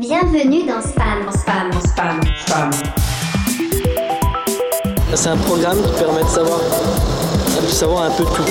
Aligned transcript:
Bienvenue 0.00 0.66
dans 0.66 0.80
Spam. 0.80 1.30
Spam. 1.30 1.70
Spam. 1.86 2.20
Spam. 2.46 2.70
C'est 5.14 5.28
un 5.28 5.36
programme 5.36 5.76
qui 5.76 5.92
permet 6.02 6.22
de 6.22 6.28
savoir, 6.28 6.58
de 7.60 7.66
savoir 7.66 8.04
un 8.04 8.10
peu 8.12 8.24
tout. 8.24 8.42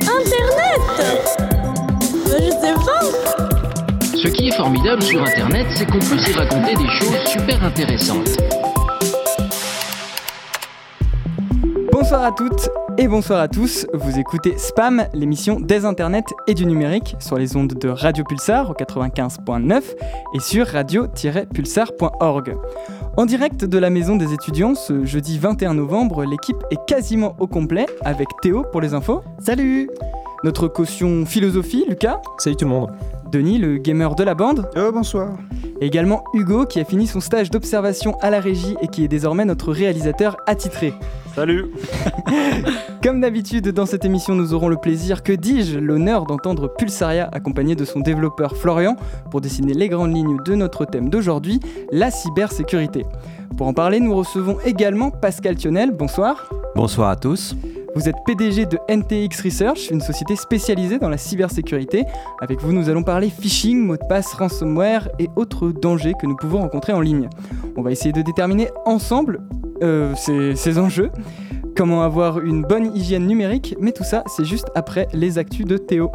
Internet 0.00 0.80
Je 2.26 2.50
sais 2.50 2.72
pas 2.72 4.16
Ce 4.16 4.28
qui 4.28 4.46
est 4.46 4.54
formidable 4.56 5.02
sur 5.02 5.24
Internet, 5.24 5.66
c'est 5.74 5.86
qu'on 5.86 5.98
peut 5.98 6.18
s'y 6.18 6.32
raconter 6.32 6.76
des 6.76 6.88
choses 6.88 7.24
super 7.26 7.64
intéressantes. 7.64 8.36
Bonsoir 11.90 12.26
à 12.26 12.30
toutes 12.30 12.70
et 12.98 13.08
bonsoir 13.08 13.40
à 13.40 13.48
tous. 13.48 13.86
Vous 13.92 14.18
écoutez 14.18 14.56
Spam, 14.58 15.06
l'émission 15.14 15.58
des 15.58 15.84
internets 15.84 16.24
et 16.46 16.54
du 16.54 16.66
numérique 16.66 17.16
sur 17.18 17.36
les 17.36 17.56
ondes 17.56 17.74
de 17.74 17.88
Radio 17.88 18.24
Pulsar 18.24 18.70
au 18.70 18.74
95.9 18.74 19.82
et 20.34 20.40
sur 20.40 20.66
radio-pulsar.org. 20.66 22.56
En 23.16 23.26
direct 23.26 23.64
de 23.64 23.78
la 23.78 23.90
maison 23.90 24.16
des 24.16 24.32
étudiants 24.32 24.74
ce 24.74 25.04
jeudi 25.04 25.38
21 25.38 25.74
novembre, 25.74 26.24
l'équipe 26.24 26.62
est 26.70 26.84
quasiment 26.86 27.36
au 27.38 27.46
complet 27.46 27.86
avec 28.04 28.28
Théo 28.42 28.64
pour 28.70 28.80
les 28.80 28.94
infos. 28.94 29.22
Salut 29.38 29.88
Notre 30.42 30.68
caution 30.68 31.24
philosophie, 31.26 31.84
Lucas. 31.88 32.20
Salut 32.38 32.56
tout 32.56 32.64
le 32.64 32.70
monde. 32.70 32.90
Denis, 33.30 33.58
le 33.58 33.78
gamer 33.78 34.14
de 34.14 34.24
la 34.24 34.34
bande. 34.34 34.68
Oh, 34.76 34.90
bonsoir. 34.92 35.36
Et 35.80 35.86
également 35.86 36.24
Hugo 36.34 36.66
qui 36.66 36.80
a 36.80 36.84
fini 36.84 37.06
son 37.06 37.20
stage 37.20 37.50
d'observation 37.50 38.16
à 38.20 38.30
la 38.30 38.40
régie 38.40 38.76
et 38.80 38.88
qui 38.88 39.04
est 39.04 39.08
désormais 39.08 39.44
notre 39.44 39.72
réalisateur 39.72 40.36
attitré. 40.46 40.94
Salut. 41.34 41.66
Comme 43.02 43.20
d'habitude, 43.20 43.68
dans 43.68 43.86
cette 43.86 44.04
émission, 44.04 44.34
nous 44.34 44.54
aurons 44.54 44.68
le 44.68 44.76
plaisir, 44.76 45.22
que 45.22 45.32
dis-je, 45.32 45.78
l'honneur 45.78 46.26
d'entendre 46.26 46.68
Pulsaria 46.68 47.28
accompagné 47.32 47.74
de 47.74 47.84
son 47.84 48.00
développeur 48.00 48.56
Florian 48.56 48.96
pour 49.30 49.40
dessiner 49.40 49.74
les 49.74 49.88
grandes 49.88 50.14
lignes 50.14 50.38
de 50.44 50.54
notre 50.54 50.84
thème 50.84 51.10
d'aujourd'hui, 51.10 51.60
la 51.90 52.10
cybersécurité. 52.10 53.04
Pour 53.56 53.66
en 53.66 53.74
parler, 53.74 54.00
nous 54.00 54.14
recevons 54.14 54.58
également 54.64 55.10
Pascal 55.10 55.56
Thionel. 55.56 55.90
Bonsoir. 55.90 56.48
Bonsoir 56.76 57.10
à 57.10 57.16
tous. 57.16 57.54
Vous 57.94 58.08
êtes 58.08 58.16
PDG 58.26 58.66
de 58.66 58.78
NTX 58.88 59.40
Research, 59.42 59.90
une 59.90 60.00
société 60.00 60.34
spécialisée 60.34 60.98
dans 60.98 61.08
la 61.08 61.16
cybersécurité. 61.16 62.04
Avec 62.40 62.60
vous, 62.60 62.72
nous 62.72 62.88
allons 62.88 63.04
parler 63.04 63.30
phishing, 63.30 63.78
mots 63.78 63.96
de 63.96 64.06
passe, 64.08 64.34
ransomware 64.34 65.08
et 65.20 65.28
autres 65.36 65.70
dangers 65.70 66.14
que 66.20 66.26
nous 66.26 66.34
pouvons 66.34 66.60
rencontrer 66.60 66.92
en 66.92 67.00
ligne. 67.00 67.28
On 67.76 67.82
va 67.82 67.92
essayer 67.92 68.12
de 68.12 68.22
déterminer 68.22 68.68
ensemble 68.84 69.40
euh, 69.82 70.12
ces, 70.16 70.56
ces 70.56 70.78
enjeux, 70.78 71.10
comment 71.76 72.02
avoir 72.02 72.40
une 72.40 72.62
bonne 72.62 72.96
hygiène 72.96 73.26
numérique, 73.28 73.76
mais 73.80 73.92
tout 73.92 74.04
ça, 74.04 74.24
c'est 74.26 74.44
juste 74.44 74.66
après 74.74 75.06
les 75.12 75.38
actus 75.38 75.64
de 75.64 75.76
Théo. 75.76 76.10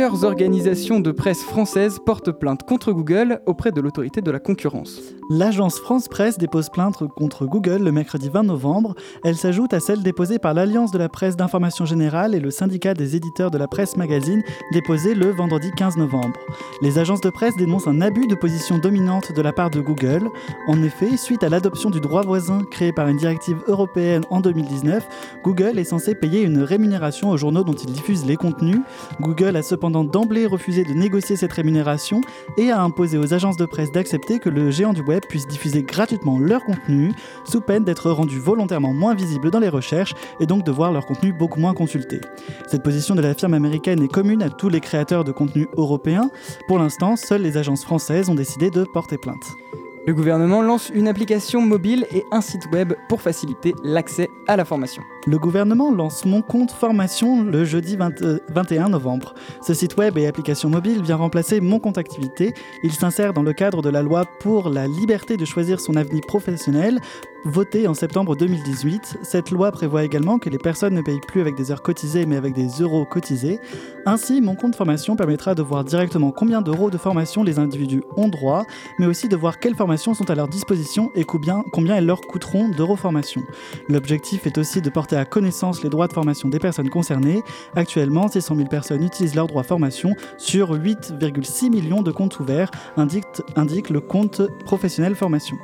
Plusieurs 0.00 0.24
organisations 0.24 0.98
de 0.98 1.12
presse 1.12 1.42
françaises 1.42 1.98
portent 1.98 2.32
plainte 2.32 2.62
contre 2.62 2.90
Google 2.90 3.42
auprès 3.44 3.70
de 3.70 3.82
l'autorité 3.82 4.22
de 4.22 4.30
la 4.30 4.38
concurrence. 4.38 4.98
L'agence 5.28 5.78
France 5.78 6.08
Presse 6.08 6.38
dépose 6.38 6.70
plainte 6.70 7.06
contre 7.16 7.44
Google 7.44 7.84
le 7.84 7.92
mercredi 7.92 8.30
20 8.30 8.44
novembre. 8.44 8.94
Elle 9.22 9.36
s'ajoute 9.36 9.74
à 9.74 9.78
celle 9.78 10.02
déposée 10.02 10.38
par 10.38 10.54
l'Alliance 10.54 10.90
de 10.90 10.96
la 10.96 11.10
presse 11.10 11.36
d'information 11.36 11.84
générale 11.84 12.34
et 12.34 12.40
le 12.40 12.50
syndicat 12.50 12.94
des 12.94 13.14
éditeurs 13.14 13.50
de 13.50 13.58
la 13.58 13.68
presse 13.68 13.98
magazine 13.98 14.42
déposée 14.72 15.14
le 15.14 15.30
vendredi 15.30 15.70
15 15.76 15.98
novembre. 15.98 16.40
Les 16.80 16.98
agences 16.98 17.20
de 17.20 17.28
presse 17.28 17.56
dénoncent 17.56 17.86
un 17.86 18.00
abus 18.00 18.26
de 18.26 18.34
position 18.34 18.78
dominante 18.78 19.32
de 19.32 19.42
la 19.42 19.52
part 19.52 19.68
de 19.68 19.80
Google. 19.80 20.30
En 20.66 20.82
effet, 20.82 21.18
suite 21.18 21.44
à 21.44 21.50
l'adoption 21.50 21.90
du 21.90 22.00
droit 22.00 22.22
voisin 22.22 22.62
créé 22.70 22.92
par 22.92 23.06
une 23.06 23.18
directive 23.18 23.62
européenne 23.68 24.22
en 24.30 24.40
2019, 24.40 25.06
Google 25.44 25.78
est 25.78 25.84
censé 25.84 26.14
payer 26.14 26.40
une 26.42 26.62
rémunération 26.62 27.28
aux 27.28 27.36
journaux 27.36 27.64
dont 27.64 27.74
il 27.74 27.92
diffuse 27.92 28.24
les 28.24 28.36
contenus. 28.36 28.80
Google 29.20 29.56
a 29.56 29.62
cependant 29.62 29.89
d'emblée 29.90 30.46
refusé 30.46 30.84
de 30.84 30.92
négocier 30.92 31.36
cette 31.36 31.52
rémunération 31.52 32.20
et 32.56 32.70
a 32.70 32.80
imposé 32.80 33.18
aux 33.18 33.34
agences 33.34 33.56
de 33.56 33.66
presse 33.66 33.92
d'accepter 33.92 34.38
que 34.38 34.48
le 34.48 34.70
géant 34.70 34.92
du 34.92 35.02
web 35.02 35.22
puisse 35.28 35.46
diffuser 35.46 35.82
gratuitement 35.82 36.38
leur 36.38 36.64
contenu, 36.64 37.12
sous 37.44 37.60
peine 37.60 37.84
d'être 37.84 38.10
rendus 38.10 38.38
volontairement 38.38 38.92
moins 38.92 39.14
visibles 39.14 39.50
dans 39.50 39.58
les 39.58 39.68
recherches 39.68 40.14
et 40.40 40.46
donc 40.46 40.64
de 40.64 40.70
voir 40.70 40.92
leur 40.92 41.06
contenu 41.06 41.32
beaucoup 41.32 41.60
moins 41.60 41.74
consulté. 41.74 42.20
Cette 42.66 42.82
position 42.82 43.14
de 43.14 43.22
la 43.22 43.34
firme 43.34 43.54
américaine 43.54 44.02
est 44.02 44.08
commune 44.08 44.42
à 44.42 44.50
tous 44.50 44.68
les 44.68 44.80
créateurs 44.80 45.24
de 45.24 45.32
contenu 45.32 45.66
européens. 45.76 46.30
Pour 46.68 46.78
l'instant, 46.78 47.16
seules 47.16 47.42
les 47.42 47.56
agences 47.56 47.84
françaises 47.84 48.28
ont 48.28 48.34
décidé 48.34 48.70
de 48.70 48.84
porter 48.84 49.18
plainte. 49.18 49.56
Le 50.06 50.14
gouvernement 50.14 50.62
lance 50.62 50.90
une 50.94 51.08
application 51.08 51.60
mobile 51.60 52.06
et 52.10 52.24
un 52.32 52.40
site 52.40 52.64
web 52.72 52.94
pour 53.10 53.20
faciliter 53.20 53.74
l'accès 53.84 54.30
à 54.48 54.56
la 54.56 54.64
formation. 54.64 55.02
Le 55.26 55.38
gouvernement 55.38 55.92
lance 55.92 56.24
Mon 56.24 56.40
compte 56.40 56.70
formation 56.70 57.44
le 57.44 57.64
jeudi 57.64 57.96
20, 57.96 58.22
euh, 58.22 58.38
21 58.48 58.88
novembre. 58.88 59.34
Ce 59.60 59.74
site 59.74 59.98
web 59.98 60.16
et 60.16 60.26
application 60.26 60.70
mobile 60.70 61.02
vient 61.02 61.16
remplacer 61.16 61.60
Mon 61.60 61.78
compte 61.78 61.98
activité. 61.98 62.54
Il 62.82 62.92
s'insère 62.92 63.34
dans 63.34 63.42
le 63.42 63.52
cadre 63.52 63.82
de 63.82 63.90
la 63.90 64.00
loi 64.00 64.24
pour 64.40 64.70
la 64.70 64.86
liberté 64.86 65.36
de 65.36 65.44
choisir 65.44 65.80
son 65.80 65.96
avenir 65.96 66.22
professionnel, 66.26 66.98
votée 67.44 67.88
en 67.88 67.94
septembre 67.94 68.36
2018. 68.36 69.18
Cette 69.22 69.50
loi 69.50 69.72
prévoit 69.72 70.04
également 70.04 70.38
que 70.38 70.50
les 70.50 70.58
personnes 70.58 70.94
ne 70.94 71.02
payent 71.02 71.20
plus 71.20 71.40
avec 71.40 71.54
des 71.56 71.70
heures 71.70 71.82
cotisées 71.82 72.26
mais 72.26 72.36
avec 72.36 72.54
des 72.54 72.68
euros 72.80 73.04
cotisés. 73.04 73.58
Ainsi, 74.06 74.40
Mon 74.40 74.54
compte 74.54 74.74
formation 74.74 75.16
permettra 75.16 75.54
de 75.54 75.62
voir 75.62 75.84
directement 75.84 76.32
combien 76.32 76.62
d'euros 76.62 76.90
de 76.90 76.98
formation 76.98 77.42
les 77.42 77.58
individus 77.58 78.02
ont 78.16 78.28
droit, 78.28 78.64
mais 78.98 79.06
aussi 79.06 79.28
de 79.28 79.36
voir 79.36 79.58
quelles 79.58 79.74
formations 79.74 80.14
sont 80.14 80.30
à 80.30 80.34
leur 80.34 80.48
disposition 80.48 81.10
et 81.14 81.24
combien, 81.24 81.64
elles 81.94 82.06
leur 82.06 82.20
coûteront 82.20 82.68
d'euros 82.70 82.96
formation. 82.96 83.42
L'objectif 83.88 84.46
est 84.46 84.58
aussi 84.58 84.80
de 84.80 84.90
porter 84.90 85.16
à 85.16 85.24
connaissance 85.24 85.82
les 85.82 85.90
droits 85.90 86.08
de 86.08 86.12
formation 86.12 86.48
des 86.48 86.58
personnes 86.58 86.90
concernées. 86.90 87.42
Actuellement, 87.76 88.28
600 88.28 88.56
000 88.56 88.68
personnes 88.68 89.04
utilisent 89.04 89.34
leurs 89.34 89.46
droits 89.46 89.62
formation 89.62 90.14
sur 90.38 90.74
8,6 90.74 91.70
millions 91.70 92.02
de 92.02 92.10
comptes 92.10 92.40
ouverts, 92.40 92.70
indique 92.96 93.90
le 93.90 94.00
compte 94.00 94.42
professionnel 94.64 95.14
formation. 95.14 95.56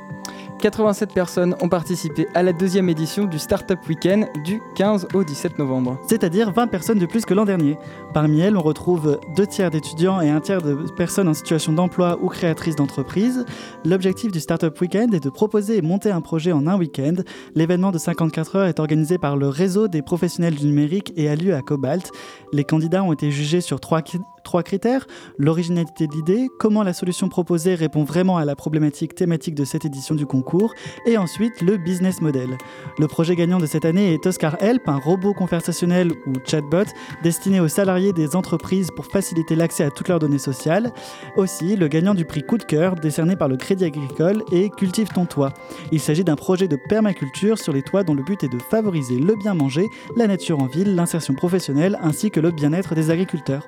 87 0.59 1.13
personnes 1.13 1.55
ont 1.61 1.69
participé 1.69 2.27
à 2.33 2.41
la 2.41 2.51
deuxième 2.51 2.89
édition 2.89 3.25
du 3.25 3.37
Startup 3.37 3.77
Weekend 3.87 4.27
du 4.43 4.59
15 4.75 5.07
au 5.13 5.23
17 5.23 5.59
novembre. 5.59 5.99
C'est-à-dire 6.07 6.51
20 6.51 6.67
personnes 6.67 6.97
de 6.97 7.05
plus 7.05 7.25
que 7.25 7.33
l'an 7.35 7.45
dernier. 7.45 7.77
Parmi 8.13 8.39
elles, 8.39 8.57
on 8.57 8.61
retrouve 8.61 9.19
deux 9.35 9.45
tiers 9.45 9.69
d'étudiants 9.69 10.19
et 10.19 10.29
un 10.29 10.39
tiers 10.39 10.61
de 10.61 10.73
personnes 10.95 11.27
en 11.27 11.35
situation 11.35 11.73
d'emploi 11.73 12.17
ou 12.21 12.27
créatrices 12.27 12.75
d'entreprises. 12.75 13.45
L'objectif 13.85 14.31
du 14.31 14.39
Startup 14.39 14.73
Weekend 14.81 15.13
est 15.13 15.23
de 15.23 15.29
proposer 15.29 15.77
et 15.77 15.81
monter 15.83 16.09
un 16.09 16.21
projet 16.21 16.51
en 16.51 16.65
un 16.65 16.77
week-end. 16.77 17.15
L'événement 17.53 17.91
de 17.91 17.99
54 17.99 18.55
heures 18.55 18.67
est 18.67 18.79
organisé 18.79 19.19
par 19.19 19.37
le 19.37 19.49
réseau 19.49 19.87
des 19.87 20.01
professionnels 20.01 20.55
du 20.55 20.65
numérique 20.65 21.13
et 21.15 21.29
a 21.29 21.35
lieu 21.35 21.53
à 21.53 21.61
Cobalt. 21.61 22.11
Les 22.51 22.63
candidats 22.63 23.03
ont 23.03 23.13
été 23.13 23.29
jugés 23.29 23.61
sur 23.61 23.79
trois 23.79 24.01
trois 24.47 24.63
critères, 24.63 25.07
l'originalité 25.37 26.07
de 26.07 26.13
l'idée, 26.13 26.47
comment 26.57 26.81
la 26.81 26.93
solution 26.93 27.27
proposée 27.27 27.75
répond 27.75 28.05
vraiment 28.05 28.37
à 28.37 28.45
la 28.45 28.55
problématique 28.55 29.13
thématique 29.13 29.55
de 29.55 29.65
cette 29.65 29.83
édition 29.83 30.15
du 30.15 30.25
concours, 30.25 30.73
et 31.05 31.17
ensuite 31.17 31.59
le 31.61 31.75
business 31.75 32.21
model. 32.21 32.57
Le 32.97 33.07
projet 33.07 33.35
gagnant 33.35 33.57
de 33.57 33.65
cette 33.65 33.83
année 33.83 34.13
est 34.13 34.25
Oscar 34.25 34.55
Help, 34.61 34.87
un 34.87 34.99
robot 34.99 35.33
conversationnel 35.33 36.13
ou 36.27 36.33
chatbot 36.45 36.85
destiné 37.23 37.59
aux 37.59 37.67
salariés 37.67 38.13
des 38.13 38.37
entreprises 38.37 38.87
pour 38.95 39.07
faciliter 39.07 39.57
l'accès 39.57 39.83
à 39.83 39.91
toutes 39.91 40.07
leurs 40.07 40.19
données 40.19 40.39
sociales. 40.39 40.93
Aussi, 41.35 41.75
le 41.75 41.89
gagnant 41.89 42.13
du 42.13 42.23
prix 42.23 42.41
Coup 42.41 42.57
de 42.57 42.63
cœur, 42.63 42.95
décerné 42.95 43.35
par 43.35 43.49
le 43.49 43.57
Crédit 43.57 43.83
Agricole, 43.83 44.43
est 44.53 44.73
Cultive 44.73 45.09
ton 45.09 45.25
toit. 45.25 45.51
Il 45.91 45.99
s'agit 45.99 46.23
d'un 46.23 46.37
projet 46.37 46.69
de 46.69 46.77
permaculture 46.87 47.57
sur 47.57 47.73
les 47.73 47.81
toits 47.81 48.03
dont 48.03 48.13
le 48.13 48.23
but 48.23 48.41
est 48.45 48.47
de 48.47 48.59
favoriser 48.59 49.19
le 49.19 49.35
bien 49.35 49.55
manger, 49.55 49.87
la 50.15 50.27
nature 50.27 50.59
en 50.59 50.67
ville, 50.67 50.95
l'insertion 50.95 51.33
professionnelle 51.33 51.99
ainsi 52.01 52.31
que 52.31 52.39
le 52.39 52.51
bien-être 52.51 52.95
des 52.95 53.09
agriculteurs. 53.09 53.67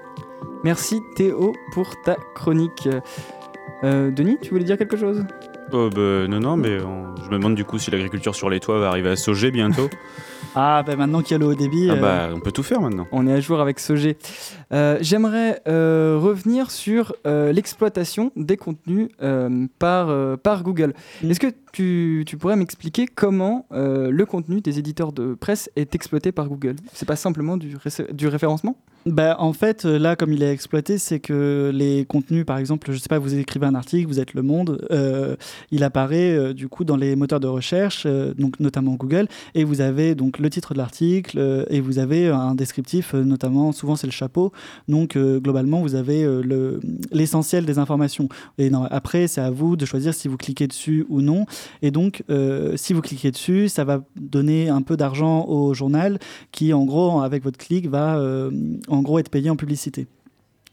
Merci 0.64 1.02
Théo 1.16 1.54
pour 1.74 2.02
ta 2.02 2.16
chronique. 2.36 2.90
Euh, 3.84 4.12
Denis, 4.12 4.38
tu 4.42 4.50
voulais 4.50 4.66
dire 4.66 4.78
quelque 4.78 4.98
chose? 4.98 5.24
Oh, 5.72 5.90
bah, 5.94 6.28
non, 6.28 6.40
non, 6.40 6.58
mais 6.58 6.82
on- 6.82 7.16
je 7.24 7.30
me 7.30 7.38
demande 7.38 7.56
du 7.56 7.64
coup 7.64 7.78
si 7.78 7.92
l'agriculture 7.92 8.36
sur 8.36 8.50
les 8.50 8.60
toits 8.60 8.80
va 8.80 8.90
arriver 8.90 9.10
à 9.10 9.16
sauger 9.16 9.52
bientôt. 9.52 9.90
Ah, 10.56 10.82
bah 10.84 10.96
maintenant 10.96 11.22
qu'il 11.22 11.34
y 11.34 11.36
a 11.36 11.38
le 11.38 11.46
haut 11.46 11.54
débit. 11.54 11.90
ah 11.92 11.94
euh, 11.94 12.02
bah, 12.02 12.30
on 12.34 12.40
peut 12.40 12.52
tout 12.52 12.64
faire 12.64 12.82
maintenant. 12.82 13.06
On 13.12 13.28
est 13.28 13.34
à 13.34 13.40
jour 13.40 13.60
avec 13.62 13.80
Sogé. 13.80 14.18
Euh, 14.74 14.98
J'aimerais 15.00 15.62
euh, 15.68 16.18
revenir 16.20 16.72
sur 16.72 17.14
euh, 17.28 17.52
l'exploitation 17.52 18.32
des 18.36 18.58
contenus 18.58 19.10
euh, 19.22 19.68
par, 19.78 20.10
euh, 20.10 20.38
par 20.38 20.64
Google. 20.64 20.96
Mm. 21.22 21.30
Est-ce 21.30 21.40
que 21.40 21.54
tu, 21.72 22.24
tu 22.26 22.36
pourrais 22.36 22.56
m'expliquer 22.56 23.06
comment 23.06 23.68
euh, 23.74 24.10
le 24.10 24.26
contenu 24.26 24.60
des 24.60 24.80
éditeurs 24.80 25.12
de 25.14 25.36
presse 25.36 25.70
est 25.76 25.94
exploité 25.94 26.32
par 26.32 26.48
Google? 26.50 26.78
C'est 26.94 27.08
pas 27.08 27.16
simplement 27.16 27.56
du, 27.56 27.76
ré- 27.78 28.12
du 28.12 28.28
référencement? 28.28 28.76
Bah, 29.12 29.38
en 29.40 29.54
fait, 29.54 29.86
euh, 29.86 29.98
là, 29.98 30.16
comme 30.16 30.34
il 30.34 30.44
est 30.44 30.52
exploité, 30.52 31.00
c'est 31.00 31.20
que 31.20 31.72
les 31.74 32.06
contenus, 32.06 32.46
par 32.46 32.60
exemple, 32.60 32.92
je 32.92 32.98
sais 32.98 33.08
pas, 33.10 33.18
vous 33.18 33.34
écrivez 33.34 33.66
un 33.66 33.74
article, 33.74 34.08
vous 34.08 34.20
êtes 34.20 34.36
Le 34.36 34.44
Monde, 34.44 34.86
euh, 34.92 35.36
il 35.72 35.84
apparaît 35.84 36.36
euh, 36.38 36.54
du 36.54 36.68
coup 36.68 36.84
dans 36.84 36.96
les 36.96 37.16
moteurs 37.16 37.40
de 37.40 37.48
recherche, 37.48 38.06
donc 38.38 38.60
notamment 38.60 38.94
Google, 38.94 39.28
et 39.56 39.64
vous 39.64 39.82
avez 39.82 40.14
donc 40.14 40.38
le 40.38 40.50
titre 40.52 40.74
de 40.74 40.78
l'article 40.78 41.66
et 41.70 41.80
vous 41.82 41.98
avez 41.98 42.28
un 42.28 42.54
descriptif, 42.54 43.14
notamment, 43.14 43.72
souvent 43.72 43.96
c'est 43.96 44.06
le 44.08 44.12
chapeau. 44.12 44.52
Donc 44.88 45.18
globalement, 45.18 45.82
vous 45.82 45.96
avez 45.96 46.24
le- 46.24 46.80
l'essentiel 47.12 47.66
des 47.66 47.80
informations. 47.80 48.30
Et 48.58 48.70
non, 48.70 48.84
après, 48.92 49.28
c'est 49.28 49.42
à 49.42 49.50
vous 49.50 49.76
de 49.76 49.86
choisir 49.86 50.14
si 50.14 50.28
vous 50.28 50.38
cliquez 50.38 50.68
dessus 50.68 51.06
ou 51.10 51.22
non. 51.22 51.46
Et 51.82 51.92
donc, 51.92 52.24
si 52.76 52.94
vous 52.94 53.02
cliquez 53.02 53.32
dessus, 53.32 53.70
ça 53.70 53.84
va 53.84 54.04
donner 54.16 54.70
un 54.70 54.82
peu 54.82 54.98
d'argent 54.98 55.46
au 55.48 55.74
journal 55.74 56.20
qui, 56.52 56.74
en 56.74 56.86
gros, 56.86 57.22
avec 57.22 57.44
votre 57.44 57.58
clic, 57.58 57.88
va 57.88 58.18
euh, 58.18 58.52
en 59.00 59.01
gros 59.01 59.19
être 59.19 59.30
payé 59.30 59.50
en 59.50 59.56
publicité. 59.56 60.07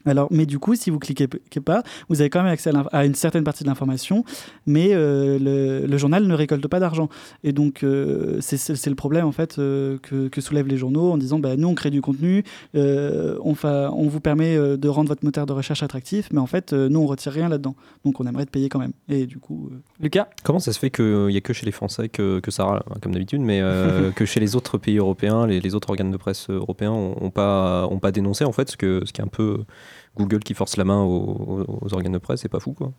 Alors, 0.07 0.27
mais 0.31 0.45
du 0.45 0.57
coup, 0.59 0.75
si 0.75 0.89
vous 0.89 0.99
cliquez 0.99 1.27
cliquez 1.27 1.59
pas, 1.61 1.83
vous 2.09 2.21
avez 2.21 2.29
quand 2.29 2.41
même 2.41 2.51
accès 2.51 2.71
à, 2.91 3.05
une 3.05 3.15
certaine 3.15 3.43
partie 3.43 3.63
de 3.63 3.69
l'information, 3.69 4.23
mais 4.65 4.89
euh, 4.93 5.37
le, 5.39 5.85
le 5.87 5.97
journal 5.97 6.25
ne 6.25 6.33
récolte 6.33 6.67
pas 6.67 6.79
d'argent. 6.79 7.09
Et 7.43 7.51
donc, 7.51 7.83
euh, 7.83 8.37
c'est 8.41 8.87
le 8.87 8.95
problème 8.95 9.25
en 9.25 9.31
fait 9.31 9.59
euh, 9.59 9.97
que, 10.01 10.27
que 10.27 10.41
soulèvent 10.41 10.67
les 10.67 10.77
journaux 10.77 11.11
en 11.11 11.17
disant, 11.17 11.39
bah, 11.39 11.55
nous 11.57 11.67
on 11.67 11.75
crée 11.75 11.89
du 11.91 12.01
contenu, 12.01 12.43
euh, 12.75 13.37
on, 13.43 13.53
fa- 13.55 13.91
on 13.93 14.07
vous 14.07 14.19
permet 14.19 14.57
de 14.57 14.87
rendre 14.89 15.09
votre 15.09 15.25
moteur 15.25 15.45
de 15.45 15.53
recherche 15.53 15.83
attractif, 15.83 16.29
mais 16.31 16.39
en 16.39 16.47
fait, 16.47 16.73
euh, 16.73 16.89
nous 16.89 16.99
on 16.99 17.05
retire 17.07 17.31
rien 17.33 17.49
là-dedans. 17.49 17.75
Donc, 18.05 18.19
on 18.19 18.25
aimerait 18.25 18.45
te 18.45 18.51
payer 18.51 18.69
quand 18.69 18.79
même. 18.79 18.93
Et 19.09 19.25
du 19.25 19.37
coup, 19.39 19.69
euh, 19.71 19.77
Lucas? 20.01 20.27
Comment 20.43 20.59
ça 20.59 20.71
se 20.73 20.79
fait 20.79 20.89
qu'il 20.89 21.27
n'y 21.27 21.37
a 21.37 21.41
que 21.41 21.53
chez 21.53 21.65
les 21.65 21.71
Français 21.71 22.09
que, 22.09 22.39
que 22.39 22.51
ça 22.51 22.65
râle, 22.65 22.83
hein, 22.89 22.95
comme 23.01 23.13
d'habitude, 23.13 23.41
mais 23.41 23.59
euh, 23.61 24.11
que 24.15 24.25
chez 24.25 24.39
les 24.39 24.55
autres 24.55 24.77
pays 24.77 24.97
européens, 24.97 25.45
les, 25.47 25.59
les 25.59 25.75
autres 25.75 25.89
organes 25.89 26.11
de 26.11 26.17
presse 26.17 26.49
européens 26.49 26.91
n'ont 26.91 27.31
pas, 27.31 27.87
ont 27.89 27.99
pas 27.99 28.11
dénoncé 28.11 28.45
en 28.45 28.51
fait, 28.51 28.69
ce, 28.71 28.77
que, 28.77 29.03
ce 29.05 29.11
qui 29.13 29.21
est 29.21 29.23
un 29.23 29.27
peu 29.27 29.59
Google 30.17 30.39
qui 30.39 30.53
force 30.53 30.77
la 30.77 30.83
main 30.83 31.01
aux, 31.03 31.93
organes 31.93 32.13
de 32.13 32.17
presse, 32.17 32.41
c'est 32.41 32.49
pas 32.49 32.59
fou 32.59 32.73
quoi. 32.73 32.91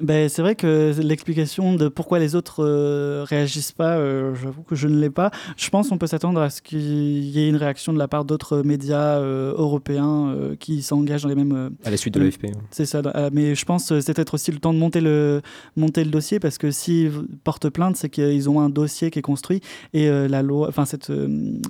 Ben, 0.00 0.28
c'est 0.28 0.42
vrai 0.42 0.54
que 0.54 0.94
l'explication 1.00 1.74
de 1.74 1.88
pourquoi 1.88 2.18
les 2.18 2.34
autres 2.34 2.64
euh, 2.64 3.24
réagissent 3.28 3.72
pas, 3.72 3.96
euh, 3.96 4.34
j'avoue 4.34 4.62
que 4.62 4.74
je 4.74 4.88
ne 4.88 4.98
l'ai 4.98 5.10
pas. 5.10 5.30
Je 5.56 5.68
pense 5.70 5.88
qu'on 5.88 5.98
peut 5.98 6.06
s'attendre 6.06 6.40
à 6.40 6.50
ce 6.50 6.62
qu'il 6.62 6.80
y 6.80 7.40
ait 7.40 7.48
une 7.48 7.56
réaction 7.56 7.92
de 7.92 7.98
la 7.98 8.08
part 8.08 8.24
d'autres 8.24 8.62
médias 8.62 9.18
euh, 9.18 9.52
européens 9.56 10.28
euh, 10.28 10.56
qui 10.56 10.82
s'engagent 10.82 11.22
dans 11.22 11.28
les 11.28 11.34
mêmes. 11.34 11.70
À 11.84 11.90
la 11.90 11.96
suite 11.96 12.14
de 12.14 12.20
l'AFP. 12.20 12.46
c'est 12.70 12.86
ça. 12.86 13.00
euh, 13.04 13.30
mais 13.32 13.54
je 13.54 13.64
pense 13.64 13.88
que 13.88 14.00
c'est 14.00 14.14
peut-être 14.14 14.34
aussi 14.34 14.50
le 14.52 14.58
temps 14.58 14.72
de 14.74 14.78
monter 14.78 15.00
le, 15.00 15.40
monter 15.76 16.04
le 16.04 16.10
dossier 16.10 16.40
parce 16.40 16.58
que 16.58 16.70
s'ils 16.70 17.12
portent 17.44 17.68
plainte, 17.70 17.96
c'est 17.96 18.08
qu'ils 18.08 18.48
ont 18.50 18.60
un 18.60 18.68
dossier 18.70 19.10
qui 19.10 19.18
est 19.18 19.22
construit 19.22 19.60
et 19.92 20.08
la 20.08 20.42
loi, 20.42 20.68
enfin 20.68 20.84
cette, 20.84 21.12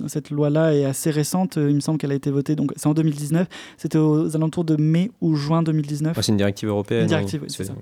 cette 0.07 0.29
loi-là 0.29 0.73
est 0.75 0.85
assez 0.85 1.11
récente. 1.11 1.55
Il 1.57 1.75
me 1.75 1.79
semble 1.79 1.97
qu'elle 1.97 2.11
a 2.11 2.15
été 2.15 2.31
votée, 2.31 2.55
donc 2.55 2.71
c'est 2.75 2.87
en 2.87 2.93
2019. 2.93 3.47
C'était 3.77 3.97
aux 3.97 4.35
alentours 4.35 4.63
de 4.63 4.75
mai 4.75 5.11
ou 5.21 5.35
juin 5.35 5.63
2019. 5.63 6.15
Ouais, 6.15 6.23
c'est 6.23 6.31
une 6.31 6.37
directive 6.37 6.69
européenne. 6.69 7.01
Une 7.03 7.07
directive, 7.07 7.41
oui, 7.43 7.47
c'est 7.49 7.63
ça. 7.63 7.73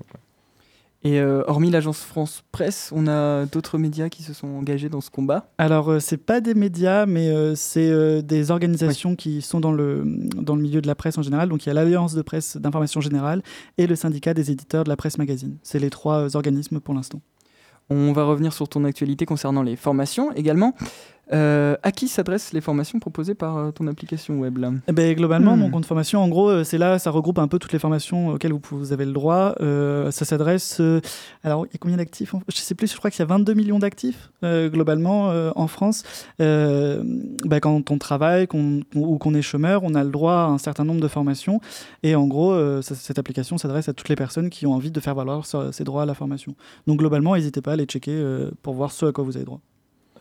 Et 1.06 1.20
euh, 1.20 1.44
hormis 1.46 1.70
l'agence 1.70 2.00
France 2.00 2.44
Presse, 2.52 2.92
on 2.92 3.06
a 3.06 3.46
d'autres 3.46 3.78
médias 3.78 4.10
qui 4.10 4.24
se 4.24 4.34
sont 4.34 4.48
engagés 4.48 4.90
dans 4.90 5.02
ce 5.02 5.12
combat. 5.12 5.52
Alors, 5.60 5.92
euh, 5.92 6.00
c'est 6.00 6.18
pas 6.18 6.42
des 6.42 6.56
médias, 6.56 7.06
mais 7.06 7.30
euh, 7.30 7.54
c'est 7.54 7.88
euh, 7.88 8.24
des 8.24 8.50
organisations 8.50 9.16
qui 9.16 9.44
sont 9.44 9.60
dans 9.60 9.72
le, 9.72 10.02
dans 10.04 10.56
le 10.56 10.64
milieu 10.64 10.82
de 10.82 10.88
la 10.88 10.96
presse 10.96 11.20
en 11.20 11.22
général. 11.22 11.48
Donc, 11.48 11.64
il 11.64 11.70
y 11.70 11.70
a 11.70 11.76
l'Alliance 11.76 12.16
de 12.16 12.24
presse 12.24 12.58
d'information 12.58 13.02
générale 13.02 13.44
et 13.78 13.86
le 13.86 13.96
syndicat 13.96 14.34
des 14.34 14.50
éditeurs 14.50 14.84
de 14.84 14.90
la 14.90 14.96
presse 14.96 15.20
magazine. 15.20 15.58
C'est 15.62 15.78
les 15.78 15.92
trois 15.92 16.36
organismes 16.36 16.80
pour 16.80 16.96
l'instant. 16.96 17.22
On 17.92 18.12
va 18.12 18.24
revenir 18.24 18.52
sur 18.52 18.68
ton 18.68 18.84
actualité 18.84 19.28
concernant 19.28 19.62
les 19.62 19.76
formations 19.76 20.32
également. 20.34 20.74
Euh, 21.34 21.76
à 21.82 21.92
qui 21.92 22.08
s'adressent 22.08 22.54
les 22.54 22.62
formations 22.62 23.00
proposées 23.00 23.34
par 23.34 23.58
euh, 23.58 23.72
ton 23.72 23.88
application 23.88 24.40
web 24.40 24.60
là? 24.60 24.72
Eh 24.88 24.92
ben, 24.92 25.16
globalement, 25.16 25.56
Hmm. 25.56 25.60
mon 25.62 25.70
compte 25.72 25.86
formation, 25.86 26.22
en 26.22 26.28
gros, 26.30 26.50
euh, 26.50 26.64
c'est 26.64 26.78
là, 26.78 27.00
ça 27.00 27.10
regroupe 27.10 27.40
un 27.40 27.48
peu 27.48 27.58
toutes 27.58 27.74
les 27.74 27.80
formations 27.80 28.30
auxquelles 28.30 28.54
vous, 28.54 28.94
avez 28.94 29.06
le 29.06 29.12
droit. 29.12 29.56
Euh, 29.62 30.12
ça 30.12 30.24
s'adresse. 30.26 30.78
euh, 30.82 31.02
alors, 31.44 31.66
il 31.66 31.70
y 31.74 31.76
a 31.76 31.78
combien 31.80 31.98
d'actifs 31.98 32.36
en- 32.36 32.42
Je 32.48 32.58
sais 32.58 32.76
plus, 32.76 32.92
je 32.92 32.98
crois 32.98 33.10
qu'il 33.10 33.20
y 33.20 33.24
a 33.24 33.26
22 33.26 33.54
millions 33.56 33.80
d'actifs 33.80 34.32
euh, 34.44 34.70
globalement 34.70 35.32
euh, 35.32 35.50
en 35.56 35.66
France. 35.68 36.04
Euh, 36.42 37.02
bah, 37.44 37.60
quand 37.60 37.90
on 37.90 37.98
travaille 37.98 38.48
ou 38.96 39.18
qu'on 39.18 39.34
est 39.34 39.42
chômeur, 39.42 39.82
on 39.84 39.96
a 39.96 40.04
le 40.04 40.12
droit 40.12 40.34
à 40.34 40.46
un 40.46 40.58
certain 40.60 40.84
nombre 40.86 41.02
de 41.02 41.08
formations. 41.08 41.60
Et 42.04 42.14
en 42.16 42.28
gros, 42.28 42.52
euh, 42.54 42.82
ça- 42.84 42.94
cette 42.96 43.18
application 43.18 43.58
s'adresse 43.58 43.90
à 43.90 43.94
toutes 43.94 44.10
les 44.10 44.16
personnes 44.16 44.50
qui 44.52 44.68
ont 44.68 44.74
envie 44.74 44.92
de 44.92 45.00
faire 45.00 45.16
valoir 45.16 45.46
ces 45.72 45.84
droits 45.84 46.04
à 46.04 46.06
la 46.06 46.14
formation. 46.14 46.54
Donc, 46.86 47.00
globalement, 47.00 47.36
n'hésitez 47.36 47.62
pas 47.62 47.74
à 47.74 47.76
les 47.76 47.86
checker 47.86 48.12
euh, 48.14 48.52
pour 48.62 48.76
voir 48.76 48.92
ce 48.92 49.08
à 49.08 49.12
quoi 49.12 49.24
vous 49.24 49.36
avez 49.38 49.46
droit. 49.46 49.60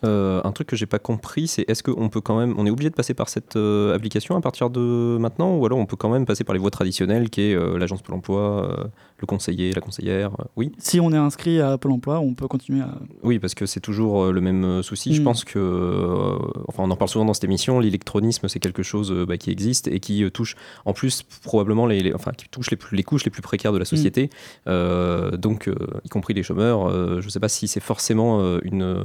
Euh, 0.04 0.40
un 0.44 0.52
truc 0.52 0.66
que 0.68 0.76
j'ai 0.76 0.86
pas 0.86 0.98
compris, 0.98 1.46
c'est 1.48 1.64
est-ce 1.68 1.82
qu'on 1.82 2.08
peut 2.08 2.20
quand 2.20 2.38
même, 2.38 2.54
on 2.58 2.66
est 2.66 2.70
obligé 2.70 2.90
de 2.90 2.94
passer 2.94 3.14
par 3.14 3.28
cette 3.28 3.56
euh, 3.56 3.94
application 3.94 4.36
à 4.36 4.40
partir 4.40 4.68
de 4.68 5.16
maintenant, 5.18 5.56
ou 5.56 5.64
alors 5.64 5.78
on 5.78 5.86
peut 5.86 5.96
quand 5.96 6.10
même 6.10 6.26
passer 6.26 6.44
par 6.44 6.52
les 6.52 6.58
voies 6.60 6.70
traditionnelles, 6.70 7.30
qui 7.30 7.42
est 7.42 7.54
euh, 7.54 7.78
l'agence 7.78 8.02
Pôle 8.02 8.16
Emploi, 8.16 8.90
le 9.18 9.26
conseiller, 9.26 9.72
la 9.72 9.80
conseillère. 9.80 10.32
oui, 10.56 10.72
Si 10.78 11.00
on 11.00 11.10
est 11.12 11.16
inscrit 11.16 11.60
à 11.60 11.78
Pôle 11.78 11.92
emploi, 11.92 12.18
on 12.20 12.34
peut 12.34 12.48
continuer 12.48 12.82
à. 12.82 12.98
oui, 13.22 13.38
parce 13.38 13.54
que 13.54 13.64
c'est 13.66 13.80
toujours 13.80 14.30
le 14.32 14.40
même 14.40 14.82
souci. 14.82 15.14
Je 15.14 15.20
Mm. 15.22 15.24
pense 15.24 15.44
que, 15.44 16.36
enfin, 16.68 16.82
on 16.82 16.90
en 16.90 16.96
parle 16.96 17.08
souvent 17.08 17.24
dans 17.24 17.32
cette 17.34 17.44
émission. 17.44 17.78
L'électronisme, 17.80 18.48
c'est 18.48 18.60
quelque 18.60 18.82
chose 18.82 19.10
bah, 19.26 19.38
qui 19.38 19.50
existe 19.50 19.88
et 19.88 20.00
qui 20.00 20.28
touche, 20.32 20.56
en 20.84 20.92
plus, 20.92 21.22
probablement 21.44 21.86
les, 21.86 22.00
les- 22.00 22.12
enfin, 22.14 22.32
qui 22.32 22.46
touche 22.50 22.70
les, 22.70 22.76
plus- 22.76 22.96
les 22.96 23.02
couches 23.04 23.24
les 23.24 23.30
plus 23.30 23.42
précaires 23.42 23.72
de 23.72 23.78
la 23.78 23.84
société. 23.86 24.28
Euh, 24.66 25.36
donc, 25.36 25.70
y 26.04 26.08
compris 26.08 26.34
les 26.34 26.42
chômeurs. 26.42 27.20
Je 27.22 27.28
sais 27.28 27.40
pas 27.40 27.48
si 27.48 27.68
c'est 27.68 27.80
forcément 27.80 28.58
une 28.62 29.04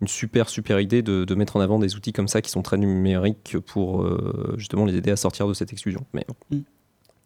une 0.00 0.08
super 0.08 0.48
super 0.48 0.80
idée 0.80 1.02
de, 1.02 1.34
mettre 1.34 1.56
en 1.56 1.60
avant 1.60 1.78
des 1.78 1.96
outils 1.96 2.12
comme 2.12 2.28
ça 2.28 2.42
qui 2.42 2.50
sont 2.50 2.62
très 2.62 2.78
numériques 2.78 3.56
pour 3.66 4.02
euh, 4.02 4.54
justement 4.56 4.84
les 4.84 4.96
aider 4.96 5.10
à 5.10 5.16
sortir 5.16 5.46
de 5.48 5.54
cette 5.54 5.72
exclusion. 5.72 6.04
Bon. 6.12 6.64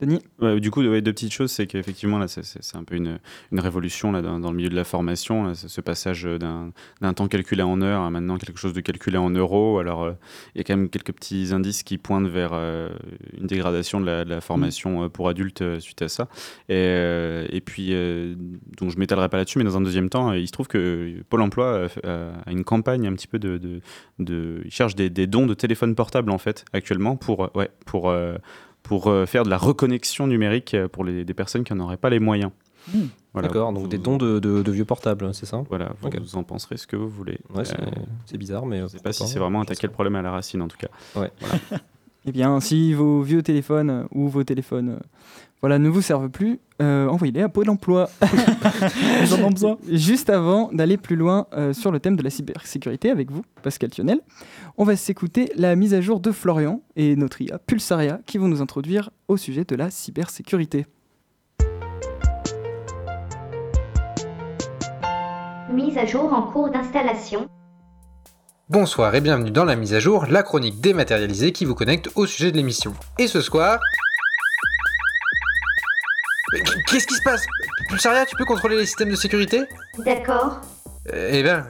Denis? 0.03 0.21
Ouais, 0.41 0.59
du 0.59 0.71
coup, 0.73 0.83
ouais, 0.83 1.01
deux 1.01 1.13
petites 1.13 1.33
choses, 1.33 1.53
c'est 1.53 1.67
qu'effectivement, 1.69 2.19
là, 2.19 2.27
c'est- 2.27 2.43
un 2.75 2.83
peu 2.83 2.97
une, 2.97 3.21
une 3.53 3.61
révolution 3.61 4.11
là, 4.11 4.21
dans, 4.21 4.41
dans 4.41 4.51
le 4.51 4.57
milieu 4.57 4.69
de 4.69 4.75
la 4.75 4.83
formation, 4.83 5.45
là, 5.45 5.55
ce 5.55 5.81
passage 5.81 6.25
d'un 6.25 6.73
temps 7.15 7.29
calculé 7.29 7.63
en 7.63 7.81
heures 7.83 8.03
à 8.03 8.11
maintenant 8.11 8.37
quelque 8.37 8.59
chose 8.59 8.73
de 8.73 8.81
calculé 8.81 9.17
en 9.17 9.31
euros. 9.31 9.79
Alors, 9.79 10.03
euh, 10.03 10.13
il 10.55 10.59
y 10.59 10.61
a 10.61 10.65
quand 10.65 10.77
même 10.77 10.89
quelques 10.89 11.13
petits 11.13 11.51
indices 11.53 11.85
qui 11.85 11.99
pointent 11.99 12.27
vers 12.27 12.51
euh, 12.53 12.89
une 13.39 13.47
dégradation 13.47 14.01
de 14.01 14.07
la, 14.07 14.25
de 14.25 14.31
la 14.31 14.41
formation 14.41 15.05
euh, 15.05 15.09
pour 15.09 15.29
adultes 15.29 15.79
suite 15.79 16.03
à 16.03 16.09
ça. 16.09 16.29
Et, 16.69 17.47
et 17.51 17.61
puis, 17.61 17.91
donc 18.79 18.91
je 18.91 18.99
m'étalerai 18.99 19.29
pas 19.29 19.37
là-dessus, 19.37 19.59
mais 19.59 19.65
dans 19.65 19.77
un 19.77 19.83
deuxième 19.83 20.09
temps, 20.09 20.33
il 20.33 20.47
se 20.49 20.53
trouve 20.53 20.67
que 20.67 21.23
Pôle 21.29 21.43
emploi 21.43 21.87
a 22.05 22.51
une 22.51 22.65
campagne 22.65 23.07
un 23.07 23.13
petit 23.15 23.29
peu 23.29 23.39
de. 23.39 23.57
de, 23.59 23.81
de- 24.19 24.63
il 24.65 24.71
cherche 24.73 24.97
des, 24.97 25.11
des 25.11 25.27
dons 25.29 25.47
de 25.47 25.55
téléphone 25.55 25.95
portable, 25.95 26.31
en 26.33 26.39
fait, 26.39 26.65
actuellement, 26.73 27.15
pour. 27.17 27.51
Ouais, 27.55 27.71
pour 27.87 28.13
pour 28.83 29.07
euh, 29.09 29.27
faire 29.27 29.45
de 29.45 29.51
la 29.51 29.59
reconnexion 29.59 30.27
numérique 30.27 30.75
euh, 30.75 30.89
pour 30.89 31.05
les, 31.05 31.25
des 31.25 31.35
personnes 31.35 31.65
qui 31.65 31.73
n'en 31.75 31.85
auraient 31.85 31.97
pas 31.97 32.11
les 32.11 32.21
moyens. 32.21 32.51
Hmm. 32.93 33.07
Voilà. 33.33 33.49
D'accord, 33.49 33.73
donc 33.73 33.83
Vous- 33.85 33.89
des 33.89 33.99
dons 33.99 34.17
de, 34.17 34.39
de- 34.41 34.63
de 34.63 34.73
vieux 34.73 34.85
portables, 34.85 35.33
c'est 35.35 35.47
ça? 35.47 35.63
Voilà, 35.69 35.93
vous, 36.03 36.37
en 36.37 36.43
penserez 36.43 36.77
ce 36.77 36.87
que 36.87 36.97
vous 36.97 37.09
voulez. 37.09 37.39
Ouais, 37.55 37.65
c'est 37.65 37.81
Euh, 37.81 37.87
c'est 38.27 38.37
bizarre, 38.39 38.67
mais. 38.67 38.79
je 38.79 38.83
ne 38.83 38.89
sais 38.89 38.99
pas 38.99 39.13
si 39.13 39.27
c'est 39.27 39.39
vraiment 39.39 39.61
attaquer 39.61 39.87
le 39.87 39.93
problème 39.93 40.17
à 40.17 40.23
la 40.23 40.33
racine 40.33 40.61
en 40.63 40.69
tout 40.69 40.77
cas. 40.79 40.89
Eh 42.25 42.31
bien, 42.31 42.61
si 42.61 42.95
vos 42.95 43.21
vieux 43.23 43.43
téléphones 43.43 44.07
ou 44.13 44.29
vos 44.29 44.45
téléphones 44.45 45.01
voilà, 45.63 45.79
ne 45.79 45.89
vous 45.89 46.03
servent 46.03 46.29
plus, 46.29 46.59
euh, 46.83 47.07
envoyez-les 47.07 47.43
à 47.43 47.49
Pôle 47.49 47.71
emploi. 47.71 48.11
Ils 49.23 49.33
en 49.33 49.45
ont 49.45 49.51
besoin. 49.51 49.79
Juste 49.89 50.29
avant 50.29 50.73
d'aller 50.73 50.97
plus 50.97 51.15
loin 51.15 51.47
euh, 51.53 51.73
sur 51.73 51.93
le 51.93 52.01
thème 52.01 52.17
de 52.17 52.23
la 52.25 52.31
cybersécurité 52.31 53.11
avec 53.11 53.31
vous, 53.31 53.43
Pascal 53.63 53.91
Thionel, 53.91 54.19
on 54.77 54.83
va 54.83 54.97
s'écouter 54.97 55.53
la 55.55 55.77
mise 55.77 55.95
à 55.95 56.01
jour 56.01 56.19
de 56.19 56.33
Florian 56.33 56.83
et 56.97 57.15
notre 57.15 57.41
IA 57.43 57.59
Pulsaria 57.61 58.19
qui 58.27 58.39
vont 58.39 58.49
nous 58.49 58.61
introduire 58.61 59.11
au 59.29 59.37
sujet 59.37 59.65
de 59.65 59.77
la 59.77 59.89
cybersécurité. 59.91 60.85
Mise 65.73 65.97
à 65.97 66.07
jour 66.07 66.33
en 66.33 66.51
cours 66.51 66.71
d'installation. 66.71 67.47
Bonsoir 68.69 69.15
et 69.15 69.21
bienvenue 69.21 69.53
dans 69.53 69.65
la 69.65 69.77
mise 69.77 69.95
à 69.95 70.01
jour, 70.01 70.27
la 70.29 70.43
chronique 70.43 70.81
dématérialisée 70.81 71.53
qui 71.53 71.67
vous 71.67 71.77
connecte 71.77 72.11
au 72.17 72.27
sujet 72.27 72.51
de 72.51 72.57
l'émission. 72.57 72.95
Et 73.21 73.29
ce 73.29 73.41
soir... 73.41 73.79
Qu'est-ce 76.87 77.07
qui 77.07 77.15
se 77.15 77.23
passe? 77.23 77.45
Pulsaria, 77.89 78.27
tu 78.27 78.37
peux 78.37 78.45
contrôler 78.45 78.77
les 78.77 78.87
systèmes 78.87 79.11
de 79.11 79.17
sécurité? 79.17 79.63
D'accord, 79.99 80.61
Euh, 81.13 81.31
Eh 81.33 81.43
ben, 81.43 81.67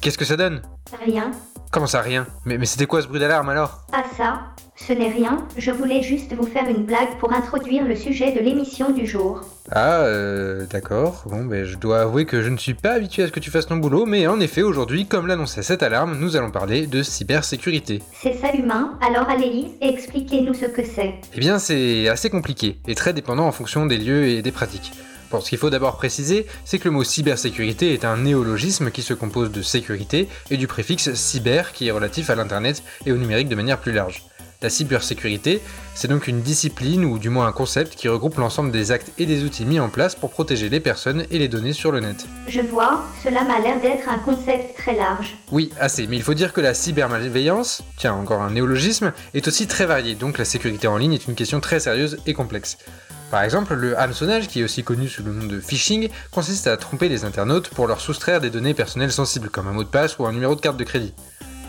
qu'est-ce 0.00 0.16
que 0.18 0.24
ça 0.24 0.36
donne? 0.36 0.62
Rien. 1.04 1.30
Comment 1.70 1.86
ça, 1.86 2.00
rien? 2.02 2.26
Mais, 2.44 2.58
mais 2.58 2.66
c'était 2.66 2.86
quoi 2.86 3.02
ce 3.02 3.06
bruit 3.08 3.20
d'alarme 3.20 3.48
alors? 3.48 3.86
Ah 3.92 4.02
ça, 4.16 4.40
ce 4.76 4.92
n'est 4.92 5.10
rien. 5.10 5.46
Je 5.56 5.70
voulais 5.70 6.02
juste 6.02 6.34
vous 6.34 6.46
faire 6.46 6.68
une 6.68 6.84
blague 6.84 7.18
pour 7.18 7.32
introduire 7.32 7.86
le 7.86 7.94
sujet 7.94 8.32
de 8.32 8.40
l'émission 8.40 8.90
du 8.90 9.06
jour. 9.06 9.42
Ah, 9.70 10.00
euh, 10.00 10.66
d'accord. 10.66 11.24
Bon, 11.26 11.44
ben, 11.44 11.64
je 11.64 11.76
dois 11.76 12.00
avouer 12.00 12.24
que 12.24 12.42
je 12.42 12.48
ne 12.48 12.56
suis 12.56 12.74
pas 12.74 12.92
habitué 12.92 13.22
à 13.22 13.26
ce 13.26 13.32
que 13.32 13.40
tu 13.40 13.50
fasses 13.50 13.66
ton 13.66 13.76
boulot, 13.76 14.06
mais 14.06 14.26
en 14.26 14.40
effet, 14.40 14.62
aujourd'hui, 14.62 15.06
comme 15.06 15.26
l'annonçait 15.26 15.62
cette 15.62 15.82
alarme, 15.82 16.18
nous 16.18 16.36
allons 16.36 16.50
parler 16.50 16.86
de 16.86 17.02
cybersécurité. 17.02 18.02
C'est 18.12 18.34
ça 18.34 18.52
humain, 18.54 18.98
alors 19.06 19.28
allez-y 19.28 19.72
et 19.80 19.92
expliquez-nous 19.92 20.54
ce 20.54 20.66
que 20.66 20.82
c'est. 20.82 21.14
Eh 21.34 21.40
bien, 21.40 21.58
c'est 21.58 22.08
assez 22.08 22.30
compliqué 22.30 22.78
et 22.88 22.94
très 22.94 23.12
dépendant 23.12 23.46
en 23.46 23.52
fonction 23.52 23.86
des 23.86 23.98
lieux 23.98 24.26
et 24.26 24.42
des 24.42 24.52
pratiques. 24.52 24.92
Bon, 25.30 25.40
ce 25.40 25.48
qu'il 25.48 25.58
faut 25.58 25.70
d'abord 25.70 25.96
préciser, 25.96 26.46
c'est 26.66 26.78
que 26.78 26.84
le 26.84 26.90
mot 26.90 27.04
cybersécurité 27.04 27.94
est 27.94 28.04
un 28.04 28.18
néologisme 28.18 28.90
qui 28.90 29.00
se 29.00 29.14
compose 29.14 29.50
de 29.50 29.62
sécurité 29.62 30.28
et 30.50 30.58
du 30.58 30.66
préfixe 30.66 31.14
cyber 31.14 31.72
qui 31.72 31.88
est 31.88 31.90
relatif 31.90 32.28
à 32.28 32.34
l'Internet 32.34 32.82
et 33.06 33.12
au 33.12 33.16
numérique 33.16 33.48
de 33.48 33.54
manière 33.54 33.78
plus 33.78 33.92
large. 33.92 34.24
La 34.62 34.70
cybersécurité, 34.70 35.60
c'est 35.96 36.06
donc 36.06 36.28
une 36.28 36.40
discipline 36.40 37.04
ou 37.04 37.18
du 37.18 37.30
moins 37.30 37.48
un 37.48 37.52
concept 37.52 37.96
qui 37.96 38.08
regroupe 38.08 38.36
l'ensemble 38.36 38.70
des 38.70 38.92
actes 38.92 39.10
et 39.18 39.26
des 39.26 39.42
outils 39.42 39.64
mis 39.64 39.80
en 39.80 39.88
place 39.88 40.14
pour 40.14 40.30
protéger 40.30 40.68
les 40.68 40.78
personnes 40.78 41.26
et 41.32 41.38
les 41.40 41.48
données 41.48 41.72
sur 41.72 41.90
le 41.90 41.98
net. 41.98 42.26
Je 42.46 42.60
vois, 42.60 43.04
cela 43.24 43.42
m'a 43.42 43.58
l'air 43.58 43.80
d'être 43.80 44.08
un 44.08 44.18
concept 44.18 44.78
très 44.78 44.94
large. 44.94 45.36
Oui, 45.50 45.72
assez, 45.80 46.06
mais 46.06 46.16
il 46.16 46.22
faut 46.22 46.34
dire 46.34 46.52
que 46.52 46.60
la 46.60 46.74
cybermalveillance, 46.74 47.82
tiens 47.96 48.14
encore 48.14 48.40
un 48.40 48.52
néologisme, 48.52 49.12
est 49.34 49.48
aussi 49.48 49.66
très 49.66 49.86
variée, 49.86 50.14
donc 50.14 50.38
la 50.38 50.44
sécurité 50.44 50.86
en 50.86 50.96
ligne 50.96 51.14
est 51.14 51.26
une 51.26 51.34
question 51.34 51.58
très 51.58 51.80
sérieuse 51.80 52.18
et 52.26 52.32
complexe. 52.32 52.78
Par 53.32 53.42
exemple, 53.42 53.74
le 53.74 53.98
hameçonnage, 53.98 54.46
qui 54.46 54.60
est 54.60 54.64
aussi 54.64 54.84
connu 54.84 55.08
sous 55.08 55.24
le 55.24 55.32
nom 55.32 55.46
de 55.46 55.58
phishing, 55.58 56.08
consiste 56.30 56.68
à 56.68 56.76
tromper 56.76 57.08
les 57.08 57.24
internautes 57.24 57.70
pour 57.70 57.88
leur 57.88 58.00
soustraire 58.00 58.40
des 58.40 58.50
données 58.50 58.74
personnelles 58.74 59.10
sensibles, 59.10 59.48
comme 59.48 59.66
un 59.66 59.72
mot 59.72 59.82
de 59.82 59.88
passe 59.88 60.18
ou 60.18 60.26
un 60.26 60.32
numéro 60.32 60.54
de 60.54 60.60
carte 60.60 60.76
de 60.76 60.84
crédit. 60.84 61.14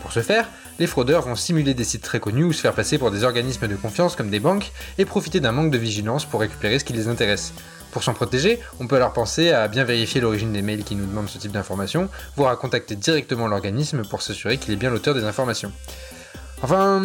Pour 0.02 0.12
ce 0.12 0.20
faire, 0.20 0.46
les 0.78 0.86
fraudeurs 0.86 1.22
vont 1.22 1.36
simuler 1.36 1.74
des 1.74 1.84
sites 1.84 2.02
très 2.02 2.20
connus 2.20 2.44
ou 2.44 2.52
se 2.52 2.60
faire 2.60 2.74
passer 2.74 2.98
pour 2.98 3.10
des 3.10 3.24
organismes 3.24 3.68
de 3.68 3.76
confiance 3.76 4.16
comme 4.16 4.30
des 4.30 4.40
banques 4.40 4.72
et 4.98 5.04
profiter 5.04 5.40
d'un 5.40 5.52
manque 5.52 5.70
de 5.70 5.78
vigilance 5.78 6.24
pour 6.24 6.40
récupérer 6.40 6.78
ce 6.78 6.84
qui 6.84 6.92
les 6.92 7.08
intéresse. 7.08 7.52
Pour 7.92 8.02
s'en 8.02 8.12
protéger, 8.12 8.58
on 8.80 8.88
peut 8.88 8.96
alors 8.96 9.12
penser 9.12 9.52
à 9.52 9.68
bien 9.68 9.84
vérifier 9.84 10.20
l'origine 10.20 10.52
des 10.52 10.62
mails 10.62 10.82
qui 10.82 10.96
nous 10.96 11.06
demandent 11.06 11.28
ce 11.28 11.38
type 11.38 11.52
d'informations, 11.52 12.08
voire 12.36 12.50
à 12.50 12.56
contacter 12.56 12.96
directement 12.96 13.46
l'organisme 13.46 14.02
pour 14.02 14.20
s'assurer 14.20 14.58
qu'il 14.58 14.72
est 14.72 14.76
bien 14.76 14.90
l'auteur 14.90 15.14
des 15.14 15.22
informations. 15.22 15.70
Enfin, 16.60 17.02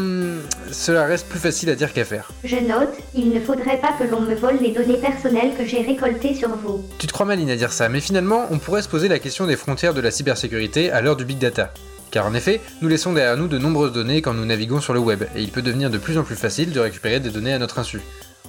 cela 0.71 1.05
reste 1.05 1.27
plus 1.27 1.38
facile 1.38 1.69
à 1.69 1.75
dire 1.75 1.93
qu'à 1.93 2.05
faire. 2.05 2.31
Je 2.43 2.55
note, 2.55 2.93
il 3.13 3.29
ne 3.29 3.39
faudrait 3.39 3.79
pas 3.79 3.91
que 3.99 4.05
l'on 4.05 4.21
me 4.21 4.33
vole 4.33 4.57
les 4.61 4.71
données 4.71 4.97
personnelles 4.97 5.51
que 5.57 5.65
j'ai 5.65 5.81
récoltées 5.81 6.33
sur 6.33 6.49
vous. 6.49 6.83
Tu 6.97 7.07
te 7.07 7.13
crois 7.13 7.25
maline 7.25 7.49
à 7.49 7.55
dire 7.55 7.73
ça, 7.73 7.89
mais 7.89 7.99
finalement, 7.99 8.47
on 8.49 8.57
pourrait 8.57 8.81
se 8.81 8.89
poser 8.89 9.09
la 9.09 9.19
question 9.19 9.45
des 9.45 9.57
frontières 9.57 9.93
de 9.93 10.01
la 10.01 10.11
cybersécurité 10.11 10.91
à 10.91 11.01
l'heure 11.01 11.17
du 11.17 11.25
big 11.25 11.38
data. 11.38 11.73
Car 12.11 12.25
en 12.25 12.33
effet, 12.33 12.61
nous 12.81 12.87
laissons 12.87 13.13
derrière 13.13 13.37
nous 13.37 13.47
de 13.47 13.57
nombreuses 13.57 13.93
données 13.93 14.21
quand 14.21 14.33
nous 14.33 14.45
naviguons 14.45 14.81
sur 14.81 14.93
le 14.93 14.99
web, 14.99 15.23
et 15.35 15.41
il 15.41 15.51
peut 15.51 15.61
devenir 15.61 15.89
de 15.89 15.97
plus 15.97 16.17
en 16.17 16.23
plus 16.23 16.35
facile 16.35 16.71
de 16.71 16.79
récupérer 16.79 17.19
des 17.19 17.29
données 17.29 17.53
à 17.53 17.59
notre 17.59 17.79
insu. 17.79 18.01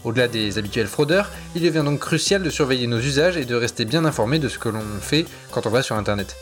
Au-delà 0.03 0.29
des 0.29 0.57
habituels 0.57 0.87
fraudeurs, 0.87 1.31
il 1.55 1.63
devient 1.63 1.83
donc 1.85 2.01
crucial 2.01 2.43
de 2.43 2.49
surveiller 2.49 2.87
nos 2.87 3.01
usages 3.01 3.37
et 3.37 3.45
de 3.45 3.55
rester 3.55 3.85
bien 3.85 4.07
informé 4.07 4.39
de 4.39 4.49
ce 4.49 4.59
que 4.59 4.71
l'on 4.71 4.81
fait 5.01 5.27
quand 5.51 5.67
on 5.67 5.71
va 5.71 5.83
sur 5.83 5.97
Internet. 5.97 6.37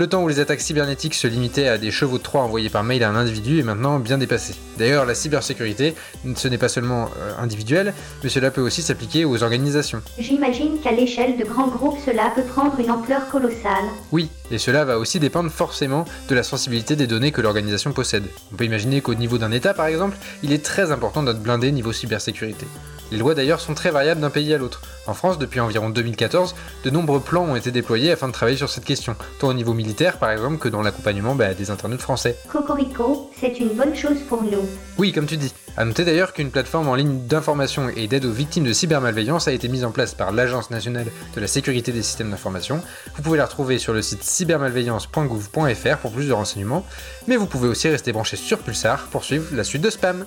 Le 0.00 0.06
temps 0.06 0.22
où 0.22 0.28
les 0.28 0.40
attaques 0.40 0.62
cybernétiques 0.62 1.12
se 1.12 1.26
limitaient 1.26 1.68
à 1.68 1.76
des 1.76 1.90
chevaux 1.90 2.16
de 2.16 2.22
Troie 2.22 2.40
envoyés 2.40 2.70
par 2.70 2.82
mail 2.82 3.04
à 3.04 3.10
un 3.10 3.16
individu 3.16 3.60
est 3.60 3.62
maintenant 3.62 3.98
bien 3.98 4.16
dépassé. 4.16 4.54
D'ailleurs, 4.78 5.04
la 5.04 5.14
cybersécurité, 5.14 5.94
ce 6.36 6.48
n'est 6.48 6.56
pas 6.56 6.70
seulement 6.70 7.10
euh, 7.18 7.32
individuel, 7.38 7.92
mais 8.24 8.30
cela 8.30 8.50
peut 8.50 8.62
aussi 8.62 8.80
s'appliquer 8.80 9.26
aux 9.26 9.42
organisations. 9.42 10.00
J'imagine 10.18 10.80
qu'à 10.80 10.92
l'échelle 10.92 11.36
de 11.36 11.44
grands 11.44 11.68
groupes, 11.68 11.98
cela 12.02 12.32
peut 12.34 12.44
prendre 12.44 12.80
une 12.80 12.90
ampleur 12.90 13.28
colossale. 13.28 13.84
Oui, 14.10 14.30
et 14.50 14.56
cela 14.56 14.86
va 14.86 14.98
aussi 14.98 15.20
dépendre 15.20 15.50
forcément 15.50 16.06
de 16.30 16.34
la 16.34 16.44
sensibilité 16.44 16.96
des 16.96 17.06
données 17.06 17.30
que 17.30 17.42
l'organisation 17.42 17.92
possède. 17.92 18.24
On 18.54 18.56
peut 18.56 18.64
imaginer 18.64 19.02
qu'au 19.02 19.14
niveau 19.14 19.36
d'un 19.36 19.52
État, 19.52 19.74
par 19.74 19.84
exemple, 19.84 20.16
il 20.42 20.54
est 20.54 20.64
très 20.64 20.92
important 20.92 21.22
d'être 21.22 21.42
blindé 21.42 21.72
niveau 21.72 21.92
cybersécurité. 21.92 22.64
Les 23.10 23.18
lois 23.18 23.34
d'ailleurs 23.34 23.60
sont 23.60 23.74
très 23.74 23.90
variables 23.90 24.20
d'un 24.20 24.30
pays 24.30 24.54
à 24.54 24.58
l'autre. 24.58 24.82
En 25.06 25.14
France, 25.14 25.38
depuis 25.38 25.60
environ 25.60 25.90
2014, 25.90 26.54
de 26.84 26.90
nombreux 26.90 27.20
plans 27.20 27.44
ont 27.44 27.56
été 27.56 27.70
déployés 27.72 28.12
afin 28.12 28.28
de 28.28 28.32
travailler 28.32 28.56
sur 28.56 28.68
cette 28.68 28.84
question, 28.84 29.16
tant 29.38 29.48
au 29.48 29.54
niveau 29.54 29.74
militaire 29.74 30.18
par 30.18 30.30
exemple 30.30 30.58
que 30.58 30.68
dans 30.68 30.82
l'accompagnement 30.82 31.34
bah, 31.34 31.54
des 31.54 31.70
internautes 31.70 32.00
français. 32.00 32.36
Cocorico, 32.48 33.30
c'est 33.38 33.58
une 33.58 33.70
bonne 33.70 33.94
chose 33.94 34.18
pour 34.28 34.42
nous. 34.42 34.68
Oui, 34.98 35.12
comme 35.12 35.26
tu 35.26 35.36
dis. 35.36 35.52
A 35.76 35.84
noter 35.84 36.04
d'ailleurs 36.04 36.32
qu'une 36.32 36.50
plateforme 36.50 36.88
en 36.88 36.94
ligne 36.94 37.26
d'information 37.26 37.88
et 37.88 38.06
d'aide 38.06 38.24
aux 38.24 38.32
victimes 38.32 38.64
de 38.64 38.72
cybermalveillance 38.72 39.48
a 39.48 39.52
été 39.52 39.68
mise 39.68 39.84
en 39.84 39.92
place 39.92 40.14
par 40.14 40.32
l'Agence 40.32 40.70
nationale 40.70 41.06
de 41.34 41.40
la 41.40 41.46
sécurité 41.46 41.92
des 41.92 42.02
systèmes 42.02 42.30
d'information. 42.30 42.82
Vous 43.16 43.22
pouvez 43.22 43.38
la 43.38 43.46
retrouver 43.46 43.78
sur 43.78 43.92
le 43.92 44.02
site 44.02 44.22
cybermalveillance.gouv.fr 44.22 45.96
pour 45.98 46.12
plus 46.12 46.28
de 46.28 46.32
renseignements, 46.32 46.84
mais 47.26 47.36
vous 47.36 47.46
pouvez 47.46 47.68
aussi 47.68 47.88
rester 47.88 48.12
branché 48.12 48.36
sur 48.36 48.58
Pulsar 48.58 49.06
pour 49.06 49.24
suivre 49.24 49.46
la 49.54 49.64
suite 49.64 49.82
de 49.82 49.90
spam. 49.90 50.26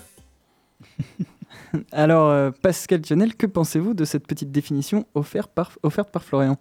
Alors, 1.92 2.30
euh, 2.30 2.52
Pascal 2.62 3.02
Thionel, 3.02 3.36
que 3.36 3.46
pensez-vous 3.46 3.94
de 3.94 4.06
cette 4.06 4.28
petite 4.28 4.52
définition 4.52 5.06
offerte 5.16 5.52
par, 5.54 5.72
Florian? 6.24 6.58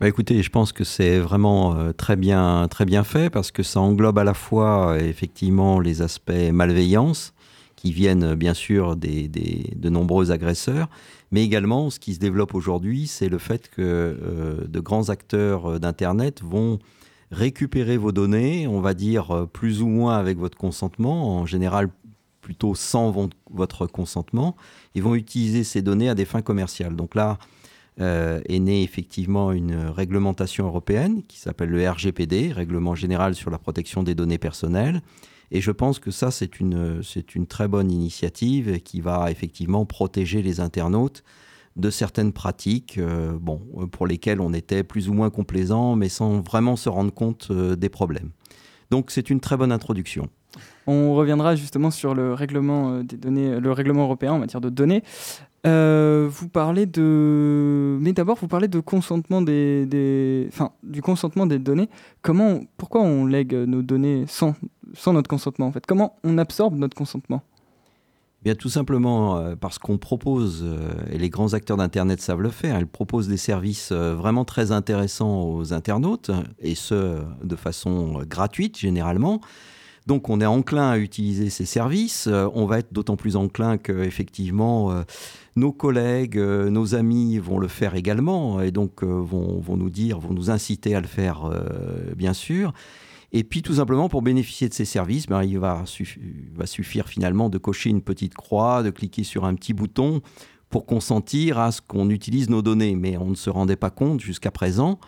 Bah 0.00 0.06
écoutez, 0.06 0.42
je 0.42 0.50
pense 0.50 0.72
que 0.72 0.84
c'est 0.84 1.18
vraiment 1.18 1.74
euh, 1.74 1.92
très, 1.92 2.16
bien, 2.16 2.68
très 2.70 2.84
bien 2.84 3.02
fait 3.02 3.30
parce 3.30 3.50
que 3.50 3.64
ça 3.64 3.80
englobe 3.80 4.18
à 4.18 4.24
la 4.24 4.34
fois 4.34 4.92
euh, 4.92 5.00
effectivement 5.00 5.80
les 5.80 6.02
aspects 6.02 6.52
malveillance 6.52 7.34
qui 7.74 7.92
viennent 7.92 8.34
bien 8.34 8.54
sûr 8.54 8.96
des, 8.96 9.28
de 9.28 9.88
nombreux 9.88 10.30
agresseurs, 10.32 10.88
mais 11.30 11.44
également 11.44 11.90
ce 11.90 12.00
qui 12.00 12.14
se 12.14 12.18
développe 12.18 12.54
aujourd'hui, 12.54 13.06
c'est 13.06 13.28
le 13.28 13.38
fait 13.38 13.68
que 13.70 14.66
de 14.66 14.80
grands 14.80 15.10
acteurs 15.10 15.78
d'Internet 15.78 16.42
vont 16.42 16.80
récupérer 17.30 17.96
vos 17.96 18.10
données, 18.10 18.66
on 18.66 18.80
va 18.80 18.94
dire 18.94 19.46
plus 19.52 19.80
ou 19.80 19.86
moins 19.86 20.16
avec 20.16 20.38
votre 20.38 20.58
consentement, 20.58 21.38
en 21.38 21.46
général 21.46 21.88
plutôt 22.48 22.74
sans 22.74 23.28
votre 23.50 23.86
consentement, 23.86 24.56
ils 24.94 25.02
vont 25.02 25.14
utiliser 25.14 25.64
ces 25.64 25.82
données 25.82 26.08
à 26.08 26.14
des 26.14 26.24
fins 26.24 26.40
commerciales. 26.40 26.96
Donc 26.96 27.14
là 27.14 27.36
euh, 28.00 28.40
est 28.48 28.58
née 28.58 28.82
effectivement 28.82 29.52
une 29.52 29.74
réglementation 29.74 30.64
européenne 30.66 31.22
qui 31.28 31.38
s'appelle 31.38 31.68
le 31.68 31.86
RGPD, 31.86 32.54
Règlement 32.54 32.94
général 32.94 33.34
sur 33.34 33.50
la 33.50 33.58
protection 33.58 34.02
des 34.02 34.14
données 34.14 34.38
personnelles. 34.38 35.02
Et 35.50 35.60
je 35.60 35.70
pense 35.70 35.98
que 35.98 36.10
ça, 36.10 36.30
c'est 36.30 36.58
une, 36.58 37.02
une 37.34 37.46
très 37.46 37.68
bonne 37.68 37.92
initiative 37.92 38.80
qui 38.80 39.02
va 39.02 39.30
effectivement 39.30 39.84
protéger 39.84 40.40
les 40.40 40.60
internautes 40.60 41.24
de 41.76 41.90
certaines 41.90 42.32
pratiques 42.32 42.96
euh, 42.96 43.36
bon, 43.38 43.58
pour 43.92 44.06
lesquelles 44.06 44.40
on 44.40 44.54
était 44.54 44.84
plus 44.84 45.10
ou 45.10 45.12
moins 45.12 45.28
complaisant, 45.28 45.96
mais 45.96 46.08
sans 46.08 46.40
vraiment 46.40 46.76
se 46.76 46.88
rendre 46.88 47.12
compte 47.12 47.48
euh, 47.50 47.76
des 47.76 47.90
problèmes. 47.90 48.30
Donc 48.90 49.10
c'est 49.10 49.28
une 49.28 49.40
très 49.40 49.58
bonne 49.58 49.70
introduction. 49.70 50.30
On 50.90 51.14
reviendra 51.14 51.54
justement 51.54 51.90
sur 51.90 52.14
le 52.14 52.32
règlement 52.32 52.92
euh, 52.92 53.02
des 53.02 53.18
données, 53.18 53.60
le 53.60 53.72
règlement 53.72 54.04
européen 54.04 54.32
en 54.32 54.38
matière 54.38 54.62
de 54.62 54.70
données. 54.70 55.02
Euh, 55.66 56.28
vous 56.30 56.48
parlez 56.48 56.86
de, 56.86 57.98
mais 58.00 58.14
d'abord 58.14 58.38
vous 58.40 58.48
parlez 58.48 58.68
de 58.68 58.80
consentement 58.80 59.42
des, 59.42 60.46
enfin 60.50 60.70
du 60.82 61.02
consentement 61.02 61.44
des 61.44 61.58
données. 61.58 61.90
Comment, 62.22 62.60
pourquoi 62.78 63.02
on 63.02 63.26
lègue 63.26 63.52
nos 63.52 63.82
données 63.82 64.24
sans, 64.28 64.54
sans 64.94 65.12
notre 65.12 65.28
consentement 65.28 65.66
en 65.66 65.72
fait? 65.72 65.84
Comment 65.84 66.16
on 66.24 66.38
absorbe 66.38 66.74
notre 66.76 66.96
consentement? 66.96 67.42
Bien 68.42 68.54
tout 68.54 68.70
simplement 68.70 69.36
euh, 69.36 69.56
parce 69.56 69.78
qu'on 69.78 69.98
propose, 69.98 70.64
et 71.12 71.18
les 71.18 71.28
grands 71.28 71.52
acteurs 71.52 71.76
d'Internet 71.76 72.22
savent 72.22 72.40
le 72.40 72.48
faire, 72.48 72.78
ils 72.78 72.86
proposent 72.86 73.28
des 73.28 73.36
services 73.36 73.92
vraiment 73.92 74.46
très 74.46 74.72
intéressants 74.72 75.42
aux 75.42 75.74
internautes, 75.74 76.30
et 76.60 76.74
ce 76.74 77.18
de 77.44 77.56
façon 77.56 78.22
gratuite 78.26 78.78
généralement. 78.78 79.42
Donc 80.08 80.30
on 80.30 80.40
est 80.40 80.46
enclin 80.46 80.88
à 80.88 80.98
utiliser 80.98 81.50
ces 81.50 81.66
services. 81.66 82.28
Euh, 82.28 82.48
on 82.54 82.64
va 82.64 82.78
être 82.78 82.94
d'autant 82.94 83.16
plus 83.16 83.36
enclin 83.36 83.76
que 83.76 83.92
effectivement 83.92 84.90
euh, 84.90 85.02
nos 85.54 85.70
collègues, 85.70 86.38
euh, 86.38 86.70
nos 86.70 86.94
amis 86.94 87.36
vont 87.36 87.58
le 87.58 87.68
faire 87.68 87.94
également 87.94 88.62
et 88.62 88.70
donc 88.70 89.04
vont, 89.04 89.76
nous 89.76 89.90
dire, 89.90 90.18
vont 90.18 90.32
nous 90.32 90.50
inciter 90.50 90.94
à 90.94 91.02
le 91.02 91.06
faire 91.06 91.50
bien 92.16 92.32
sûr. 92.32 92.72
Et 93.32 93.44
puis 93.44 93.60
tout 93.60 93.74
simplement 93.74 94.08
pour 94.08 94.22
bénéficier 94.22 94.70
de 94.70 94.74
ces 94.74 94.86
services, 94.86 95.26
ben, 95.26 95.42
il 95.42 95.58
va 95.58 95.84
suffire 96.64 97.06
finalement 97.06 97.50
de 97.50 97.58
cocher 97.58 97.90
une 97.90 98.00
petite 98.00 98.34
croix, 98.34 98.82
de 98.82 98.88
cliquer 98.88 99.24
sur 99.24 99.44
un 99.44 99.54
petit 99.54 99.74
bouton 99.74 100.22
pour 100.70 100.86
consentir 100.86 101.58
à 101.58 101.70
ce 101.70 101.82
qu'on 101.82 102.08
utilise 102.08 102.48
nos 102.48 102.62
données. 102.62 102.96
Mais 102.96 103.18
on 103.18 103.28
ne 103.28 103.34
se 103.34 103.50
rendait 103.50 103.76
pas 103.76 103.90
compte 103.90 104.20
jusqu'à 104.20 104.50
présent 104.50 104.98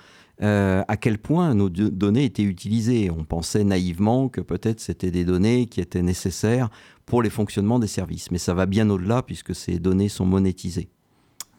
euh, 0.42 0.82
à 0.88 0.96
quel 0.96 1.18
point 1.18 1.54
nos 1.54 1.68
données 1.68 2.24
étaient 2.24 2.42
utilisées? 2.42 3.10
On 3.10 3.24
pensait 3.24 3.64
naïvement 3.64 4.28
que 4.28 4.40
peut-être 4.40 4.80
c'était 4.80 5.10
des 5.10 5.24
données 5.24 5.66
qui 5.66 5.80
étaient 5.80 6.02
nécessaires 6.02 6.70
pour 7.04 7.22
les 7.22 7.30
fonctionnements 7.30 7.78
des 7.78 7.86
services. 7.86 8.30
Mais 8.30 8.38
ça 8.38 8.54
va 8.54 8.66
bien 8.66 8.88
au-delà 8.88 9.22
puisque 9.22 9.54
ces 9.54 9.78
données 9.78 10.08
sont 10.08 10.24
monétisées. 10.24 10.88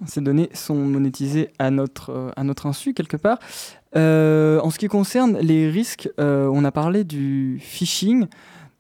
Ces 0.08 0.22
données 0.22 0.50
sont 0.56 0.76
monétisées 0.76 1.50
à 1.60 1.70
notre, 1.70 2.10
euh, 2.10 2.32
à 2.36 2.44
notre 2.44 2.66
insu 2.66 2.96
quelque 2.96 3.18
part. 3.18 3.38
Euh, 3.96 4.60
en 4.62 4.72
ce 4.72 4.80
qui 4.80 4.88
concerne 4.88 5.38
les 5.38 5.70
risques, 5.70 6.10
on 6.18 6.66
a 6.66 6.72
parlé 6.72 7.04
du 7.04 7.60
phishing. 7.60 8.26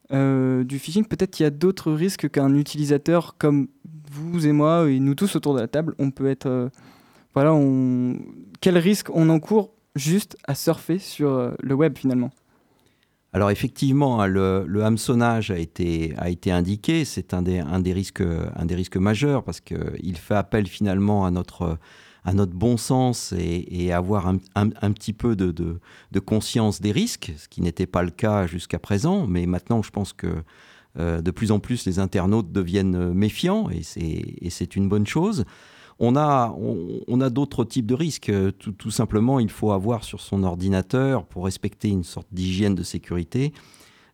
du 0.09 0.79
phishing, 0.79 1.05
peut-être 1.05 1.31
qu'il 1.31 1.43
y 1.43 1.47
a 1.47 1.51
d'autres 1.51 1.91
risques 1.91 2.29
qu'un 2.29 2.55
utilisateur 2.55 3.35
comme 3.37 3.67
vous 4.09 4.47
et 4.47 4.51
moi 4.51 4.89
et 4.89 4.99
nous 4.99 5.13
tous 5.13 5.35
autour 5.35 5.53
de 5.53 5.59
la 5.59 5.67
table, 5.67 5.93
on 5.99 6.09
peut 6.09 6.27
être... 6.27 6.71
voilà, 7.35 7.53
on... 7.53 8.17
quel 8.61 8.77
risque 8.77 9.09
on 9.13 9.29
encourt 9.29 9.73
juste 9.95 10.37
à 10.47 10.55
surfer 10.55 10.99
sur 10.99 11.31
euh, 11.31 11.51
le 11.61 11.75
web 11.75 11.97
finalement. 11.97 12.31
Alors 13.33 13.49
effectivement, 13.49 14.21
hein, 14.21 14.27
le, 14.27 14.83
hameçonnage 14.83 15.51
a 15.51 15.57
été, 15.57 16.13
a 16.17 16.29
été 16.29 16.51
indiqué, 16.51 17.05
c'est 17.05 17.33
un 17.33 17.41
des, 17.41 17.59
un, 17.59 17.79
des 17.79 17.93
risques, 17.93 18.21
un 18.21 18.65
des 18.65 18.75
risques 18.75 18.97
majeurs 18.97 19.43
parce 19.43 19.61
qu'il 19.61 20.17
fait 20.17 20.35
appel 20.35 20.67
finalement 20.67 21.25
à 21.25 21.31
notre, 21.31 21.77
à 22.25 22.33
notre 22.33 22.53
bon 22.53 22.75
sens 22.75 23.33
et, 23.37 23.93
avoir 23.93 24.27
un, 24.27 24.39
un, 24.55 24.91
petit 24.91 25.13
peu 25.13 25.37
de, 25.37 25.51
de, 25.51 26.19
conscience 26.19 26.81
des 26.81 26.91
risques, 26.91 27.31
ce 27.37 27.47
qui 27.47 27.61
n'était 27.61 27.87
pas 27.87 28.03
le 28.03 28.11
cas 28.11 28.47
jusqu'à 28.47 28.79
présent, 28.79 29.27
mais 29.27 29.45
maintenant 29.45 29.81
je 29.81 29.91
pense 29.91 30.11
que 30.11 30.43
euh, 30.99 31.21
de 31.21 31.31
plus 31.31 31.51
en 31.51 31.59
plus 31.59 31.85
les 31.85 31.99
internautes 31.99 32.51
deviennent 32.51 33.13
méfiants 33.13 33.69
et 33.69 33.81
c'est 34.49 34.75
une 34.75 34.89
bonne 34.89 35.07
chose. 35.07 35.45
On 36.03 36.15
a, 36.15 36.55
on, 37.07 37.21
a 37.21 37.29
d'autres 37.29 37.63
types 37.63 37.85
de 37.85 37.93
risques. 37.93 38.31
Tout, 38.57 38.89
simplement, 38.89 39.39
il 39.39 39.51
faut 39.51 39.71
avoir 39.71 40.03
sur 40.03 40.19
son 40.19 40.41
ordinateur, 40.41 41.25
pour 41.25 41.45
respecter 41.45 41.89
une 41.89 42.03
sorte 42.03 42.27
d'hygiène 42.31 42.73
de 42.73 42.81
sécurité, 42.81 43.53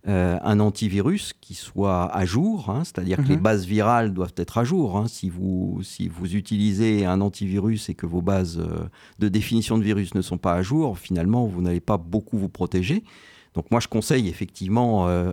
euh, 0.10 0.38
un 0.44 0.60
antivirus 0.60 1.32
qui 1.39 1.53
soit 1.53 2.13
à 2.13 2.25
jour, 2.25 2.70
hein, 2.70 2.84
c'est-à-dire 2.84 3.15
que 3.17 3.29
les 3.29 3.38
mhm. 3.38 3.41
bases 3.41 3.65
virales 3.65 4.13
doivent 4.13 4.34
être 4.36 4.58
à 4.58 4.65
jour. 4.65 4.98
Hein. 4.98 5.08
Si, 5.08 5.29
vous, 5.29 5.79
si 5.82 6.10
vous 6.10 6.36
utilisez 6.36 7.06
un 7.06 7.22
antivirus 7.22 7.88
et 7.88 7.94
que 7.94 8.06
vos 8.06 8.22
bases 8.22 8.60
euh, 8.60 8.89
de 9.20 9.29
définition 9.29 9.77
de 9.77 9.84
virus 9.84 10.13
ne 10.13 10.22
sont 10.22 10.38
pas 10.38 10.56
à 10.56 10.62
jour, 10.62 10.98
finalement, 10.98 11.46
vous 11.46 11.62
n'allez 11.62 11.79
pas 11.79 11.98
beaucoup 11.98 12.38
vous 12.38 12.50
protéger. 12.50 13.06
Donc 13.53 13.72
moi, 13.72 13.79
je 13.79 13.88
conseille 13.88 14.27
effectivement 14.27 15.08
euh, 15.08 15.32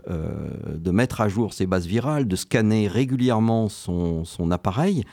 de 0.73 0.91
mettre 0.93 1.21
à 1.21 1.29
jour 1.29 1.53
ces 1.53 1.67
bases 1.67 1.87
virales, 1.87 2.29
de 2.29 2.37
scanner 2.37 2.87
régulièrement 2.87 3.69
son, 3.69 4.25
son 4.25 4.53
appareil 4.53 5.05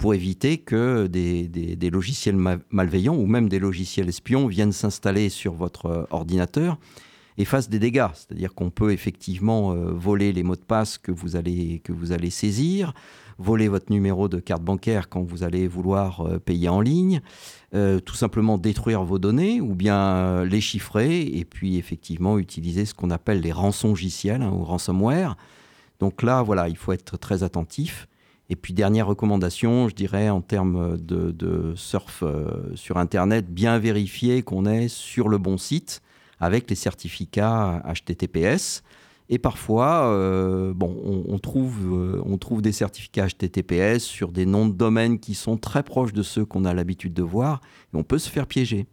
pour 0.00 0.14
éviter 0.14 0.56
que 0.56 1.06
des, 1.06 1.90
logiciels 1.90 2.38
malveillants 2.70 3.14
ou 3.14 3.26
même 3.26 3.50
des 3.50 3.58
logiciels 3.58 4.08
espions 4.08 4.46
viennent 4.46 4.72
s'installer 4.72 5.28
sur 5.28 5.52
votre 5.52 5.86
euh, 5.86 6.04
ordinateur 6.10 6.78
et 7.36 7.44
fasse 7.44 7.68
des 7.68 7.78
dégâts. 7.78 8.08
C'est-à-dire 8.14 8.54
qu'on 8.54 8.70
peut 8.70 8.92
effectivement 8.92 9.72
euh, 9.72 9.92
voler 9.92 10.32
les 10.32 10.42
mots 10.42 10.56
de 10.56 10.62
passe 10.62 10.96
que 10.96 11.12
vous 11.12 11.36
allez, 11.36 11.82
que 11.84 11.92
vous 11.92 12.12
allez 12.12 12.30
saisir, 12.30 12.94
voler 13.36 13.68
votre 13.68 13.92
numéro 13.92 14.26
de 14.26 14.40
carte 14.40 14.62
bancaire 14.62 15.10
quand 15.10 15.22
vous 15.22 15.42
allez 15.42 15.68
vouloir 15.68 16.22
euh, 16.22 16.38
payer 16.38 16.70
en 16.70 16.80
ligne, 16.80 17.20
tout 17.72 18.16
simplement 18.16 18.58
détruire 18.58 19.04
vos 19.04 19.20
données 19.20 19.60
ou 19.60 19.74
bien 19.74 20.44
les 20.44 20.60
chiffrer 20.60 21.20
et 21.20 21.44
puis 21.44 21.76
effectivement 21.76 22.38
utiliser 22.38 22.84
ce 22.84 22.94
qu'on 22.94 23.10
appelle 23.10 23.40
les 23.42 23.52
rançongiciels 23.52 24.42
hein, 24.42 24.50
ou 24.50 24.64
ransomware. 24.64 25.36
Donc 26.00 26.22
là, 26.22 26.42
voilà, 26.42 26.68
il 26.68 26.76
faut 26.76 26.92
être 26.92 27.16
très 27.16 27.44
attentif. 27.44 28.08
Et 28.50 28.56
puis 28.56 28.74
dernière 28.74 29.06
recommandation, 29.06 29.88
je 29.88 29.94
dirais 29.94 30.28
en 30.28 30.42
termes 30.42 30.98
de, 30.98 31.72
surf 31.76 32.24
sur 32.74 32.98
Internet, 32.98 33.48
bien 33.48 33.78
vérifier 33.78 34.42
qu'on 34.42 34.66
est 34.66 34.88
sur 34.88 35.28
le 35.28 35.38
bon 35.38 35.56
site 35.56 36.02
avec 36.40 36.68
les 36.68 36.76
certificats 36.76 37.82
HTTPS. 37.86 38.82
Et 39.32 39.38
parfois, 39.38 40.06
euh, 40.06 40.72
bon, 40.74 41.24
on, 41.28 41.38
trouve, 41.38 41.78
euh, 41.92 42.20
on 42.26 42.36
trouve 42.36 42.62
des 42.62 42.72
certificats 42.72 43.28
HTTPS 43.28 44.00
sur 44.00 44.32
des 44.32 44.44
noms 44.44 44.66
de 44.66 44.72
domaines 44.72 45.20
qui 45.20 45.34
sont 45.34 45.56
très 45.56 45.84
proches 45.84 46.12
de 46.12 46.24
ceux 46.24 46.44
qu'on 46.44 46.64
a 46.64 46.74
l'habitude 46.74 47.14
de 47.14 47.22
voir, 47.22 47.60
et 47.94 47.96
on 47.96 48.02
peut 48.02 48.18
se 48.18 48.28
faire 48.28 48.48
piéger. 48.48 48.86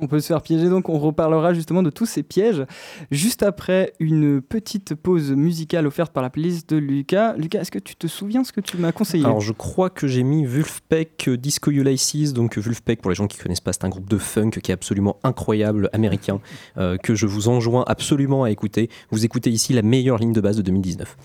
On 0.00 0.06
peut 0.06 0.20
se 0.20 0.28
faire 0.28 0.42
piéger, 0.42 0.68
donc 0.68 0.88
on 0.88 0.98
reparlera 0.98 1.54
justement 1.54 1.82
de 1.82 1.90
tous 1.90 2.06
ces 2.06 2.22
pièges 2.22 2.64
juste 3.10 3.42
après 3.42 3.92
une 4.00 4.40
petite 4.40 4.94
pause 4.94 5.32
musicale 5.32 5.86
offerte 5.86 6.12
par 6.12 6.22
la 6.22 6.30
playlist 6.30 6.70
de 6.70 6.76
Lucas. 6.76 7.34
Lucas, 7.36 7.60
est-ce 7.60 7.70
que 7.70 7.78
tu 7.78 7.96
te 7.96 8.06
souviens 8.06 8.44
ce 8.44 8.52
que 8.52 8.60
tu 8.60 8.76
m'as 8.78 8.92
conseillé? 8.92 9.24
Alors 9.24 9.40
je 9.40 9.52
crois 9.52 9.90
que 9.90 10.06
j'ai 10.06 10.22
mis 10.22 10.44
Vulfpeck 10.44 11.30
Disco 11.30 11.70
Ulysses, 11.70 12.32
donc 12.32 12.58
Vulfpeck 12.58 13.00
pour 13.00 13.10
les 13.10 13.14
gens 13.14 13.26
qui 13.26 13.38
ne 13.38 13.42
connaissent 13.42 13.60
pas, 13.60 13.72
c'est 13.72 13.84
un 13.84 13.88
groupe 13.88 14.08
de 14.08 14.18
funk 14.18 14.50
qui 14.50 14.70
est 14.70 14.74
absolument 14.74 15.18
incroyable, 15.22 15.90
américain, 15.92 16.40
euh, 16.78 16.96
que 16.96 17.14
je 17.14 17.26
vous 17.26 17.48
enjoins 17.48 17.84
absolument 17.86 18.44
à 18.44 18.50
écouter. 18.50 18.88
Vous 19.10 19.24
écoutez 19.24 19.50
ici 19.50 19.72
la 19.72 19.82
meilleure 19.82 20.18
ligne 20.18 20.32
de 20.32 20.40
base 20.40 20.56
de 20.56 20.62
2019. 20.62 21.16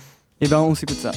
Eh 0.41 0.47
ben 0.47 0.59
on 0.59 0.75
s'écoute 0.75 0.97
ça. 0.97 1.11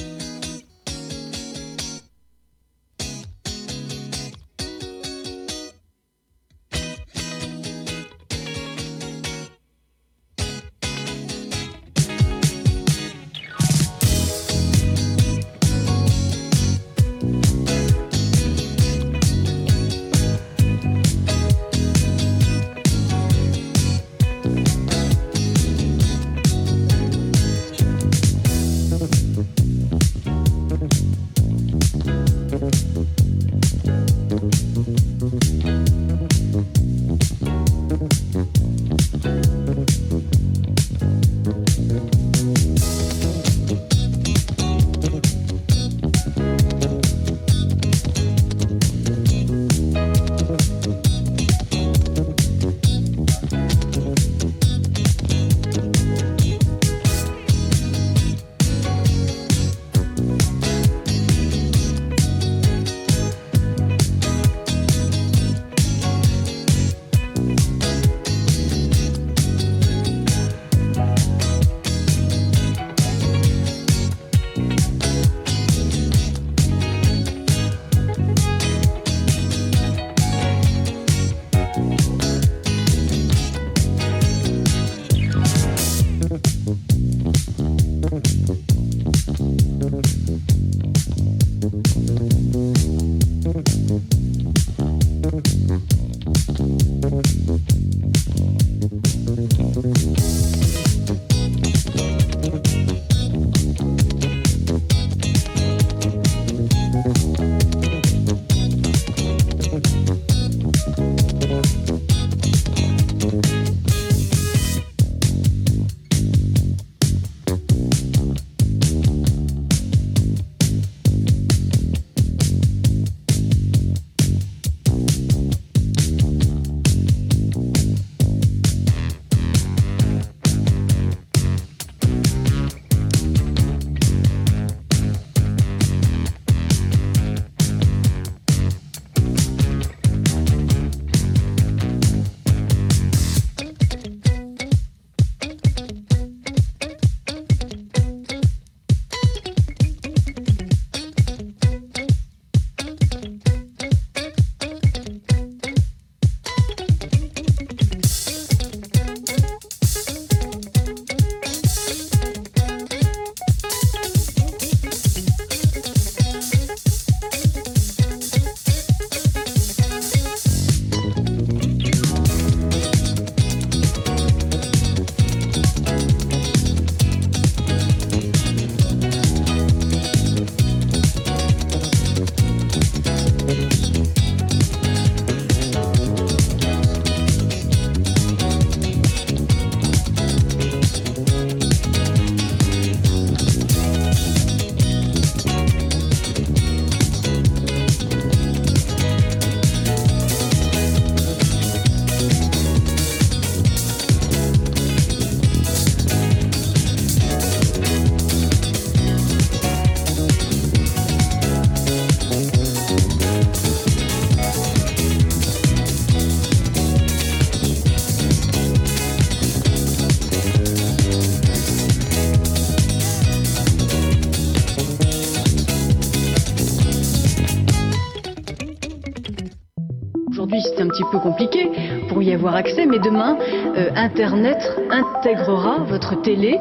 Petit 230.99 231.11
peu 231.11 231.19
compliqué 231.19 231.71
pour 232.09 232.21
y 232.21 232.33
avoir 232.33 232.55
accès, 232.55 232.85
mais 232.85 232.99
demain, 232.99 233.37
euh, 233.77 233.89
Internet 233.95 234.57
intégrera 234.89 235.83
votre 235.83 236.21
télé. 236.21 236.59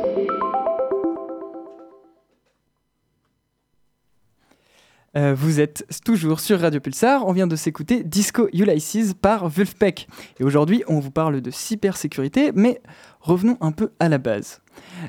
Euh, 5.16 5.34
vous 5.34 5.58
êtes 5.58 5.84
toujours 6.04 6.38
sur 6.38 6.60
Radio 6.60 6.78
Pulsar. 6.78 7.26
On 7.26 7.32
vient 7.32 7.48
de 7.48 7.56
s'écouter 7.56 8.04
Disco 8.04 8.48
Ulysses 8.52 9.14
par 9.20 9.48
Wolfpack. 9.48 10.06
Et 10.38 10.44
aujourd'hui, 10.44 10.84
on 10.86 11.00
vous 11.00 11.10
parle 11.10 11.40
de 11.40 11.50
cybersécurité, 11.50 12.52
mais 12.54 12.80
revenons 13.20 13.56
un 13.60 13.72
peu 13.72 13.90
à 13.98 14.08
la 14.08 14.18
base. 14.18 14.60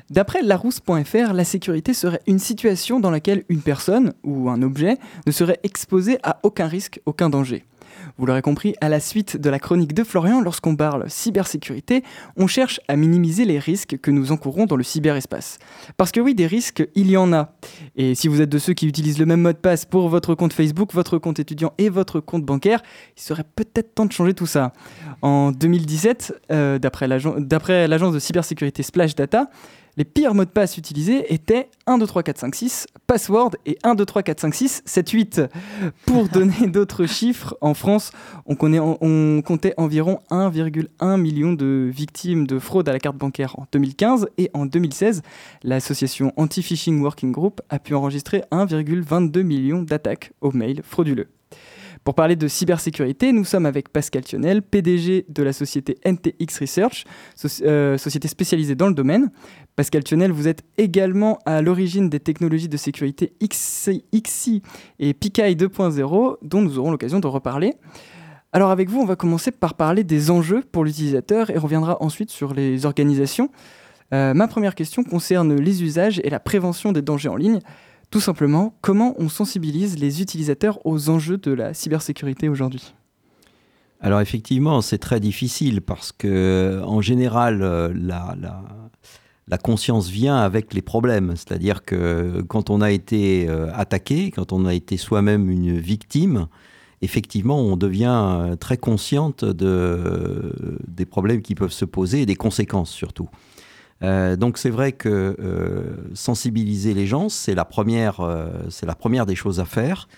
D'après 0.08 0.42
larousse.fr, 0.42 1.32
la 1.34 1.44
sécurité 1.44 1.94
serait 1.94 2.22
une 2.26 2.40
situation 2.40 2.98
dans 2.98 3.10
laquelle 3.10 3.44
une 3.48 3.60
personne 3.60 4.12
ou 4.24 4.50
un 4.50 4.62
objet 4.62 4.96
ne 5.26 5.30
serait 5.30 5.60
exposé 5.62 6.18
à 6.24 6.40
aucun 6.42 6.66
risque, 6.66 7.00
aucun 7.06 7.30
danger. 7.30 7.64
Vous 8.18 8.26
l'aurez 8.26 8.42
compris, 8.42 8.74
à 8.80 8.88
la 8.88 9.00
suite 9.00 9.36
de 9.36 9.50
la 9.50 9.58
chronique 9.58 9.94
de 9.94 10.04
Florian, 10.04 10.40
lorsqu'on 10.40 10.76
parle 10.76 11.08
cybersécurité, 11.08 12.02
on 12.36 12.46
cherche 12.46 12.80
à 12.88 12.96
minimiser 12.96 13.44
les 13.44 13.58
risques 13.58 13.98
que 14.00 14.10
nous 14.10 14.32
encourons 14.32 14.66
dans 14.66 14.76
le 14.76 14.82
cyberespace. 14.82 15.58
Parce 15.96 16.12
que 16.12 16.20
oui, 16.20 16.34
des 16.34 16.46
risques, 16.46 16.86
il 16.94 17.10
y 17.10 17.16
en 17.16 17.32
a. 17.32 17.52
Et 17.96 18.14
si 18.14 18.28
vous 18.28 18.40
êtes 18.40 18.48
de 18.48 18.58
ceux 18.58 18.72
qui 18.72 18.86
utilisent 18.86 19.18
le 19.18 19.26
même 19.26 19.42
mot 19.42 19.52
de 19.52 19.58
passe 19.58 19.84
pour 19.84 20.08
votre 20.08 20.34
compte 20.34 20.52
Facebook, 20.52 20.92
votre 20.92 21.18
compte 21.18 21.38
étudiant 21.38 21.72
et 21.78 21.88
votre 21.88 22.20
compte 22.20 22.44
bancaire, 22.44 22.82
il 23.16 23.22
serait 23.22 23.44
peut-être 23.56 23.94
temps 23.94 24.06
de 24.06 24.12
changer 24.12 24.34
tout 24.34 24.46
ça. 24.46 24.72
En 25.22 25.52
2017, 25.52 26.40
euh, 26.52 26.78
d'après 26.78 27.08
l'agence 27.08 28.12
de 28.12 28.18
cybersécurité 28.18 28.82
Splash 28.82 29.14
Data, 29.14 29.50
les 30.00 30.04
pires 30.06 30.34
mots 30.34 30.46
de 30.46 30.50
passe 30.50 30.78
utilisés 30.78 31.30
étaient 31.30 31.68
1, 31.86 31.98
2, 31.98 32.06
3, 32.06 32.22
4, 32.22 32.38
5, 32.38 32.54
6, 32.54 32.86
password 33.06 33.50
et 33.66 33.76
1, 33.82 33.94
2, 33.94 34.06
3, 34.06 34.22
4, 34.22 34.40
5, 34.40 34.54
6, 34.54 34.82
7, 34.86 35.10
8. 35.10 35.42
Pour 36.06 36.26
donner 36.32 36.68
d'autres 36.68 37.04
chiffres, 37.04 37.54
en 37.60 37.74
France, 37.74 38.10
on, 38.46 38.56
on 39.02 39.42
comptait 39.42 39.74
environ 39.76 40.20
1,1 40.30 41.20
million 41.20 41.52
de 41.52 41.90
victimes 41.92 42.46
de 42.46 42.58
fraude 42.58 42.88
à 42.88 42.92
la 42.92 42.98
carte 42.98 43.18
bancaire 43.18 43.58
en 43.58 43.66
2015 43.70 44.28
et 44.38 44.50
en 44.54 44.64
2016, 44.64 45.20
l'association 45.64 46.32
Anti-Phishing 46.38 47.02
Working 47.02 47.30
Group 47.30 47.60
a 47.68 47.78
pu 47.78 47.94
enregistrer 47.94 48.42
1,22 48.52 49.42
million 49.42 49.82
d'attaques 49.82 50.32
aux 50.40 50.52
mails 50.52 50.80
frauduleux. 50.82 51.28
Pour 52.04 52.14
parler 52.14 52.34
de 52.34 52.48
cybersécurité, 52.48 53.30
nous 53.30 53.44
sommes 53.44 53.66
avec 53.66 53.90
Pascal 53.90 54.24
Thionel, 54.24 54.62
PDG 54.62 55.26
de 55.28 55.42
la 55.42 55.52
société 55.52 55.98
NTX 56.06 56.58
Research, 56.58 57.04
euh, 57.62 57.98
société 57.98 58.26
spécialisée 58.26 58.74
dans 58.74 58.88
le 58.88 58.94
domaine. 58.94 59.30
Pascal 59.76 60.02
Thionel, 60.02 60.32
vous 60.32 60.48
êtes 60.48 60.62
également 60.78 61.38
à 61.44 61.60
l'origine 61.60 62.08
des 62.08 62.18
technologies 62.18 62.70
de 62.70 62.76
sécurité 62.78 63.34
XI, 63.42 64.02
et 64.98 65.12
PKI 65.12 65.56
2.0, 65.56 66.36
dont 66.40 66.62
nous 66.62 66.78
aurons 66.78 66.90
l'occasion 66.90 67.20
de 67.20 67.26
reparler. 67.26 67.74
Alors 68.52 68.70
avec 68.70 68.88
vous, 68.88 69.00
on 69.00 69.06
va 69.06 69.14
commencer 69.14 69.50
par 69.50 69.74
parler 69.74 70.02
des 70.02 70.30
enjeux 70.30 70.64
pour 70.72 70.84
l'utilisateur 70.84 71.50
et 71.50 71.58
reviendra 71.58 71.98
ensuite 72.02 72.30
sur 72.30 72.54
les 72.54 72.86
organisations. 72.86 73.50
Euh, 74.14 74.32
ma 74.32 74.48
première 74.48 74.74
question 74.74 75.04
concerne 75.04 75.54
les 75.54 75.82
usages 75.82 76.20
et 76.24 76.30
la 76.30 76.40
prévention 76.40 76.92
des 76.92 77.02
dangers 77.02 77.28
en 77.28 77.36
ligne. 77.36 77.60
Tout 78.10 78.20
simplement, 78.20 78.74
comment 78.80 79.14
on 79.18 79.28
sensibilise 79.28 79.98
les 79.98 80.20
utilisateurs 80.20 80.84
aux 80.84 81.10
enjeux 81.10 81.38
de 81.38 81.52
la 81.52 81.74
cybersécurité 81.74 82.48
aujourd'hui? 82.48 82.92
Alors 84.00 84.20
effectivement, 84.20 84.80
c'est 84.80 84.98
très 84.98 85.20
difficile 85.20 85.80
parce 85.82 86.10
que 86.10 86.82
en 86.84 87.00
général, 87.00 87.62
euh, 87.62 87.92
la, 87.94 89.58
conscience 89.58 90.08
vient 90.08 90.38
avec 90.38 90.74
les 90.74 90.82
problèmes. 90.82 91.34
C'est-à-dire 91.36 91.84
que 91.84 92.42
quand 92.48 92.70
on 92.70 92.80
a 92.80 92.90
été 92.90 93.46
euh, 93.48 93.70
attaqué, 93.74 94.30
quand 94.30 94.52
on 94.52 94.64
a 94.64 94.74
été 94.74 94.96
soi-même 94.96 95.50
une 95.50 95.78
victime, 95.78 96.48
effectivement, 97.02 97.60
on 97.60 97.76
devient 97.76 98.40
euh, 98.40 98.56
très 98.56 98.76
consciente 98.76 99.44
de, 99.44 100.52
des 100.88 101.04
problèmes 101.04 101.42
qui 101.42 101.54
peuvent 101.54 101.72
se 101.72 101.84
poser 101.84 102.22
et 102.22 102.26
des 102.26 102.36
conséquences 102.36 102.90
surtout. 102.90 103.28
Euh, 104.02 104.36
donc 104.36 104.56
c'est 104.58 104.70
vrai 104.70 104.92
que 104.92 105.36
euh, 105.38 105.96
sensibiliser 106.14 106.94
les 106.94 107.06
gens, 107.06 107.28
c'est 107.28 107.54
la, 107.54 107.64
première, 107.64 108.20
euh, 108.20 108.46
la 108.82 108.94
première 108.94 109.26
des 109.26 109.34
choses 109.34 109.60
à 109.60 109.64
faire. 109.64 110.08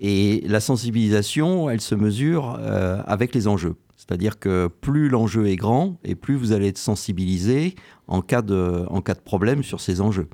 Et 0.00 0.44
la 0.46 0.60
sensibilisation, 0.60 1.70
elle 1.70 1.80
se 1.80 1.96
mesure 1.96 2.60
avec 3.06 3.34
les 3.34 3.48
enjeux. 3.48 3.74
C'est-à-dire 3.96 4.38
que 4.38 4.68
plus 4.68 5.08
l'enjeu 5.08 5.48
est 5.48 5.56
grand 5.56 5.96
et 6.04 6.14
plus 6.14 6.36
vous 6.36 6.52
allez 6.52 6.68
être 6.68 6.78
sensibilisé 6.78 7.74
en 8.06 8.22
cas 8.22 8.40
de, 8.40 8.84
en 8.90 9.00
cas 9.00 9.14
de 9.14 9.20
problème 9.20 9.64
sur 9.64 9.80
ces 9.80 10.00
enjeux. 10.00 10.28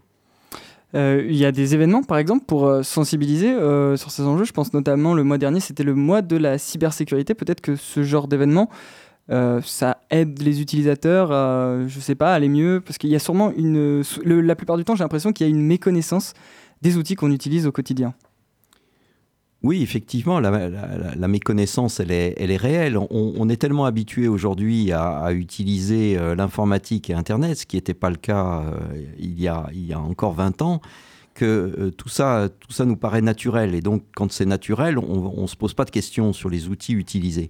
Il 0.93 1.35
y 1.35 1.47
a 1.47 1.51
des 1.51 1.75
événements, 1.75 2.03
par 2.03 2.19
exemple, 2.19 2.45
pour 2.45 2.85
sensibiliser 2.85 3.55
sur 3.97 4.11
ces 4.11 4.25
enjeux. 4.25 4.45
Je 4.45 4.53
pense 4.53 4.75
notamment 4.75 5.15
le 5.15 5.25
mois 5.25 5.39
dernier, 5.39 5.61
c'était 5.61 5.83
le 5.83 5.95
mois 5.95 6.21
de 6.21 6.37
la 6.37 6.59
cybersécurité. 6.59 7.33
Peut-être 7.33 7.63
que 7.63 7.75
ce 7.75 8.03
genre 8.03 8.29
d'événement 8.29 8.69
euh, 9.31 9.61
ça 9.63 9.99
aide 10.11 10.43
les 10.43 10.61
utilisateurs, 10.61 11.33
à, 11.33 11.87
je 11.87 12.01
sais 12.01 12.15
pas, 12.15 12.35
aller 12.35 12.49
mieux, 12.49 12.83
parce 12.85 12.99
qu'il 12.99 13.11
y 13.11 13.17
a 13.17 13.19
sûrement 13.19 13.53
une, 13.57 14.03
la 14.25 14.55
plupart 14.55 14.77
du 14.77 14.85
temps, 14.85 14.95
j'ai 14.95 15.05
l'impression 15.05 15.33
qu'il 15.33 15.47
y 15.47 15.51
a 15.51 15.51
une 15.51 15.63
méconnaissance 15.63 16.35
des 16.83 16.97
outils 16.99 17.15
qu'on 17.15 17.31
utilise 17.31 17.67
au 17.67 17.73
quotidien. 17.73 18.15
Oui, 19.63 19.83
effectivement, 19.83 20.41
la, 20.41 21.29
méconnaissance, 21.29 21.99
elle 21.99 22.11
est, 22.11 22.35
elle 22.37 22.51
est 22.51 22.59
réelle. 22.59 22.99
On, 22.99 23.49
est 23.49 23.57
tellement 23.57 23.87
habitué 23.87 24.29
aujourd'hui 24.29 24.93
à, 24.93 25.33
utiliser 25.33 26.19
euh, 26.19 26.35
l'informatique 26.35 27.09
et 27.09 27.15
Internet, 27.15 27.57
ce 27.57 27.65
qui 27.65 27.77
n'était 27.77 27.95
pas 27.95 28.11
le 28.11 28.17
cas 28.17 28.61
euh, 28.61 28.73
il, 29.19 29.41
y 29.41 29.49
a, 29.49 29.67
il 29.73 29.87
y 29.87 29.95
a 29.95 30.01
encore 30.01 30.35
20 30.35 30.61
ans, 30.61 30.83
que 31.33 31.91
tout, 31.97 32.11
ça, 32.11 32.51
tout 32.61 32.73
ça 32.73 32.85
nous 32.85 32.97
paraît 32.97 33.23
naturel. 33.23 33.75
Et 33.75 33.81
donc, 33.81 34.03
quand 34.15 34.31
c'est 34.31 34.45
naturel, 34.45 34.99
on 34.99 35.41
ne 35.41 35.47
se 35.47 35.57
pose 35.57 35.73
pas 35.73 35.87
de 35.87 35.91
questions 35.91 36.35
sur 36.35 36.51
les 36.51 36.69
outils 36.69 36.93
utilisés. 36.93 37.49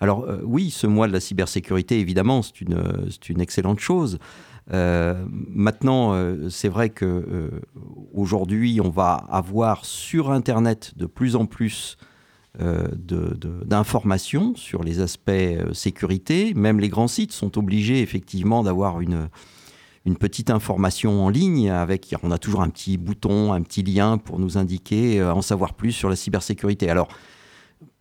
Alors 0.00 0.24
euh, 0.24 0.40
oui, 0.44 0.70
ce 0.70 0.86
mois 0.86 1.06
de 1.06 1.12
la 1.12 1.20
cybersécurité, 1.20 1.98
évidemment, 2.00 2.42
c'est 2.42 2.60
une, 2.60 3.40
excellente 3.40 3.80
chose. 3.80 4.18
Euh, 4.72 5.24
maintenant, 5.28 6.14
euh, 6.14 6.48
c'est 6.48 6.68
vrai 6.68 6.90
que 6.90 7.50
aujourd'hui, 8.12 8.80
on 8.82 8.90
va 8.90 9.24
avoir 9.30 9.84
sur 9.84 10.30
Internet 10.30 10.92
de 10.96 11.06
plus 11.06 11.36
en 11.36 11.46
plus 11.46 11.96
d'informations 13.66 14.54
sur 14.54 14.84
les 14.84 15.00
aspects 15.00 15.32
sécurité. 15.72 16.54
Même 16.54 16.78
les 16.78 16.88
grands 16.88 17.08
sites 17.08 17.32
sont 17.32 17.58
obligés 17.58 18.00
effectivement 18.00 18.62
d'avoir 18.62 19.00
une, 19.00 19.28
une 20.04 20.16
petite 20.16 20.50
information 20.50 21.24
en 21.24 21.30
ligne 21.30 21.68
avec, 21.68 22.14
on 22.22 22.30
a 22.30 22.38
toujours 22.38 22.62
un 22.62 22.68
petit 22.68 22.96
bouton, 22.96 23.52
un 23.52 23.62
petit 23.62 23.82
lien 23.82 24.18
pour 24.18 24.38
nous 24.38 24.56
indiquer, 24.56 25.20
en 25.20 25.42
savoir 25.42 25.74
plus 25.74 25.90
sur 25.90 26.08
la 26.08 26.14
cybersécurité. 26.14 26.88
Alors, 26.88 27.08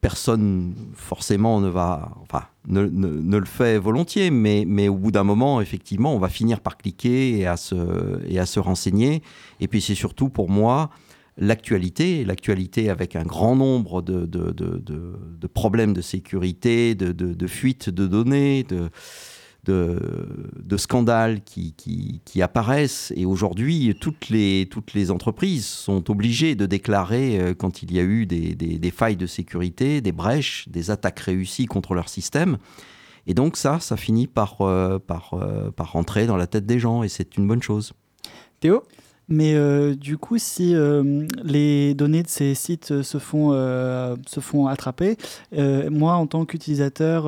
personne 0.01 0.73
forcément 0.95 1.61
ne 1.61 1.69
va, 1.69 2.11
enfin, 2.21 2.43
ne, 2.67 3.37
le 3.37 3.45
fait 3.45 3.77
volontiers, 3.77 4.31
mais, 4.31 4.65
mais 4.67 4.87
au 4.87 4.95
bout 4.95 5.11
d'un 5.11 5.23
moment, 5.23 5.61
effectivement, 5.61 6.15
on 6.15 6.19
va 6.19 6.29
finir 6.29 6.59
par 6.59 6.77
cliquer 6.77 7.37
et 7.39 7.47
à 7.47 7.57
se, 7.57 7.75
et 8.27 8.39
à 8.39 8.45
se 8.45 8.59
renseigner. 8.59 9.21
Et 9.59 9.67
puis 9.67 9.81
c'est 9.81 9.95
surtout 9.95 10.29
pour 10.29 10.49
moi 10.49 10.89
l'actualité, 11.37 12.25
l'actualité 12.25 12.89
avec 12.89 13.15
un 13.15 13.23
grand 13.23 13.55
nombre 13.55 14.01
de, 14.01 14.25
de, 14.25 14.51
de 14.51 15.47
problèmes 15.47 15.93
de 15.93 16.01
sécurité, 16.01 16.95
de, 16.95 17.47
fuites 17.47 17.89
de 17.89 18.07
données, 18.07 18.63
de 18.63 18.89
de, 19.65 20.77
scandales 20.77 21.41
qui, 21.43 21.73
qui, 22.25 22.41
apparaissent. 22.41 23.13
Et 23.15 23.25
aujourd'hui, 23.25 23.95
toutes 23.99 24.29
les, 24.29 24.67
toutes 24.69 24.93
les 24.93 25.11
entreprises 25.11 25.65
sont 25.65 26.09
obligées 26.09 26.55
de 26.55 26.65
déclarer 26.65 27.39
euh, 27.39 27.53
quand 27.53 27.83
il 27.83 27.93
y 27.93 27.99
a 27.99 28.03
eu 28.03 28.25
des, 28.25 28.55
des, 28.55 28.91
failles 28.91 29.15
de 29.15 29.27
sécurité, 29.27 30.01
des 30.01 30.11
brèches, 30.11 30.67
des 30.69 30.91
attaques 30.91 31.19
réussies 31.19 31.65
contre 31.65 31.93
leur 31.93 32.09
système. 32.09 32.57
Et 33.27 33.33
donc 33.33 33.55
ça, 33.55 33.79
ça 33.79 33.95
finit 33.95 34.27
par, 34.27 34.61
euh, 34.61 34.99
par, 34.99 35.33
euh, 35.33 35.71
par 35.71 35.93
rentrer 35.93 36.25
dans 36.25 36.37
la 36.37 36.47
tête 36.47 36.65
des 36.65 36.79
gens 36.79 37.03
et 37.03 37.09
c'est 37.09 37.37
une 37.37 37.47
bonne 37.47 37.61
chose. 37.61 37.93
Théo? 38.59 38.83
Mais 39.29 39.53
euh, 39.55 39.95
du 39.95 40.17
coup, 40.17 40.37
si 40.37 40.75
euh, 40.75 41.25
les 41.43 41.93
données 41.93 42.23
de 42.23 42.27
ces 42.27 42.53
sites 42.55 42.91
euh, 42.91 43.03
se 43.03 43.17
font, 43.17 43.51
se 44.27 44.39
font 44.39 44.67
attraper, 44.67 45.17
moi, 45.89 46.15
en 46.15 46.27
tant 46.27 46.45
qu'utilisateur, 46.45 47.27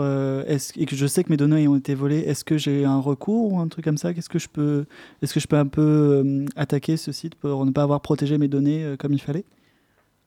et 0.49 0.85
que 0.85 0.95
je 0.95 1.07
sais 1.07 1.23
que 1.23 1.29
mes 1.29 1.37
données 1.37 1.67
ont 1.67 1.75
été 1.75 1.95
volées, 1.95 2.19
est-ce 2.19 2.43
que 2.43 2.57
j'ai 2.57 2.85
un 2.85 2.99
recours 2.99 3.53
ou 3.53 3.59
un 3.59 3.67
truc 3.67 3.85
comme 3.85 3.97
ça? 3.97 4.13
Qu'est-ce 4.13 4.29
que 4.29 4.37
Est-ce 5.21 5.33
que 5.33 5.39
je 5.39 5.47
peux 5.47 5.57
un 5.57 5.67
peu 5.67 6.45
attaquer 6.55 6.97
ce 6.97 7.11
site 7.11 7.35
pour 7.35 7.65
ne 7.65 7.71
pas 7.71 7.83
avoir 7.83 8.01
protégé 8.01 8.37
mes 8.37 8.47
données 8.47 8.95
comme 8.99 9.13
il 9.13 9.21
fallait? 9.21 9.45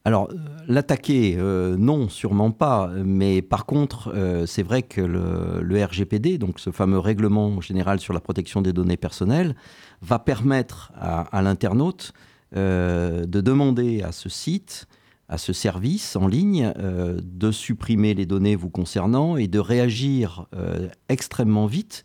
Alors, 0.04 0.30
l'attaquer, 0.66 1.36
non, 1.78 2.08
sûrement 2.08 2.50
pas. 2.50 2.90
Mais 3.04 3.42
par 3.42 3.66
contre, 3.66 4.14
c'est 4.46 4.62
vrai 4.62 4.82
que 4.82 5.00
le, 5.00 5.60
le, 5.60 5.84
RGPD, 5.84 6.38
donc 6.38 6.60
ce 6.60 6.70
fameux 6.70 6.98
règlement 6.98 7.60
général 7.60 8.00
sur 8.00 8.14
la 8.14 8.20
protection 8.20 8.62
des 8.62 8.72
données 8.72 8.96
personnelles, 8.96 9.54
va 10.02 10.18
permettre 10.18 10.92
à, 10.96 11.42
l'internaute 11.42 12.12
euh, 12.56 13.26
de 13.26 13.40
demander 13.40 14.02
à 14.02 14.12
ce 14.12 14.28
site, 14.28 14.86
à 15.28 15.38
ce 15.38 15.52
service 15.52 16.16
en 16.16 16.26
ligne, 16.26 16.72
euh, 16.78 17.18
de 17.22 17.50
supprimer 17.50 18.14
les 18.14 18.26
données 18.26 18.56
vous 18.56 18.70
concernant 18.70 19.36
et 19.36 19.48
de 19.48 19.58
réagir 19.58 20.46
euh, 20.54 20.88
extrêmement 21.08 21.66
vite 21.66 22.04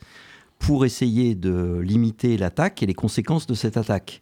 pour 0.60 0.86
essayer 0.86 1.36
de 1.36 1.80
limiter 1.80 2.38
l'attaque 2.38 2.84
et 2.84 2.86
les 2.86 2.94
conséquences 2.94 3.48
de 3.48 3.54
cette 3.54 3.78
attaque. 3.78 4.22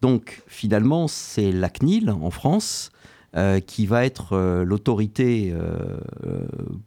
Donc 0.00 0.42
finalement, 0.46 1.08
c'est 1.08 1.52
la 1.52 1.68
CNIL 1.70 2.10
en 2.10 2.30
France 2.30 2.90
qui 3.66 3.86
va 3.86 4.04
être 4.04 4.62
l'autorité 4.62 5.52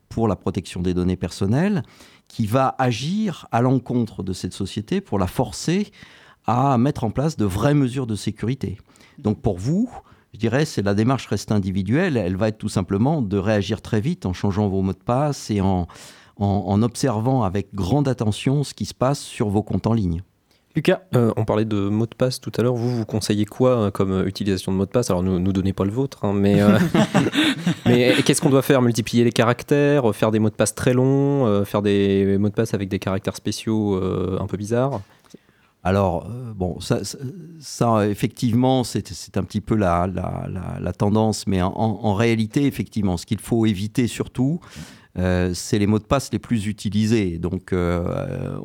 pour 0.07 0.29
la 0.29 0.37
protection 0.37 0.81
des 0.81 0.93
données 0.93 1.17
personnelles, 1.17 1.83
qui 2.29 2.45
va 2.45 2.73
agir 2.77 3.47
à 3.51 3.61
l'encontre 3.61 4.23
de 4.23 4.31
cette 4.31 4.53
société 4.53 5.01
pour 5.01 5.19
la 5.19 5.27
forcer 5.27 5.91
à 6.47 6.77
mettre 6.77 7.03
en 7.03 7.11
place 7.11 7.37
de 7.37 7.45
vraies 7.45 7.73
mesures 7.73 8.07
de 8.07 8.15
sécurité. 8.15 8.77
Donc 9.19 9.41
pour 9.41 9.57
vous, 9.57 9.89
je 10.33 10.39
dirais, 10.39 10.65
c'est 10.65 10.81
la 10.81 10.93
démarche 10.93 11.27
reste 11.27 11.51
individuelle. 11.51 12.17
Elle 12.17 12.35
va 12.35 12.47
être 12.47 12.57
tout 12.57 12.69
simplement 12.69 13.21
de 13.21 13.37
réagir 13.37 13.81
très 13.81 14.01
vite 14.01 14.25
en 14.25 14.33
changeant 14.33 14.67
vos 14.67 14.81
mots 14.81 14.93
de 14.93 14.97
passe 14.97 15.51
et 15.51 15.61
en, 15.61 15.87
en 16.37 16.81
observant 16.81 17.43
avec 17.43 17.73
grande 17.75 18.07
attention 18.07 18.63
ce 18.63 18.73
qui 18.73 18.85
se 18.85 18.93
passe 18.93 19.19
sur 19.19 19.49
vos 19.49 19.63
comptes 19.63 19.87
en 19.87 19.93
ligne. 19.93 20.23
Lucas 20.77 21.01
euh, 21.15 21.31
On 21.37 21.43
parlait 21.43 21.65
de 21.65 21.89
mots 21.89 22.05
de 22.05 22.13
passe 22.13 22.39
tout 22.39 22.51
à 22.55 22.61
l'heure. 22.61 22.75
Vous, 22.75 22.95
vous 22.95 23.05
conseillez 23.05 23.45
quoi 23.45 23.69
euh, 23.71 23.91
comme 23.91 24.11
euh, 24.11 24.27
utilisation 24.27 24.71
de 24.71 24.77
mots 24.77 24.85
de 24.85 24.91
passe? 24.91 25.09
Alors, 25.09 25.23
ne 25.23 25.39
nous, 25.39 25.51
donnez 25.51 25.73
pas 25.73 25.85
le 25.85 25.89
vôtre, 25.89 26.23
hein, 26.23 26.33
mais, 26.35 26.61
mais 27.87 28.13
qu'est-ce 28.23 28.41
qu'on 28.41 28.51
doit 28.51 28.61
faire? 28.61 28.83
Multiplier 28.83 29.23
les 29.23 29.31
caractères 29.31 30.13
Faire 30.15 30.29
des 30.29 30.37
mots 30.37 30.51
de 30.51 30.55
passe 30.55 30.75
très 30.75 30.93
longs 30.93 31.65
Faire 31.65 31.81
des 31.81 32.37
mots 32.37 32.49
de 32.49 32.53
passe 32.53 32.75
avec 32.75 32.89
des 32.89 32.99
caractères 32.99 33.35
spéciaux 33.35 33.99
un 34.39 34.45
peu 34.45 34.55
bizarres? 34.55 35.01
Alors, 35.87 36.27
bon, 36.53 36.79
ça, 36.81 38.09
effectivement, 38.09 38.83
c'est 38.83 39.37
un 39.37 39.43
petit 39.43 39.61
peu 39.61 39.75
la, 39.75 40.09
tendance, 40.97 41.47
mais 41.47 41.61
en, 41.61 42.13
réalité, 42.13 42.65
effectivement, 42.65 43.15
ce 43.15 43.25
qu'il 43.25 43.39
faut 43.39 43.65
éviter 43.65 44.07
surtout, 44.07 44.59
euh, 45.17 45.53
c'est 45.53 45.79
les 45.79 45.87
mots 45.87 45.99
de 45.99 46.03
passe 46.03 46.29
les 46.33 46.39
plus 46.39 46.67
utilisés. 46.67 47.37
Donc, 47.37 47.71
euh, 47.71 48.59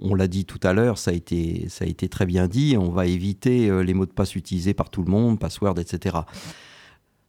on, 0.00 0.14
l'a 0.14 0.26
dit 0.26 0.46
tout 0.46 0.60
à 0.62 0.72
l'heure, 0.72 0.96
ça, 0.96 1.10
a 1.10 1.14
été, 1.14 1.68
très 2.08 2.24
bien 2.24 2.48
dit, 2.48 2.76
on 2.78 2.90
va 2.90 3.06
éviter 3.06 3.68
euh, 3.68 3.82
les 3.82 3.92
mots 3.92 4.06
de 4.06 4.12
passe 4.12 4.34
utilisés 4.34 4.72
par 4.72 4.88
tout 4.88 5.02
le 5.02 5.10
monde, 5.10 5.38
password, 5.38 5.78
etc. 5.78 6.16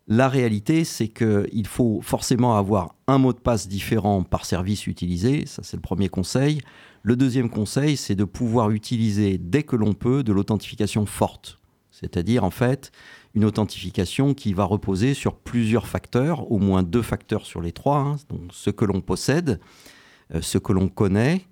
La 0.07 0.29
réalité, 0.29 0.85
c'est 0.85 1.09
qu'il 1.09 1.67
faut 1.67 1.99
forcément 2.01 2.57
avoir 2.57 2.95
un 3.07 3.17
mot 3.17 3.33
de 3.33 3.39
passe 3.39 3.67
différent 3.67 4.23
par 4.23 4.45
service 4.45 4.87
utilisé, 4.87 5.45
ça 5.45 5.61
c'est 5.61 5.75
le 5.75 5.81
premier 5.81 6.07
conseil. 6.07 6.61
Le 7.07 7.15
deuxième 7.15 7.51
conseil, 7.51 7.97
c'est 7.97 8.15
de 8.15 8.23
pouvoir 8.23 8.71
utiliser 8.71 9.37
dès 9.37 9.61
que 9.61 9.75
l'on 9.75 9.93
peut 9.93 10.23
de 10.23 10.33
l'authentification 10.33 11.05
forte. 11.05 11.59
C'est-à-dire, 11.91 12.43
en 12.43 12.49
fait, 12.49 12.91
une 13.35 13.45
authentification 13.45 14.33
qui 14.33 14.53
va 14.53 14.63
reposer 14.63 15.13
sur 15.13 15.35
plusieurs 15.35 15.85
facteurs, 15.85 16.51
au 16.51 16.57
moins 16.57 16.81
deux 16.81 17.03
facteurs 17.03 17.45
sur 17.45 17.61
les 17.61 17.71
trois, 17.71 17.99
hein, 17.99 18.15
donc 18.29 18.49
ce 18.51 18.71
que 18.71 18.85
l'on 18.85 19.01
possède, 19.01 19.59
euh, 20.33 20.41
ce 20.41 20.57
que 20.57 20.73
l'on 20.73 20.87
connaît 20.87 21.43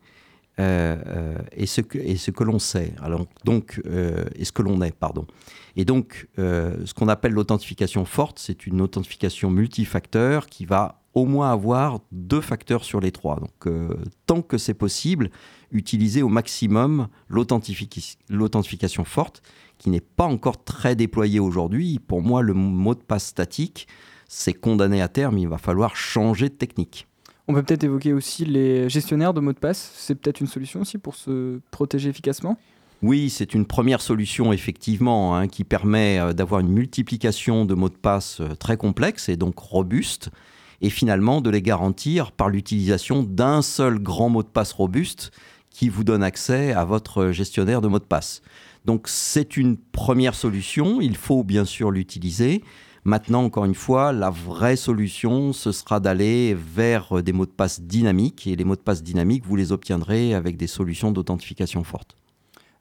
euh, 0.59 0.97
euh, 1.05 1.37
et, 1.51 1.67
ce 1.67 1.81
que, 1.81 1.99
et 1.99 2.15
ce 2.15 2.31
que 2.31 2.43
l'on 2.43 2.57
sait. 2.57 2.95
Alors, 2.99 3.27
donc, 3.45 3.79
et 4.35 4.45
ce 4.45 4.51
que 4.51 4.63
l'on 4.63 4.81
est, 4.81 4.91
pardon. 4.91 5.27
Et 5.75 5.85
donc, 5.85 6.29
ce 6.37 6.93
qu'on 6.95 7.09
appelle 7.09 7.33
l'authentification 7.33 8.05
forte, 8.05 8.39
c'est 8.39 8.65
une 8.65 8.81
authentification 8.81 9.51
multifacteur 9.51 10.47
qui 10.47 10.65
va 10.65 11.02
au 11.13 11.25
moins 11.25 11.51
avoir 11.51 11.99
deux 12.11 12.41
facteurs 12.41 12.83
sur 12.83 12.99
les 12.99 13.11
trois. 13.11 13.39
Donc, 13.39 13.73
tant 14.25 14.41
que 14.41 14.57
c'est 14.57 14.73
possible, 14.73 15.29
utiliser 15.71 16.21
au 16.21 16.29
maximum 16.29 17.07
l'authentification 17.27 19.03
forte 19.03 19.41
qui 19.77 19.89
n'est 19.89 20.01
pas 20.01 20.25
encore 20.25 20.63
très 20.63 20.95
déployé 20.95 21.39
aujourd'hui. 21.39 21.99
Pour 21.99 22.21
moi, 22.21 22.41
le 22.41 22.53
mot 22.53 22.95
de 22.95 23.01
passe 23.01 23.25
statique, 23.25 23.87
c'est 24.27 24.53
condamné 24.53 25.01
à 25.01 25.07
terme. 25.07 25.37
Il 25.37 25.47
va 25.47 25.57
falloir 25.57 25.95
changer 25.95 26.49
de 26.49 26.53
technique. 26.53 27.07
On 27.47 27.53
peut 27.53 27.63
peut-être 27.63 27.83
évoquer 27.83 28.13
aussi 28.13 28.45
les 28.45 28.89
gestionnaires 28.89 29.33
de 29.33 29.41
mots 29.41 29.51
de 29.51 29.59
passe. 29.59 29.91
C'est 29.95 30.15
peut-être 30.15 30.39
une 30.39 30.47
solution 30.47 30.81
aussi 30.81 30.97
pour 30.97 31.15
se 31.15 31.59
protéger 31.71 32.09
efficacement? 32.09 32.57
Oui, 33.01 33.29
c'est 33.29 33.53
une 33.53 33.65
première 33.65 33.99
solution 33.99 34.53
effectivement 34.53 35.35
hein, 35.35 35.49
qui 35.49 35.65
permet 35.65 36.19
euh, 36.19 36.31
d'avoir 36.31 36.61
une 36.61 36.69
multiplication 36.69 37.65
de 37.65 37.73
mots 37.73 37.89
de 37.89 37.97
passe 37.97 38.39
euh, 38.39 38.55
très 38.55 38.77
complexes 38.77 39.27
et 39.27 39.35
donc 39.35 39.59
robustes 39.59 40.29
et 40.83 40.91
finalement 40.91 41.41
de 41.41 41.49
les 41.49 41.63
garantir 41.63 42.31
par 42.31 42.49
l'utilisation 42.49 43.23
d'un 43.23 43.63
seul 43.63 43.97
grand 43.97 44.29
mot 44.29 44.43
de 44.43 44.47
passe 44.47 44.73
robuste 44.73 45.31
qui 45.71 45.89
vous 45.89 46.03
donne 46.03 46.21
accès 46.21 46.73
à 46.73 46.85
votre 46.85 47.31
gestionnaire 47.31 47.81
de 47.81 47.87
mots 47.87 47.99
de 47.99 48.03
passe. 48.03 48.43
Donc 48.85 49.07
c'est 49.07 49.57
une 49.57 49.77
première 49.77 50.35
solution, 50.35 51.01
il 51.01 51.15
faut 51.15 51.43
bien 51.43 51.65
sûr 51.65 51.89
l'utiliser. 51.89 52.61
Maintenant, 53.05 53.43
encore 53.43 53.65
une 53.65 53.75
fois, 53.75 54.13
la 54.13 54.29
vraie 54.29 54.75
solution, 54.75 55.51
ce 55.51 55.71
sera 55.71 55.99
d'aller 55.99 56.53
vers 56.53 57.21
des 57.21 57.33
mots 57.33 57.45
de 57.45 57.51
passe 57.51 57.81
dynamiques. 57.81 58.47
Et 58.47 58.55
les 58.55 58.63
mots 58.63 58.77
de 58.77 58.81
passe 58.81 59.03
dynamiques, 59.03 59.45
vous 59.45 59.57
les 59.57 59.73
obtiendrez 59.73 60.33
avec 60.33 60.55
des 60.55 60.67
solutions 60.67 61.11
d'authentification 61.11 61.83
fortes. 61.83 62.15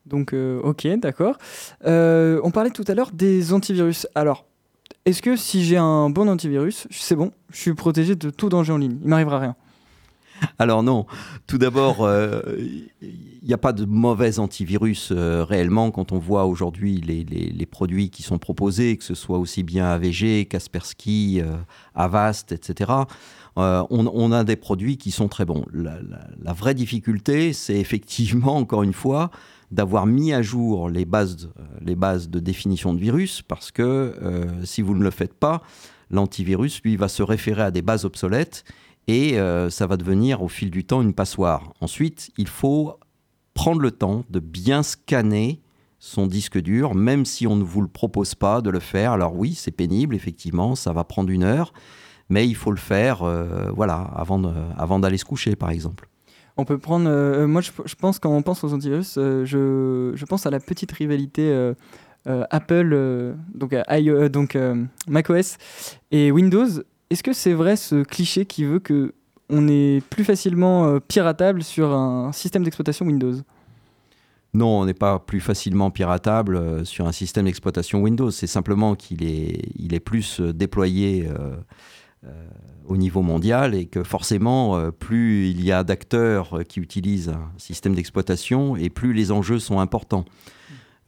Donc, 0.06 0.32
euh, 0.32 0.60
ok, 0.62 0.86
d'accord. 0.98 1.38
Euh, 1.86 2.40
on 2.44 2.52
parlait 2.52 2.70
tout 2.70 2.84
à 2.86 2.94
l'heure 2.94 3.10
des 3.12 3.52
antivirus. 3.52 4.06
Alors, 4.14 4.46
est-ce 5.04 5.22
que 5.22 5.36
si 5.36 5.64
j'ai 5.64 5.76
un 5.76 6.10
bon 6.10 6.28
antivirus, 6.28 6.86
c'est 6.90 7.16
bon, 7.16 7.32
je 7.50 7.58
suis 7.58 7.74
protégé 7.74 8.14
de 8.14 8.30
tout 8.30 8.48
danger 8.48 8.72
en 8.72 8.78
ligne 8.78 8.98
Il 9.02 9.08
m'arrivera 9.08 9.40
rien? 9.40 9.56
Alors 10.58 10.82
non, 10.82 11.06
tout 11.46 11.58
d'abord, 11.58 11.98
il 11.98 12.06
euh, 12.06 12.58
n'y 13.42 13.52
a 13.52 13.58
pas 13.58 13.72
de 13.72 13.84
mauvais 13.84 14.38
antivirus 14.38 15.10
euh, 15.12 15.44
réellement 15.44 15.90
quand 15.90 16.12
on 16.12 16.18
voit 16.18 16.46
aujourd'hui 16.46 17.00
les, 17.00 17.66
produits 17.66 18.10
qui 18.10 18.22
sont 18.22 18.38
proposés, 18.38 18.96
que 18.96 19.04
ce 19.04 19.14
soit 19.14 19.38
aussi 19.38 19.62
bien 19.62 19.86
AVG, 19.86 20.46
Kaspersky, 20.46 21.40
euh, 21.40 21.56
Avast, 21.94 22.52
etc. 22.52 22.92
On, 23.56 24.32
a 24.32 24.44
des 24.44 24.56
produits 24.56 24.96
qui 24.96 25.10
sont 25.10 25.28
très 25.28 25.44
bons. 25.44 25.64
La, 25.72 26.52
vraie 26.52 26.74
difficulté, 26.74 27.52
c'est 27.52 27.76
effectivement, 27.76 28.56
encore 28.56 28.82
une 28.82 28.92
fois, 28.92 29.30
d'avoir 29.72 30.06
mis 30.06 30.32
à 30.32 30.42
jour 30.42 30.88
les 30.88 31.04
bases, 31.04 31.50
les 31.80 31.96
bases 31.96 32.28
de 32.28 32.38
définition 32.38 32.94
de 32.94 33.00
virus, 33.00 33.42
parce 33.42 33.70
que 33.70 34.14
si 34.64 34.82
vous 34.82 34.94
ne 34.94 35.02
le 35.02 35.10
faites 35.10 35.34
pas, 35.34 35.62
l'antivirus, 36.12 36.80
lui, 36.84 36.96
va 36.96 37.08
se 37.08 37.22
référer 37.22 37.62
à 37.62 37.70
des 37.70 37.82
bases 37.82 38.04
obsolètes 38.04 38.64
et 39.08 39.38
euh, 39.38 39.70
ça 39.70 39.86
va 39.86 39.96
devenir 39.96 40.42
au 40.42 40.48
fil 40.48 40.70
du 40.70 40.84
temps 40.84 41.02
une 41.02 41.14
passoire. 41.14 41.72
Ensuite, 41.80 42.30
il 42.36 42.46
faut 42.46 42.98
prendre 43.54 43.80
le 43.80 43.90
temps 43.90 44.24
de 44.30 44.38
bien 44.38 44.82
scanner 44.82 45.60
son 45.98 46.26
disque 46.26 46.58
dur, 46.58 46.94
même 46.94 47.24
si 47.24 47.46
on 47.46 47.56
ne 47.56 47.64
vous 47.64 47.80
le 47.80 47.88
propose 47.88 48.34
pas 48.34 48.60
de 48.60 48.70
le 48.70 48.80
faire. 48.80 49.12
Alors 49.12 49.36
oui, 49.36 49.54
c'est 49.54 49.70
pénible, 49.70 50.14
effectivement, 50.14 50.74
ça 50.74 50.92
va 50.92 51.04
prendre 51.04 51.30
une 51.30 51.44
heure, 51.44 51.72
mais 52.28 52.46
il 52.46 52.56
faut 52.56 52.70
le 52.72 52.78
faire 52.78 53.22
euh, 53.22 53.70
voilà, 53.74 54.00
avant, 54.14 54.42
avant 54.76 54.98
d'aller 54.98 55.18
se 55.18 55.24
coucher, 55.24 55.56
par 55.56 55.70
exemple. 55.70 56.08
On 56.56 56.64
peut 56.64 56.78
prendre. 56.78 57.08
Euh, 57.08 57.46
moi, 57.46 57.60
je, 57.60 57.94
pense, 57.94 58.18
quand 58.18 58.30
on 58.30 58.42
pense 58.42 58.62
aux 58.64 58.72
antivirus, 58.72 59.14
je, 59.14 60.12
je, 60.14 60.24
pense 60.24 60.46
à 60.46 60.50
la 60.50 60.60
petite 60.60 60.92
rivalité 60.92 61.72
Apple, 62.26 63.34
donc, 63.54 63.74
donc 64.30 64.56
macOS 65.08 65.56
et 66.10 66.30
Windows. 66.30 66.68
Est-ce 67.10 67.22
que 67.22 67.32
c'est 67.32 67.52
vrai 67.52 67.76
ce 67.76 68.02
cliché 68.02 68.46
qui 68.46 68.64
veut 68.64 68.78
que 68.78 69.12
on 69.52 69.68
est 69.68 70.02
plus 70.08 70.24
facilement 70.24 70.86
euh, 70.86 70.98
piratable 70.98 71.62
sur 71.62 71.92
un 71.92 72.32
système 72.32 72.64
d'exploitation 72.64 73.06
Windows? 73.06 73.34
Non, 74.54 74.80
on 74.80 74.84
n'est 74.86 74.94
pas 74.94 75.18
plus 75.18 75.40
facilement 75.40 75.90
piratable 75.90 76.56
euh, 76.56 76.84
sur 76.84 77.06
un 77.06 77.12
système 77.12 77.44
d'exploitation 77.44 78.00
Windows. 78.00 78.30
C'est 78.30 78.46
simplement 78.46 78.94
qu'il 78.94 79.22
est, 79.24 80.00
plus 80.00 80.40
euh, 80.40 80.52
déployé 80.52 81.28
au 82.86 82.96
niveau 82.96 83.22
mondial 83.22 83.74
et 83.74 83.86
que 83.86 84.04
forcément, 84.04 84.90
plus 84.92 85.48
il 85.48 85.64
y 85.64 85.72
a 85.72 85.82
d'acteurs 85.82 86.60
qui 86.68 86.80
utilisent 86.80 87.30
un 87.30 87.50
système 87.56 87.94
d'exploitation 87.94 88.76
et 88.76 88.90
plus 88.90 89.12
les 89.12 89.32
enjeux 89.32 89.58
sont 89.58 89.80
importants. 89.80 90.24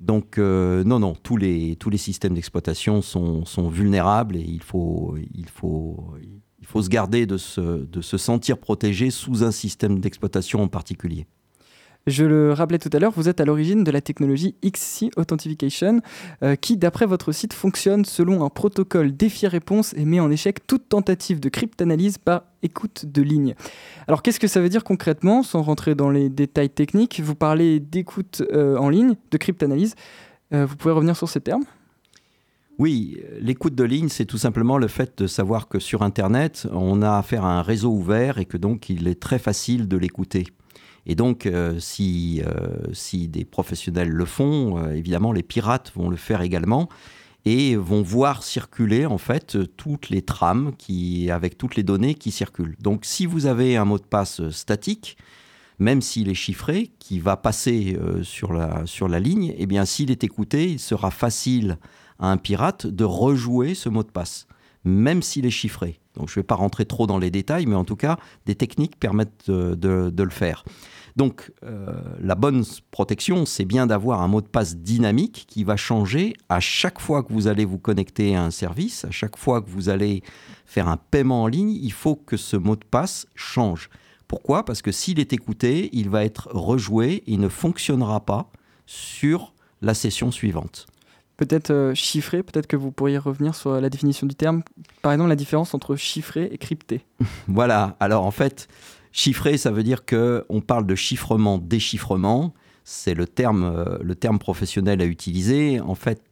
Donc 0.00 0.38
euh, 0.38 0.85
non, 0.85 0.98
non, 0.98 1.14
tous 1.14 1.37
les, 1.37 1.77
tous 1.77 1.88
les 1.88 1.98
systèmes 1.98 2.35
d'exploitation 2.35 3.00
sont, 3.00 3.44
sont, 3.44 3.68
vulnérables 3.68 4.37
et 4.37 4.44
il 4.44 4.62
faut, 4.62 5.16
il 5.35 5.48
faut, 5.48 6.14
il 6.61 6.66
faut 6.66 6.83
se 6.83 6.88
garder 6.88 7.27
de 7.27 7.38
se, 7.38 7.87
de 7.87 8.00
se 8.00 8.18
sentir 8.18 8.59
protégé 8.59 9.11
sous 9.11 9.44
un 9.44 9.50
système 9.50 10.00
d'exploitation 10.00 10.62
en 10.62 10.68
particulier. 10.68 11.27
Je 12.06 12.24
le 12.26 12.52
rappelais 12.52 12.78
tout 12.78 12.90
à 12.92 12.98
l'heure, 12.98 13.12
vous 13.16 13.30
êtes 13.30 13.40
à 13.40 13.46
l'origine 13.46 13.82
de 13.82 13.90
la 13.90 14.02
technologie 14.02 14.54
XC 14.62 15.08
Authentication, 15.16 16.02
euh, 16.42 16.54
qui, 16.54 16.76
d'après 16.76 17.06
votre 17.06 17.32
site, 17.32 17.54
fonctionne 17.54 18.04
selon 18.04 18.44
un 18.44 18.50
protocole 18.50 19.16
défi-réponse 19.16 19.94
et 19.94 20.04
met 20.04 20.20
en 20.20 20.30
échec 20.30 20.66
toute 20.66 20.90
tentative 20.90 21.40
de 21.40 21.48
cryptanalyse 21.48 22.18
par 22.18 22.42
écoute 22.62 23.06
de 23.06 23.22
ligne. 23.22 23.54
Alors, 24.06 24.22
qu'est-ce 24.22 24.38
que 24.38 24.48
ça 24.48 24.60
veut 24.60 24.68
dire 24.68 24.84
concrètement, 24.84 25.42
sans 25.42 25.62
rentrer 25.62 25.94
dans 25.94 26.10
les 26.10 26.28
détails 26.28 26.68
techniques? 26.68 27.20
Vous 27.24 27.34
parlez 27.34 27.80
d'écoute 27.80 28.42
euh, 28.52 28.76
en 28.76 28.90
ligne, 28.90 29.14
de 29.30 29.38
cryptanalyse. 29.38 29.94
Euh, 30.52 30.66
vous 30.66 30.76
pouvez 30.76 30.92
revenir 30.92 31.16
sur 31.16 31.30
ces 31.30 31.40
termes? 31.40 31.64
Oui, 32.76 33.22
l'écoute 33.40 33.74
de 33.74 33.84
ligne, 33.84 34.10
c'est 34.10 34.26
tout 34.26 34.36
simplement 34.36 34.76
le 34.76 34.88
fait 34.88 35.16
de 35.16 35.26
savoir 35.26 35.68
que 35.68 35.78
sur 35.78 36.02
Internet, 36.02 36.66
on 36.70 37.00
a 37.00 37.16
affaire 37.16 37.46
à 37.46 37.58
un 37.58 37.62
réseau 37.62 37.92
ouvert 37.92 38.36
et 38.36 38.44
que 38.44 38.58
donc 38.58 38.90
il 38.90 39.08
est 39.08 39.20
très 39.20 39.38
facile 39.38 39.88
de 39.88 39.96
l'écouter. 39.96 40.44
Et 41.06 41.14
donc, 41.14 41.46
euh, 41.46 41.78
si, 41.78 42.42
euh, 42.46 42.68
si 42.92 43.28
des 43.28 43.44
professionnels 43.44 44.08
le 44.08 44.24
font, 44.24 44.78
euh, 44.78 44.92
évidemment, 44.92 45.32
les 45.32 45.42
pirates 45.42 45.92
vont 45.94 46.08
le 46.08 46.16
faire 46.16 46.40
également 46.40 46.88
et 47.44 47.76
vont 47.76 48.00
voir 48.00 48.42
circuler 48.42 49.04
en 49.04 49.18
fait 49.18 49.58
toutes 49.76 50.08
les 50.08 50.22
trames 50.22 50.72
qui, 50.78 51.30
avec 51.30 51.58
toutes 51.58 51.76
les 51.76 51.82
données 51.82 52.14
qui 52.14 52.30
circulent. 52.30 52.76
Donc, 52.80 53.04
si 53.04 53.26
vous 53.26 53.44
avez 53.44 53.76
un 53.76 53.84
mot 53.84 53.98
de 53.98 54.04
passe 54.04 54.48
statique, 54.48 55.18
même 55.78 56.00
s'il 56.00 56.30
est 56.30 56.34
chiffré, 56.34 56.90
qui 56.98 57.20
va 57.20 57.36
passer 57.36 57.98
sur, 58.22 58.54
la, 58.54 58.86
sur 58.86 59.08
la 59.08 59.20
ligne, 59.20 59.54
eh 59.58 59.66
bien, 59.66 59.84
s'il 59.84 60.10
est 60.10 60.24
écouté, 60.24 60.70
il 60.70 60.78
sera 60.78 61.10
facile 61.10 61.76
à 62.18 62.30
un 62.30 62.38
pirate 62.38 62.86
de 62.86 63.04
rejouer 63.04 63.74
ce 63.74 63.90
mot 63.90 64.04
de 64.04 64.10
passe, 64.10 64.46
même 64.84 65.22
s'il 65.22 65.46
est 65.46 65.50
chiffré. 65.50 65.98
Donc 66.16 66.28
je 66.28 66.32
ne 66.32 66.42
vais 66.42 66.46
pas 66.46 66.54
rentrer 66.54 66.84
trop 66.84 67.06
dans 67.06 67.18
les 67.18 67.30
détails, 67.30 67.66
mais 67.66 67.74
en 67.74 67.84
tout 67.84 67.96
cas, 67.96 68.18
des 68.46 68.54
techniques 68.54 68.98
permettent 68.98 69.50
de, 69.50 70.22
le 70.22 70.30
faire. 70.30 70.64
Donc 71.16 71.52
euh, 71.62 71.92
la 72.20 72.34
bonne 72.34 72.64
protection, 72.90 73.46
c'est 73.46 73.64
bien 73.64 73.86
d'avoir 73.86 74.22
un 74.22 74.28
mot 74.28 74.40
de 74.40 74.46
passe 74.46 74.76
dynamique 74.76 75.46
qui 75.48 75.64
va 75.64 75.76
changer 75.76 76.34
à 76.48 76.60
chaque 76.60 77.00
fois 77.00 77.22
que 77.22 77.32
vous 77.32 77.46
allez 77.46 77.64
vous 77.64 77.78
connecter 77.78 78.36
à 78.36 78.44
un 78.44 78.50
service, 78.50 79.04
à 79.04 79.10
chaque 79.10 79.36
fois 79.36 79.62
que 79.62 79.70
vous 79.70 79.88
allez 79.88 80.22
faire 80.66 80.88
un 80.88 80.96
paiement 80.96 81.44
en 81.44 81.46
ligne, 81.46 81.70
il 81.70 81.92
faut 81.92 82.16
que 82.16 82.36
ce 82.36 82.56
mot 82.56 82.76
de 82.76 82.84
passe 82.84 83.26
change. 83.34 83.90
Pourquoi? 84.26 84.64
Parce 84.64 84.82
que 84.82 84.90
s'il 84.90 85.20
est 85.20 85.32
écouté, 85.32 85.90
il 85.92 86.08
va 86.10 86.24
être 86.24 86.48
rejoué, 86.52 87.22
il 87.26 87.40
ne 87.40 87.48
fonctionnera 87.48 88.20
pas 88.24 88.50
sur 88.86 89.54
la 89.82 89.94
session 89.94 90.30
suivante. 90.30 90.86
Peut-être 91.36 91.70
euh, 91.70 91.94
chiffré, 91.94 92.42
peut-être 92.42 92.66
que 92.66 92.76
vous 92.76 92.92
pourriez 92.92 93.18
revenir 93.18 93.54
sur 93.54 93.80
la 93.80 93.90
définition 93.90 94.26
du 94.26 94.34
terme. 94.34 94.62
Par 95.02 95.12
exemple, 95.12 95.28
la 95.28 95.36
différence 95.36 95.74
entre 95.74 95.96
chiffré 95.96 96.48
et 96.52 96.58
crypté. 96.58 97.04
Voilà, 97.48 97.96
alors 98.00 98.24
en 98.24 98.30
fait, 98.30 98.68
chiffré, 99.10 99.56
ça 99.56 99.70
veut 99.70 99.82
dire 99.82 100.04
que 100.04 100.44
on 100.48 100.60
parle 100.60 100.86
de 100.86 100.94
chiffrement, 100.94 101.58
déchiffrement. 101.58 102.54
C'est 102.84 103.14
le 103.14 103.26
terme, 103.26 103.64
euh, 103.64 103.98
le 104.02 104.14
terme 104.14 104.38
professionnel 104.38 105.00
à 105.00 105.06
utiliser. 105.06 105.80
En 105.80 105.94
fait, 105.94 106.22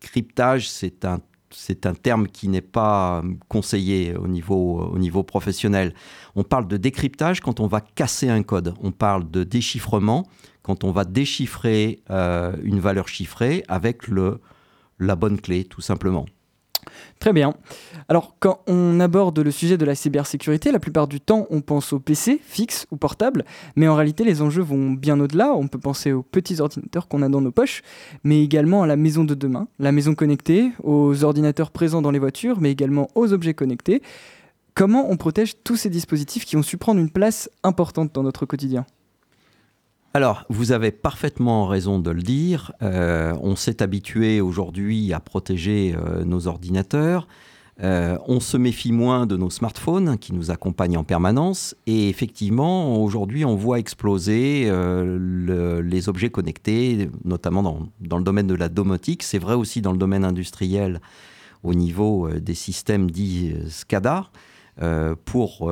cryptage, 0.00 0.68
c'est 0.68 1.04
un, 1.04 1.20
c'est 1.50 1.86
un 1.86 1.94
terme 1.94 2.28
qui 2.28 2.48
n'est 2.48 2.60
pas 2.60 3.22
euh, 3.24 3.34
conseillé 3.48 4.14
au 4.14 4.28
niveau, 4.28 4.90
au 4.92 4.98
niveau 4.98 5.22
professionnel. 5.22 5.94
On 6.34 6.44
parle 6.44 6.68
de 6.68 6.76
décryptage 6.76 7.40
quand 7.40 7.60
on 7.60 7.66
va 7.66 7.80
casser 7.80 8.28
un 8.28 8.42
code. 8.42 8.74
On 8.80 8.92
parle 8.92 9.30
de 9.30 9.42
déchiffrement 9.42 10.26
quand 10.66 10.82
on 10.82 10.90
va 10.90 11.04
déchiffrer 11.04 12.00
euh, 12.10 12.52
une 12.64 12.80
valeur 12.80 13.06
chiffrée 13.06 13.62
avec 13.68 14.08
le, 14.08 14.40
la 14.98 15.14
bonne 15.14 15.40
clé, 15.40 15.62
tout 15.62 15.80
simplement. 15.80 16.26
Très 17.20 17.32
bien. 17.32 17.54
Alors, 18.08 18.34
quand 18.40 18.62
on 18.66 18.98
aborde 18.98 19.38
le 19.38 19.52
sujet 19.52 19.78
de 19.78 19.84
la 19.84 19.94
cybersécurité, 19.94 20.72
la 20.72 20.80
plupart 20.80 21.06
du 21.06 21.20
temps, 21.20 21.46
on 21.50 21.60
pense 21.60 21.92
au 21.92 22.00
PC, 22.00 22.40
fixe 22.44 22.88
ou 22.90 22.96
portable, 22.96 23.44
mais 23.76 23.86
en 23.86 23.94
réalité, 23.94 24.24
les 24.24 24.42
enjeux 24.42 24.62
vont 24.62 24.90
bien 24.90 25.20
au-delà. 25.20 25.52
On 25.52 25.68
peut 25.68 25.78
penser 25.78 26.10
aux 26.10 26.24
petits 26.24 26.60
ordinateurs 26.60 27.06
qu'on 27.06 27.22
a 27.22 27.28
dans 27.28 27.40
nos 27.40 27.52
poches, 27.52 27.82
mais 28.24 28.42
également 28.42 28.82
à 28.82 28.88
la 28.88 28.96
maison 28.96 29.22
de 29.22 29.34
demain, 29.34 29.68
la 29.78 29.92
maison 29.92 30.16
connectée, 30.16 30.72
aux 30.82 31.22
ordinateurs 31.22 31.70
présents 31.70 32.02
dans 32.02 32.10
les 32.10 32.18
voitures, 32.18 32.60
mais 32.60 32.72
également 32.72 33.06
aux 33.14 33.32
objets 33.32 33.54
connectés. 33.54 34.02
Comment 34.74 35.08
on 35.08 35.16
protège 35.16 35.54
tous 35.62 35.76
ces 35.76 35.90
dispositifs 35.90 36.44
qui 36.44 36.56
ont 36.56 36.62
su 36.64 36.76
prendre 36.76 36.98
une 36.98 37.10
place 37.10 37.48
importante 37.62 38.12
dans 38.12 38.24
notre 38.24 38.46
quotidien? 38.46 38.84
Alors, 40.16 40.46
vous 40.48 40.72
avez 40.72 40.92
parfaitement 40.92 41.66
raison 41.66 41.98
de 41.98 42.10
le 42.10 42.22
dire. 42.22 42.72
Euh, 42.80 43.34
on 43.42 43.54
s'est 43.54 43.82
habitué 43.82 44.40
aujourd'hui 44.40 45.12
à 45.12 45.20
protéger 45.20 45.94
euh, 45.94 46.24
nos 46.24 46.46
ordinateurs. 46.46 47.28
Euh, 47.82 48.16
on 48.26 48.40
se 48.40 48.56
méfie 48.56 48.92
moins 48.92 49.26
de 49.26 49.36
nos 49.36 49.50
smartphones 49.50 50.16
qui 50.16 50.32
nous 50.32 50.50
accompagnent 50.50 50.96
en 50.96 51.04
permanence. 51.04 51.76
Et 51.86 52.08
effectivement, 52.08 52.96
aujourd'hui, 53.04 53.44
on 53.44 53.56
voit 53.56 53.78
exploser 53.78 54.70
le- 54.70 55.82
les 55.82 56.08
objets 56.08 56.30
connectés, 56.30 57.10
notamment 57.26 57.62
dans, 57.62 57.80
dans 58.00 58.16
le 58.16 58.24
domaine 58.24 58.46
de 58.46 58.54
la 58.54 58.70
domotique. 58.70 59.22
C'est 59.22 59.36
vrai 59.38 59.52
aussi 59.52 59.82
dans 59.82 59.92
le 59.92 59.98
domaine 59.98 60.24
industriel 60.24 61.02
au 61.62 61.74
niveau 61.74 62.30
des 62.30 62.54
systèmes 62.54 63.10
dits 63.10 63.52
SCADA. 63.68 64.30
pour, 65.26 65.70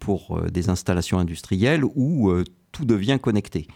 pour 0.00 0.40
des 0.50 0.70
installations 0.70 1.20
industrielles 1.20 1.84
où 1.94 2.32
tout 2.76 2.84
devient 2.84 3.18
connecté. 3.20 3.66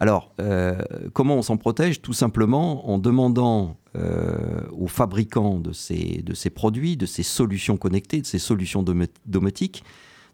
Alors, 0.00 0.32
euh, 0.40 0.82
comment 1.12 1.36
on 1.36 1.42
s'en 1.42 1.56
protège? 1.56 2.02
Tout 2.02 2.12
simplement 2.12 2.90
en 2.90 2.98
demandant 2.98 3.76
euh, 3.96 4.62
aux 4.72 4.86
fabricants 4.86 5.58
de 5.60 5.72
ces, 5.72 6.50
produits, 6.54 6.96
de 6.96 7.06
ces 7.06 7.22
solutions 7.22 7.76
connectées, 7.78 8.20
de 8.20 8.26
ces 8.26 8.38
solutions 8.38 8.82
domo- 8.82 9.06
domotiques, 9.26 9.82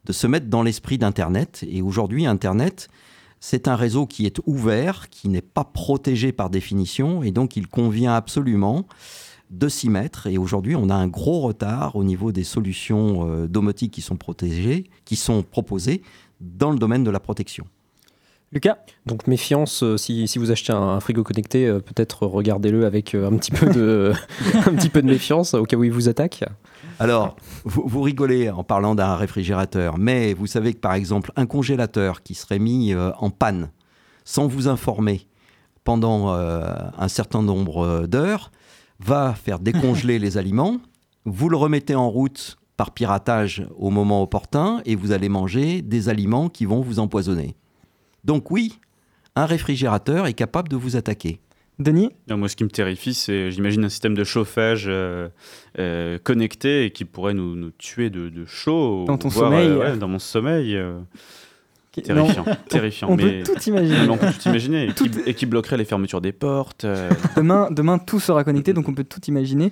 de 0.05 0.13
se 0.13 0.27
mettre 0.27 0.47
dans 0.47 0.63
l'esprit 0.63 0.99
d'Internet. 0.99 1.65
Et 1.69 1.83
aujourd'hui, 1.83 2.27
Internet, 2.27 2.89
c'est 3.39 3.69
un 3.69 3.77
réseau 3.77 4.07
qui 4.07 4.27
est 4.27 4.41
ouvert, 4.47 5.09
qui 5.09 5.29
n'est 5.29 5.43
pas 5.43 5.65
protégé 5.65 6.33
par 6.33 6.51
définition, 6.51 7.23
et 7.23 7.31
donc 7.31 7.57
il 7.57 7.67
convient 7.69 8.15
absolument 8.15 8.87
de 9.51 9.69
s'y 9.69 9.89
mettre. 9.89 10.27
Et 10.27 10.39
aujourd'hui, 10.39 10.75
on 10.75 10.91
a 10.91 10.95
un 10.95 11.09
gros 11.09 11.41
retard 11.41 11.95
au 11.95 12.03
niveau 12.03 12.33
des 12.33 12.45
solutions 12.45 13.29
euh, 13.29 13.47
domotiques 13.47 13.93
qui 13.93 14.03
sont 14.03 14.17
protégées, 14.17 14.85
qui 15.05 15.17
sont 15.17 15.43
proposées 15.43 16.03
dans 16.41 16.71
le 16.71 16.79
domaine 16.79 17.05
de 17.05 17.11
la 17.11 17.21
protection. 17.21 17.67
Lucas 18.57 18.79
Donc 19.05 19.27
méfiance, 19.27 19.83
euh, 19.83 19.99
si, 19.99 20.27
si 20.27 20.39
vous 20.39 20.51
achetez 20.51 20.73
un, 20.73 20.81
un 20.81 21.01
frigo 21.01 21.23
connecté, 21.23 21.67
euh, 21.67 21.79
peut-être 21.79 22.27
regardez-le 22.27 22.87
avec 22.87 23.15
euh, 23.15 23.29
un, 23.31 23.37
petit 23.37 23.51
peu 23.51 23.67
de, 23.67 24.15
un 24.55 24.75
petit 24.75 24.89
peu 24.89 25.03
de 25.03 25.07
méfiance 25.07 25.53
au 25.53 25.65
cas 25.65 25.77
où 25.77 25.85
il 25.85 25.93
vous 25.93 26.09
attaque. 26.09 26.43
Alors, 26.99 27.37
vous, 27.65 27.83
vous 27.87 28.01
rigolez 28.01 28.49
en 28.49 28.65
parlant 28.65 28.95
d'un 28.95 29.15
réfrigérateur, 29.15 29.99
mais 29.99 30.33
vous 30.33 30.47
savez 30.47 30.73
que 30.73 30.79
par 30.79 30.95
exemple, 30.95 31.33
un 31.37 31.45
congélateur 31.45 32.23
qui 32.23 32.35
serait 32.35 32.59
mis 32.59 32.95
euh, 32.95 33.11
en 33.19 33.29
panne 33.29 33.71
sans 34.25 34.47
vous 34.47 34.69
informer 34.69 35.29
pendant 35.85 36.33
euh, 36.33 36.65
un 36.97 37.09
certain 37.09 37.43
nombre 37.43 38.07
d'heures 38.07 38.51
va 39.01 39.35
faire 39.35 39.59
décongeler 39.59 40.19
les 40.19 40.39
aliments, 40.39 40.79
vous 41.27 41.51
le 41.51 41.59
remettez 41.59 41.95
en 41.95 42.09
route 42.09 42.57
par 42.79 42.93
piratage 42.93 43.67
au 43.77 43.91
moment 43.91 44.23
opportun 44.23 44.81
et 44.87 44.97
vous 44.97 45.13
allez 45.13 45.29
manger 45.29 45.83
des 45.83 46.09
aliments 46.09 46.49
qui 46.49 46.65
vont 46.65 46.81
vous 46.81 47.01
empoisonner. 47.01 47.55
Donc 48.27 48.51
oui, 48.51 48.79
un 49.37 49.47
réfrigérateur 49.47 50.27
est 50.27 50.35
capable 50.35 50.69
de 50.69 50.77
vous 50.77 50.97
attaquer. 50.97 51.41
Denis 51.79 52.11
Non, 52.29 52.39
moi, 52.39 52.49
ce 52.49 52.57
qui 52.57 52.65
me 52.65 52.71
terrifie, 52.71 53.13
c'est, 53.15 53.51
j'imagine, 53.51 53.85
un 53.85 53.89
système 53.91 54.15
de 54.15 54.25
chauffage 54.25 54.87
euh, 54.89 55.29
euh, 55.79 56.19
connecté 56.23 56.87
et 56.87 56.91
qui 56.91 57.05
pourrait 57.05 57.35
nous, 57.35 57.55
nous 57.55 57.71
tuer 57.71 58.09
de, 58.11 58.29
de 58.31 58.47
chaud. 58.47 59.05
Dans 59.07 59.19
ton 59.19 59.29
voire, 59.29 59.51
sommeil, 59.51 59.69
euh, 59.69 59.79
ouais, 59.79 59.85
euh. 59.91 59.97
dans 59.97 60.09
mon 60.09 60.19
sommeil. 60.19 60.75
euh, 60.75 60.99
terrifiant. 62.03 62.45
Non. 62.47 62.57
terrifiant. 62.69 63.09
On 63.11 63.17
mais... 63.17 63.43
peut 63.43 63.53
tout 63.55 63.63
imaginer. 63.69 63.99
Mais 64.05 64.09
on 64.09 64.17
peut 64.17 64.27
tout 64.33 64.49
imaginer. 64.49 64.87
Et, 64.89 64.93
Tout- 64.95 65.05
qui, 65.09 65.21
et 65.27 65.35
qui 65.35 65.45
bloquerait 65.47 65.77
les 65.77 65.85
fermetures 65.85 66.21
des 66.23 66.33
portes. 66.33 66.85
euh, 66.87 67.11
Demain, 67.37 67.69
demain, 67.71 67.99
tout 67.99 68.21
sera 68.21 68.43
connecté, 68.43 68.73
donc 68.73 68.89
on 68.89 68.95
peut 68.95 69.05
tout 69.05 69.21
imaginer. 69.29 69.71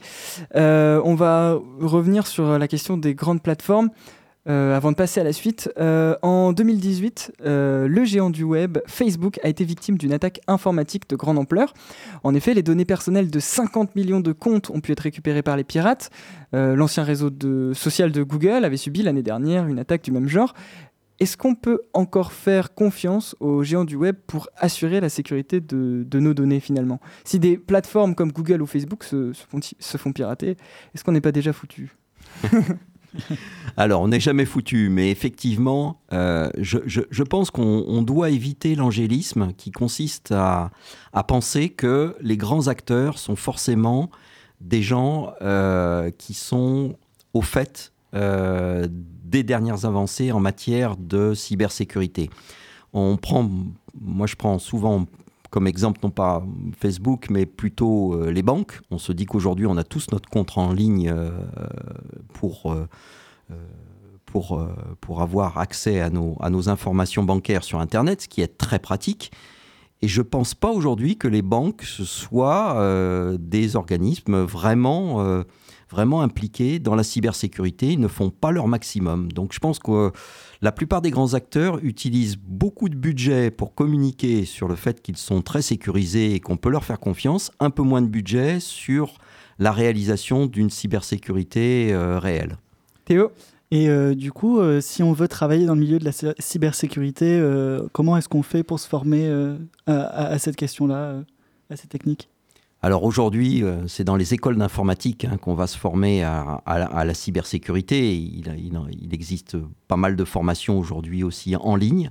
Euh, 0.57 1.01
on 1.05 1.15
va 1.15 1.59
revenir 1.81 2.27
sur 2.27 2.59
la 2.59 2.69
question 2.69 2.97
des 2.99 3.15
grandes 3.15 3.43
plateformes. 3.43 3.89
Euh, 4.47 4.77
avant 4.77 4.91
de 4.91 4.97
passer 4.97 5.21
à 5.21 5.25
la 5.25 5.33
suite, 5.33 5.71
Euh, 5.79 6.17
en 6.23 6.53
2018, 6.53 7.33
euh, 7.45 7.89
le 7.89 8.05
géant 8.05 8.31
du 8.31 8.43
web, 8.43 8.79
Facebook, 8.87 9.39
a 9.43 9.49
été 9.49 9.65
victime 9.65 9.99
d'une 9.99 10.13
attaque 10.13 10.41
informatique 10.47 11.09
de 11.09 11.17
grande 11.17 11.39
ampleur. 11.39 11.73
En 12.23 12.35
effet, 12.35 12.55
les 12.55 12.63
données 12.63 12.85
personnelles 12.85 13.31
de 13.31 13.41
50 13.41 13.97
millions 13.97 14.21
de 14.21 14.33
comptes 14.33 14.71
ont 14.71 14.81
pu 14.81 14.93
être 14.93 15.01
récupérées 15.01 15.43
par 15.43 15.57
les 15.57 15.65
pirates. 15.65 16.11
L'ancien 16.53 17.03
réseau 17.03 17.31
de, 17.31 17.73
social 17.75 18.13
de 18.13 18.23
Google 18.23 18.65
avait 18.65 18.77
subi 18.77 19.03
l'année 19.03 19.25
dernière 19.25 19.67
une 19.67 19.81
attaque 19.81 20.05
du 20.05 20.13
même 20.13 20.29
genre. 20.29 20.55
Est-ce 21.21 21.37
qu'on 21.37 21.55
peut 21.55 21.81
encore 21.93 22.33
faire 22.33 22.75
confiance 22.75 23.35
aux 23.41 23.63
géants 23.63 23.85
du 23.85 23.97
web 23.97 24.17
pour 24.27 24.49
assurer 24.57 25.01
la 25.01 25.09
sécurité 25.09 25.61
de, 25.61 26.19
nos 26.19 26.35
données 26.35 26.61
finalement? 26.61 27.01
Si 27.25 27.39
des 27.39 27.57
plateformes 27.57 28.15
comme 28.15 28.31
Google 28.31 28.63
ou 28.63 28.67
Facebook 28.67 29.05
se 29.05 29.33
font, 29.33 29.61
se 29.61 29.97
font 29.97 30.13
pirater, 30.13 30.57
est-ce 30.95 31.03
qu'on 31.03 31.13
n'est 31.13 31.21
pas 31.21 31.33
déjà 31.33 31.53
foutu? 31.53 31.97
Alors, 33.77 34.03
on 34.03 34.09
n'est 34.09 34.21
jamais 34.21 34.45
foutu, 34.45 34.89
mais 34.89 35.11
effectivement, 35.11 36.01
euh, 36.13 36.51
je, 36.59 37.23
pense 37.23 37.51
qu'on 37.51 37.85
on 37.87 38.03
doit 38.03 38.31
éviter 38.31 38.75
l'angélisme 38.75 39.53
qui 39.57 39.71
consiste 39.71 40.33
à, 40.33 40.71
à 41.13 41.25
penser 41.25 41.69
que 41.71 42.17
les 42.21 42.37
grands 42.37 42.69
acteurs 42.69 43.19
sont 43.19 43.37
forcément 43.37 44.11
des 44.61 44.83
gens 44.83 45.33
euh, 45.43 46.11
qui 46.17 46.35
sont 46.35 46.97
au 47.33 47.43
fait 47.43 47.93
euh, 48.15 48.87
des 48.91 49.43
dernières 49.43 49.85
avancées 49.85 50.33
en 50.33 50.41
matière 50.41 50.97
de 50.97 51.35
cybersécurité. 51.35 52.31
On 52.93 53.17
prend, 53.17 53.51
moi 54.01 54.27
je 54.27 54.37
prends 54.37 54.59
souvent 54.59 55.07
comme 55.55 55.69
exemple 55.69 56.01
non 56.03 56.11
pas 56.11 56.45
Facebook, 56.77 57.29
mais 57.31 57.47
plutôt 57.47 58.15
euh, 58.15 58.33
les 58.33 58.43
banques. 58.43 58.81
On 58.91 58.99
se 58.99 59.13
dit 59.13 59.25
qu'aujourd'hui 59.25 59.67
on 59.67 59.77
a 59.77 59.85
tous 59.85 60.11
notre 60.11 60.29
compte 60.29 60.59
en 60.59 60.73
ligne 60.73 61.09
euh, 61.09 61.31
pour 62.33 62.73
euh, 62.73 62.89
pour, 64.27 64.67
pour 65.01 65.23
avoir 65.23 65.59
accès 65.59 66.01
à 66.01 66.11
nos, 66.11 66.37
à 66.41 66.51
nos 66.51 66.69
informations 66.69 67.23
bancaires 67.23 67.63
sur 67.63 67.79
Internet, 67.79 68.23
ce 68.23 68.29
qui 68.29 68.41
est 68.41 68.59
très 68.59 68.81
pratique. 68.81 69.31
Et 70.03 70.09
je 70.09 70.23
ne 70.23 70.27
pense 70.27 70.55
pas 70.55 70.73
aujourd'hui 70.73 71.17
que 71.17 71.29
les 71.29 71.43
banques 71.43 71.85
soient 71.85 72.83
des 73.39 73.77
organismes 73.77 74.41
vraiment, 74.41 75.45
vraiment 75.95 76.23
impliqués 76.23 76.79
dans 76.81 76.95
la 76.97 77.05
cybersécurité. 77.05 77.93
Ils 77.93 78.01
ne 78.01 78.09
font 78.09 78.31
pas 78.31 78.51
leur 78.51 78.67
maximum. 78.69 79.31
Donc 79.33 79.53
je 79.53 79.61
pense 79.61 79.79
que 79.79 79.91
euh, 79.93 80.11
la 80.61 80.73
plupart 80.73 81.01
des 81.01 81.11
grands 81.11 81.35
acteurs 81.35 81.79
utilisent 81.83 82.37
beaucoup 82.37 82.89
de 82.89 82.97
budget 82.97 83.51
pour 83.51 83.75
communiquer 83.75 84.45
sur 84.45 84.67
le 84.69 84.75
fait 84.75 85.01
qu'ils 85.01 85.17
sont 85.17 85.41
très 85.43 85.63
sécurisés 85.63 86.35
et 86.35 86.41
qu'on 86.41 86.57
peut 86.57 86.71
leur 86.71 86.85
faire 86.85 86.99
confiance, 86.99 87.51
un 87.61 87.71
peu 87.71 87.83
moins 87.83 88.03
de 88.03 88.09
budget 88.09 88.59
sur 88.61 89.15
la 89.59 89.71
réalisation 89.73 90.47
d'une 90.47 90.71
cybersécurité 90.71 91.93
euh, 91.93 92.19
réelle. 92.19 92.57
Théo? 93.05 93.31
Et 93.71 93.89
euh, 93.89 94.15
du 94.15 94.31
coup, 94.31 94.61
euh, 94.61 94.81
si 94.81 95.03
on 95.03 95.13
veut 95.13 95.29
travailler 95.29 95.67
dans 95.67 95.75
le 95.75 95.81
milieu 95.81 95.99
de 95.99 96.05
la 96.05 96.13
cy- 96.13 96.35
cybersécurité, 96.39 97.27
euh, 97.39 97.87
comment 97.93 98.17
est-ce 98.17 98.29
qu'on 98.29 98.43
fait 98.43 98.63
pour 98.63 98.79
se 98.79 98.89
former 98.89 99.27
euh, 99.27 99.57
à, 99.87 100.33
à- 100.35 100.39
cette 100.39 100.57
question-là, 100.57 100.97
euh, 100.97 101.23
à 101.71 101.77
ces 101.77 101.89
techniques? 101.89 102.29
Alors 102.85 103.05
aujourd'hui, 103.05 103.63
euh, 103.63 103.89
c'est 103.89 104.05
dans 104.05 104.15
les 104.15 104.35
écoles 104.35 104.59
d'informatique 104.59 105.25
hein, 105.25 105.39
qu'on 105.39 105.55
va 105.55 105.67
se 105.67 105.79
former 105.79 106.23
à, 106.23 106.61
la- 106.67 107.15
cybersécurité. 107.15 108.15
Il, 108.15 108.45
existe 109.11 109.57
pas 109.89 109.97
mal 109.97 110.17
de 110.17 110.25
formations 110.25 110.79
aujourd'hui 110.79 111.25
aussi 111.25 111.57
en 111.57 111.77
ligne. 111.77 112.11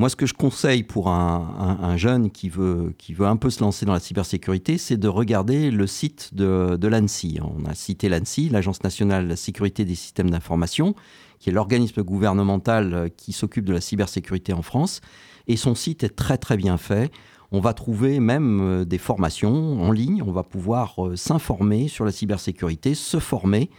Moi, 0.00 0.08
ce 0.08 0.16
que 0.16 0.26
je 0.26 0.34
conseille 0.34 0.82
pour 0.82 1.10
un, 1.10 1.78
un- 1.80 1.84
un 1.90 1.96
jeune 1.96 2.32
qui 2.32 2.48
veut, 2.48 2.92
qui 2.98 3.14
veut 3.14 3.26
un 3.28 3.36
peu 3.36 3.50
se 3.50 3.62
lancer 3.62 3.86
dans 3.86 3.92
la 3.92 4.00
cybersécurité, 4.00 4.78
c'est 4.78 4.96
de 4.96 5.06
regarder 5.06 5.70
le 5.70 5.86
site 5.86 6.34
de, 6.34 6.74
de 6.74 6.88
l'ANSI. 6.88 7.38
On 7.40 7.64
a 7.66 7.74
cité 7.76 8.08
l'ANSI, 8.08 8.48
l'Agence 8.48 8.82
nationale 8.82 9.26
de 9.26 9.28
la 9.28 9.36
sécurité 9.36 9.84
des 9.84 9.94
systèmes 9.94 10.30
d'information, 10.30 10.96
qui 11.38 11.50
est 11.50 11.52
l'organisme 11.52 12.02
gouvernemental 12.02 13.10
qui 13.16 13.30
s'occupe 13.30 13.64
de 13.64 13.74
la 13.74 13.80
cybersécurité 13.80 14.52
en 14.54 14.62
France. 14.62 15.02
Et 15.46 15.56
son 15.56 15.76
site 15.76 16.02
est 16.02 16.16
très 16.16 16.36
très 16.36 16.56
bien 16.56 16.78
fait. 16.78 17.12
On 17.52 17.60
va 17.60 17.74
trouver 17.74 18.20
même 18.20 18.60
euh, 18.60 18.84
des 18.84 18.98
formations 18.98 19.82
en 19.82 19.90
ligne. 19.90 20.22
On 20.22 20.32
va 20.32 20.44
pouvoir 20.44 21.04
euh, 21.04 21.16
s'informer 21.16 21.88
sur 21.88 22.04
la 22.04 22.12
cybersécurité, 22.12 22.94
se 22.94 23.18
former 23.18 23.70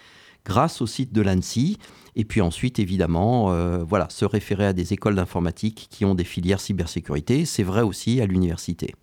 grâce 0.46 0.82
au 0.82 0.88
site 0.88 1.14
de 1.14 1.22
l'ANSI. 1.22 1.78
Et 2.16 2.26
puis 2.26 2.42
ensuite, 2.42 2.80
évidemment, 2.80 3.52
euh, 3.52 3.84
voilà, 3.88 4.08
se 4.10 4.26
référer 4.26 4.66
à 4.66 4.74
des 4.74 4.92
écoles 4.92 5.16
d'informatique 5.16 5.88
qui 5.90 6.04
ont 6.04 6.16
des 6.16 6.26
filières 6.26 6.60
cybersécurité. 6.60 7.46
C'est 7.46 7.64
vrai 7.64 7.82
aussi 7.82 8.20
à 8.20 8.26
l'université. 8.26 8.94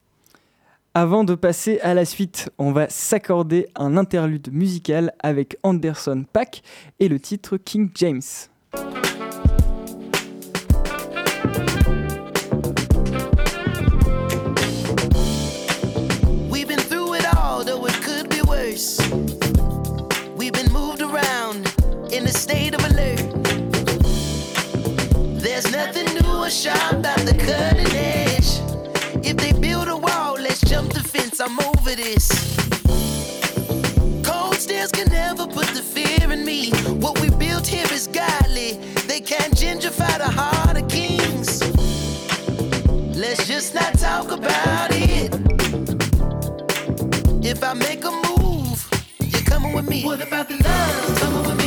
Avant 0.92 1.24
de 1.24 1.34
passer 1.34 1.80
à 1.80 1.94
la 1.94 2.04
suite, 2.04 2.50
on 2.58 2.72
va 2.72 2.88
s'accorder 2.90 3.68
un 3.76 3.96
interlude 3.96 4.52
musical 4.52 5.12
avec 5.20 5.56
Anderson 5.62 6.24
Paak 6.30 6.62
et 6.98 7.08
le 7.08 7.20
titre 7.20 7.56
King 7.56 7.90
James. 7.94 8.20
In 22.18 22.26
a 22.26 22.32
state 22.32 22.74
of 22.74 22.84
alert. 22.90 23.22
There's 25.40 25.70
nothing 25.70 26.06
new 26.16 26.44
or 26.44 26.50
sharp 26.50 26.94
about 26.94 27.20
the 27.20 27.34
cutting 27.46 27.92
edge. 27.94 28.50
If 29.24 29.36
they 29.36 29.52
build 29.52 29.86
a 29.86 29.96
wall, 29.96 30.34
let's 30.34 30.60
jump 30.62 30.92
the 30.92 31.00
fence. 31.00 31.38
I'm 31.40 31.60
over 31.60 31.94
this. 31.94 32.26
Cold 34.24 34.56
stairs 34.56 34.90
can 34.90 35.06
never 35.12 35.46
put 35.46 35.68
the 35.68 35.82
fear 35.94 36.32
in 36.32 36.44
me. 36.44 36.72
What 37.04 37.20
we 37.20 37.30
built 37.30 37.68
here 37.68 37.86
is 37.92 38.08
godly. 38.08 38.72
They 39.06 39.20
can't 39.20 39.54
gentrify 39.54 40.18
the 40.18 40.32
heart 40.40 40.76
of 40.76 40.88
kings. 40.88 41.62
Let's 43.16 43.46
just 43.46 43.76
not 43.76 43.96
talk 43.96 44.32
about 44.32 44.90
it. 44.90 45.32
If 47.46 47.62
I 47.62 47.74
make 47.74 48.02
a 48.04 48.10
move, 48.10 48.78
you're 49.20 49.42
coming 49.42 49.72
with 49.72 49.88
me. 49.88 50.02
What 50.02 50.20
about 50.20 50.48
the 50.48 50.56
love? 50.56 51.20
Coming 51.20 51.42
with 51.48 51.57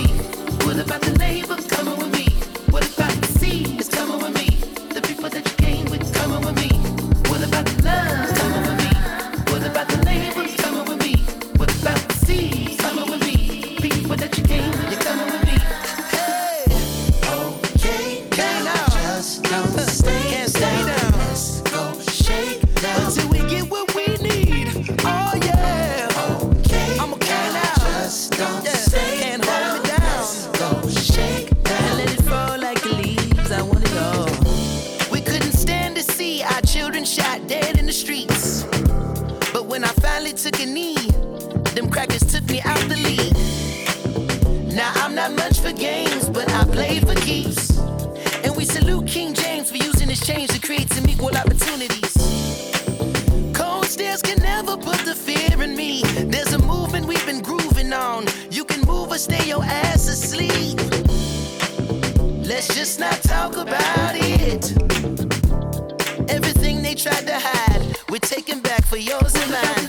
You 59.11 59.17
can 59.17 59.27
move 59.27 59.35
or 59.35 59.35
stay 59.35 59.49
your 59.49 59.63
ass 59.63 60.07
asleep. 60.07 60.77
Let's 62.47 62.73
just 62.73 62.99
not 62.99 63.21
talk 63.23 63.57
about 63.57 64.15
it. 64.15 64.71
Everything 66.29 66.81
they 66.81 66.95
tried 66.95 67.27
to 67.27 67.37
hide, 67.37 67.97
we're 68.09 68.19
taking 68.19 68.61
back 68.61 68.85
for 68.85 68.97
yours 68.97 69.35
and 69.35 69.51
mine. 69.51 69.80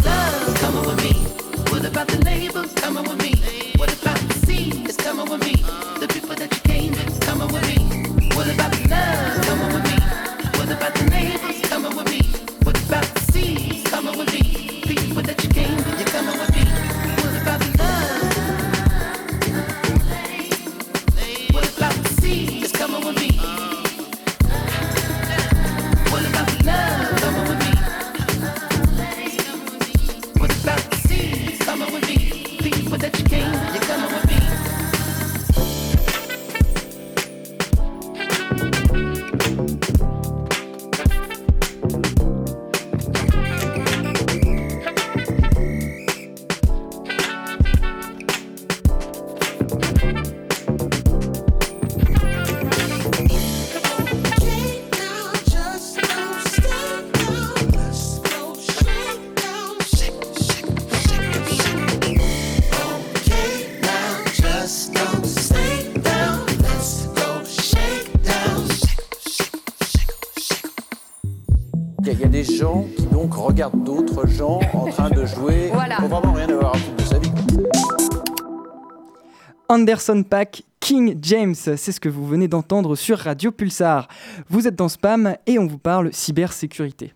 Anderson 79.72 80.22
Pack, 80.22 80.64
King 80.80 81.18
James, 81.22 81.54
c'est 81.54 81.92
ce 81.92 81.98
que 81.98 82.10
vous 82.10 82.26
venez 82.26 82.46
d'entendre 82.46 82.94
sur 82.94 83.16
Radio 83.16 83.50
Pulsar. 83.50 84.06
Vous 84.50 84.68
êtes 84.68 84.74
dans 84.74 84.90
Spam 84.90 85.34
et 85.46 85.58
on 85.58 85.66
vous 85.66 85.78
parle 85.78 86.12
cybersécurité. 86.12 87.14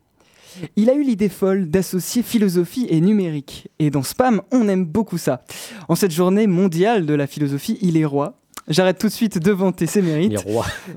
Il 0.75 0.89
a 0.89 0.95
eu 0.95 1.03
l'idée 1.03 1.29
folle 1.29 1.69
d'associer 1.69 2.23
philosophie 2.23 2.87
et 2.89 3.03
numérique. 3.03 3.69
Et 3.79 3.91
dans 3.91 4.03
Spam, 4.03 4.41
on 4.53 4.71
aime 4.71 4.87
beaucoup 4.87 5.19
ça. 5.19 5.43
En 5.91 5.97
cette 5.97 6.13
journée 6.13 6.47
mondiale 6.47 7.05
de 7.05 7.13
la 7.13 7.27
philosophie, 7.27 7.77
il 7.83 7.99
est 7.99 8.07
roi. 8.07 8.39
J'arrête 8.69 8.99
tout 8.99 9.07
de 9.07 9.13
suite 9.13 9.39
de 9.39 9.53
vanter 9.53 9.87
ses 9.87 10.03
mérites. 10.03 10.45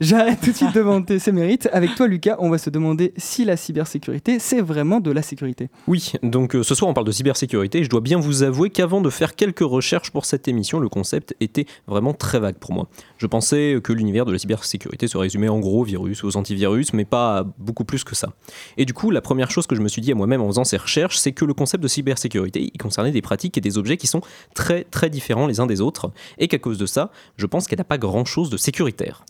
J'arrête 0.01 0.41
tout 0.41 0.51
de 0.51 0.55
suite 0.55 0.73
de 0.73 0.79
vanter 0.81 1.19
ses 1.19 1.31
mérites. 1.31 1.69
Avec 1.71 1.93
toi, 1.93 2.07
Lucas, 2.07 2.35
on 2.39 2.49
va 2.49 2.57
se 2.57 2.71
demander 2.71 3.13
si 3.15 3.45
la 3.45 3.57
cybersécurité, 3.57 4.39
c'est 4.39 4.59
vraiment 4.59 4.99
de 4.99 5.11
la 5.11 5.21
sécurité. 5.21 5.69
Oui, 5.87 6.13
donc 6.23 6.55
euh, 6.55 6.63
ce 6.63 6.73
soir 6.73 6.89
on 6.89 6.95
parle 6.95 7.05
de 7.05 7.11
cybersécurité. 7.11 7.83
Je 7.83 7.89
dois 7.89 8.01
bien 8.01 8.19
vous 8.19 8.41
avouer 8.41 8.71
qu'avant 8.71 9.01
de 9.01 9.09
faire 9.11 9.35
quelques 9.35 9.59
recherches 9.59 10.09
pour 10.09 10.25
cette 10.25 10.47
émission, 10.47 10.79
le 10.79 10.89
concept 10.89 11.35
était 11.41 11.67
vraiment 11.87 12.13
très 12.13 12.39
vague 12.39 12.57
pour 12.57 12.73
moi. 12.73 12.87
Je 13.17 13.27
pensais 13.27 13.79
que 13.83 13.93
l'univers 13.93 14.25
de 14.25 14.31
la 14.31 14.39
cybersécurité 14.39 15.07
se 15.07 15.17
résumait 15.19 15.49
en 15.49 15.59
gros 15.59 15.81
aux 15.81 15.85
virus, 15.85 16.23
aux 16.23 16.37
antivirus, 16.37 16.93
mais 16.93 17.05
pas 17.05 17.45
beaucoup 17.59 17.85
plus 17.85 18.03
que 18.03 18.15
ça. 18.15 18.33
Et 18.77 18.85
du 18.85 18.93
coup, 18.93 19.11
la 19.11 19.21
première 19.21 19.51
chose 19.51 19.67
que 19.67 19.75
je 19.75 19.81
me 19.81 19.89
suis 19.89 20.01
dit 20.01 20.11
à 20.11 20.15
moi-même 20.15 20.41
en 20.41 20.47
faisant 20.47 20.63
ces 20.63 20.77
recherches, 20.77 21.17
c'est 21.19 21.33
que 21.33 21.45
le 21.45 21.53
concept 21.53 21.83
de 21.83 21.87
cybersécurité, 21.87 22.71
il 22.73 22.77
concernait 22.79 23.11
des 23.11 23.21
pratiques 23.21 23.59
et 23.59 23.61
des 23.61 23.77
objets 23.77 23.97
qui 23.97 24.07
sont 24.07 24.21
très 24.55 24.85
très 24.85 25.11
différents 25.11 25.45
les 25.45 25.59
uns 25.59 25.67
des 25.67 25.81
autres, 25.81 26.11
et 26.39 26.47
qu'à 26.47 26.57
cause 26.57 26.79
de 26.79 26.87
ça, 26.87 27.11
je 27.37 27.45
pense 27.45 27.58
qu'elle 27.67 27.79
n'a 27.79 27.83
pas 27.83 27.97
grand-chose 27.97 28.49
de 28.49 28.57
sécuritaire. 28.57 29.25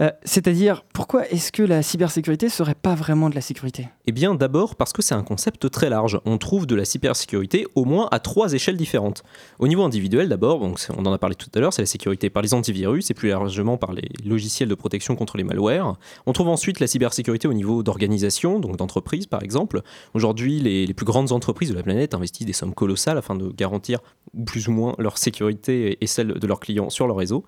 Euh, 0.00 0.10
C'est-à-dire, 0.24 0.84
pourquoi 0.92 1.28
est-ce 1.28 1.52
que 1.52 1.62
la 1.62 1.82
cybersécurité 1.82 2.48
serait 2.48 2.74
pas 2.74 2.94
vraiment 2.94 3.30
de 3.30 3.34
la 3.34 3.40
sécurité? 3.40 3.88
Eh 4.06 4.12
bien, 4.12 4.34
d'abord 4.34 4.74
parce 4.74 4.92
que 4.92 5.02
c'est 5.02 5.14
un 5.14 5.22
concept 5.22 5.70
très 5.70 5.88
large. 5.88 6.20
On 6.24 6.36
trouve 6.38 6.66
de 6.66 6.74
la 6.74 6.84
cybersécurité 6.84 7.66
au 7.76 7.84
moins 7.84 8.08
à 8.10 8.18
trois 8.18 8.52
échelles 8.52 8.76
différentes. 8.76 9.22
Au 9.60 9.68
niveau 9.68 9.84
individuel, 9.84 10.28
d'abord, 10.28 10.62
on 10.62 11.06
en 11.06 11.12
a 11.12 11.18
parlé 11.18 11.36
tout 11.36 11.48
à 11.54 11.60
l'heure, 11.60 11.72
c'est 11.72 11.82
la 11.82 11.86
sécurité 11.86 12.28
par 12.28 12.42
les 12.42 12.54
antivirus 12.54 13.10
et 13.10 13.14
plus 13.14 13.28
largement 13.28 13.76
par 13.76 13.92
les 13.92 14.08
logiciels 14.24 14.68
de 14.68 14.74
protection 14.74 15.14
contre 15.14 15.36
les 15.36 15.44
malwares. 15.44 15.96
On 16.26 16.32
trouve 16.32 16.48
ensuite 16.48 16.80
la 16.80 16.86
cybersécurité 16.86 17.46
au 17.46 17.54
niveau 17.54 17.82
d'organisation, 17.82 18.58
donc 18.58 18.76
d'entreprise 18.76 19.26
par 19.26 19.42
exemple. 19.42 19.82
Aujourd'hui, 20.12 20.60
les 20.60 20.92
plus 20.94 21.06
grandes 21.06 21.30
entreprises 21.30 21.70
de 21.70 21.74
la 21.74 21.82
planète 21.82 22.14
investissent 22.14 22.46
des 22.46 22.52
sommes 22.52 22.74
colossales 22.74 23.18
afin 23.18 23.36
de 23.36 23.48
garantir 23.50 24.00
plus 24.46 24.66
ou 24.66 24.72
moins 24.72 24.94
leur 24.98 25.18
sécurité 25.18 25.98
et 26.00 26.06
celle 26.06 26.34
de 26.34 26.46
leurs 26.46 26.60
clients 26.60 26.90
sur 26.90 27.06
leur 27.06 27.16
réseau. 27.16 27.44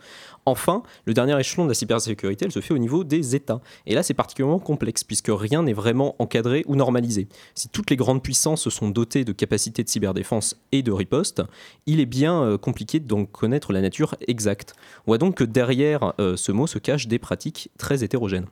Enfin, 0.48 0.84
le 1.06 1.12
dernier 1.12 1.38
échelon 1.40 1.64
de 1.64 1.70
la 1.70 1.74
cybersécurité, 1.74 2.44
elle 2.44 2.52
se 2.52 2.60
fait 2.60 2.72
au 2.72 2.78
niveau 2.78 3.02
des 3.02 3.34
États. 3.34 3.60
Et 3.84 3.94
là, 3.94 4.04
c'est 4.04 4.14
particulièrement 4.14 4.60
complexe, 4.60 5.02
puisque 5.02 5.30
rien 5.30 5.64
n'est 5.64 5.72
vraiment 5.72 6.14
encadré 6.20 6.62
ou 6.68 6.76
normalisé. 6.76 7.26
Si 7.56 7.68
toutes 7.68 7.90
les 7.90 7.96
grandes 7.96 8.22
puissances 8.22 8.62
se 8.62 8.70
sont 8.70 8.88
dotées 8.88 9.24
de 9.24 9.32
capacités 9.32 9.82
de 9.82 9.88
cyberdéfense 9.88 10.56
et 10.70 10.84
de 10.84 10.92
riposte, 10.92 11.42
il 11.86 11.98
est 11.98 12.06
bien 12.06 12.42
euh, 12.42 12.58
compliqué 12.58 13.00
d'en 13.00 13.24
connaître 13.24 13.72
la 13.72 13.80
nature 13.80 14.14
exacte. 14.28 14.74
On 15.00 15.10
voit 15.10 15.18
donc 15.18 15.36
que 15.36 15.44
derrière 15.44 16.14
euh, 16.20 16.36
ce 16.36 16.52
mot 16.52 16.68
se 16.68 16.78
cachent 16.78 17.08
des 17.08 17.18
pratiques 17.18 17.70
très 17.76 18.04
hétérogènes. 18.04 18.46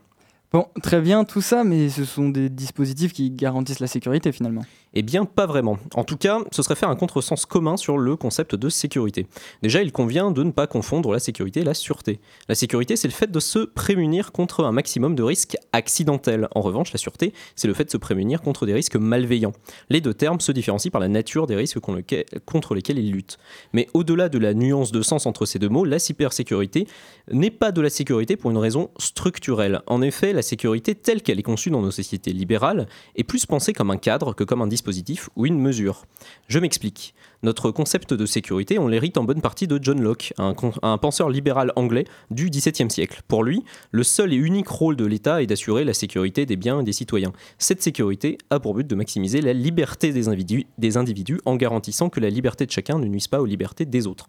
Bon, 0.53 0.69
très 0.83 1.01
bien 1.01 1.25
tout 1.25 1.41
ça, 1.41 1.65
mais 1.65 1.89
ce 1.89 2.05
sont 2.05 2.29
des 2.29 2.49
dispositifs 2.49 3.13
qui 3.13 3.31
garantissent 3.31 3.81
la 3.81 3.89
sécurité 3.89 4.31
finalement. 4.31 4.63
Eh 4.97 5.03
bien, 5.03 5.25
pas 5.25 5.47
vraiment. 5.47 5.77
En 5.95 6.05
tout 6.05 6.17
cas, 6.17 6.39
ce 6.53 6.63
serait 6.63 6.77
faire 6.77 6.89
un 6.89 6.95
contresens 6.95 7.47
commun 7.47 7.77
sur 7.77 7.99
le 7.99 8.15
concept 8.15 8.55
de 8.55 8.69
sécurité. 8.69 9.27
Déjà, 9.61 9.83
il 9.83 9.91
convient 9.91 10.31
de 10.31 10.45
ne 10.45 10.53
pas 10.53 10.69
confondre 10.69 11.13
la 11.13 11.19
sécurité 11.19 11.61
et 11.61 11.65
la 11.65 11.75
sûreté. 11.75 12.21
La 12.49 12.55
sécurité, 12.55 12.95
c'est 12.95 13.09
le 13.09 13.13
fait 13.13 13.31
de 13.31 13.41
se 13.41 13.59
prémunir 13.59 14.31
contre 14.31 14.65
un 14.65 14.71
maximum 14.71 15.17
de 15.17 15.25
risques 15.25 15.57
accidentels. 15.73 16.47
En 16.55 16.61
revanche, 16.61 16.93
la 16.93 16.99
sûreté, 16.99 17.33
c'est 17.57 17.67
le 17.67 17.75
fait 17.75 17.87
de 17.87 17.91
se 17.91 17.97
prémunir 17.97 18.41
contre 18.41 18.67
des 18.67 18.73
risques 18.73 18.95
malveillants. 18.95 19.53
Les 19.91 20.01
deux 20.01 20.15
termes 20.15 20.39
se 20.39 20.53
différencient 20.53 20.93
par 20.93 21.01
la 21.01 21.09
nature 21.09 21.49
des 21.49 21.57
risques 21.57 21.81
contre 21.81 22.75
lesquels 22.77 22.99
ils 22.99 23.11
luttent. 23.11 23.39
Mais 23.73 23.89
au-delà 23.95 24.29
de 24.29 24.39
la 24.39 24.55
nuance 24.55 24.93
de 24.93 25.03
sens 25.03 25.27
entre 25.27 25.45
ces 25.45 25.59
deux 25.59 25.69
mots, 25.69 25.85
la 25.85 25.99
cybersécurité 25.99 26.87
n'est 27.33 27.51
pas 27.51 27.73
de 27.73 27.81
la 27.81 27.91
sécurité 27.91 28.37
pour 28.37 28.53
une 28.53 28.59
raison 28.59 28.91
structurelle. 28.99 29.83
En 29.89 30.03
effet, 30.03 30.33
la 30.33 30.43
sécurité 30.43 30.95
telle 30.95 31.21
qu'elle 31.21 31.41
est 31.41 31.43
conçue 31.43 31.71
dans 31.71 31.83
nos 31.83 31.91
sociétés 31.91 32.33
libérales 32.33 32.87
est 33.17 33.25
plus 33.25 33.45
pensée 33.45 33.73
comme 33.73 33.91
un 33.91 33.97
cadre 33.97 34.35
que 34.35 34.45
comme 34.45 34.63
un 34.63 34.69
dispositif 34.69 34.84
ou 35.37 35.47
une 35.47 35.59
mesure. 35.59 36.05
Je 36.49 36.59
m'explique. 36.59 37.15
Notre 37.43 37.71
concept 37.71 38.15
de 38.15 38.25
sécurité, 38.25 38.79
on 38.79 38.89
l'hérite 38.89 39.19
en 39.19 39.25
bonne 39.25 39.43
partie 39.43 39.67
de 39.67 39.79
John 39.81 40.01
Locke, 40.01 40.33
un, 40.39 40.55
penseur 40.97 41.29
libéral 41.29 41.73
anglais 41.77 42.07
du 42.31 42.49
XVIIe 42.49 42.91
siècle. 42.91 43.21
Pour 43.29 43.45
lui, 43.45 43.65
le 43.91 44.03
seul 44.03 44.33
et 44.33 44.37
unique 44.37 44.69
rôle 44.69 44.97
de 44.97 45.05
l'État 45.05 45.43
est 45.43 45.47
d'assurer 45.47 45.85
la 45.85 45.93
sécurité 45.93 46.47
des 46.47 46.57
biens 46.57 46.81
et 46.81 46.85
des 46.85 46.93
citoyens. 46.93 47.33
Cette 47.59 47.83
sécurité 47.83 48.39
a 48.49 48.61
pour 48.61 48.75
but 48.75 48.87
de 48.87 48.95
maximiser 48.95 49.43
la 49.43 49.53
liberté 49.53 50.13
des 50.13 50.97
individus 50.97 51.41
en 51.45 51.57
garantissant 51.57 52.09
que 52.09 52.21
la 52.21 52.31
liberté 52.31 52.65
de 52.65 52.71
chacun 52.71 52.99
ne 52.99 53.07
nuise 53.07 53.29
pas 53.29 53.41
aux 53.41 53.47
libertés 53.47 53.85
des 53.85 54.07
autres. 54.07 54.29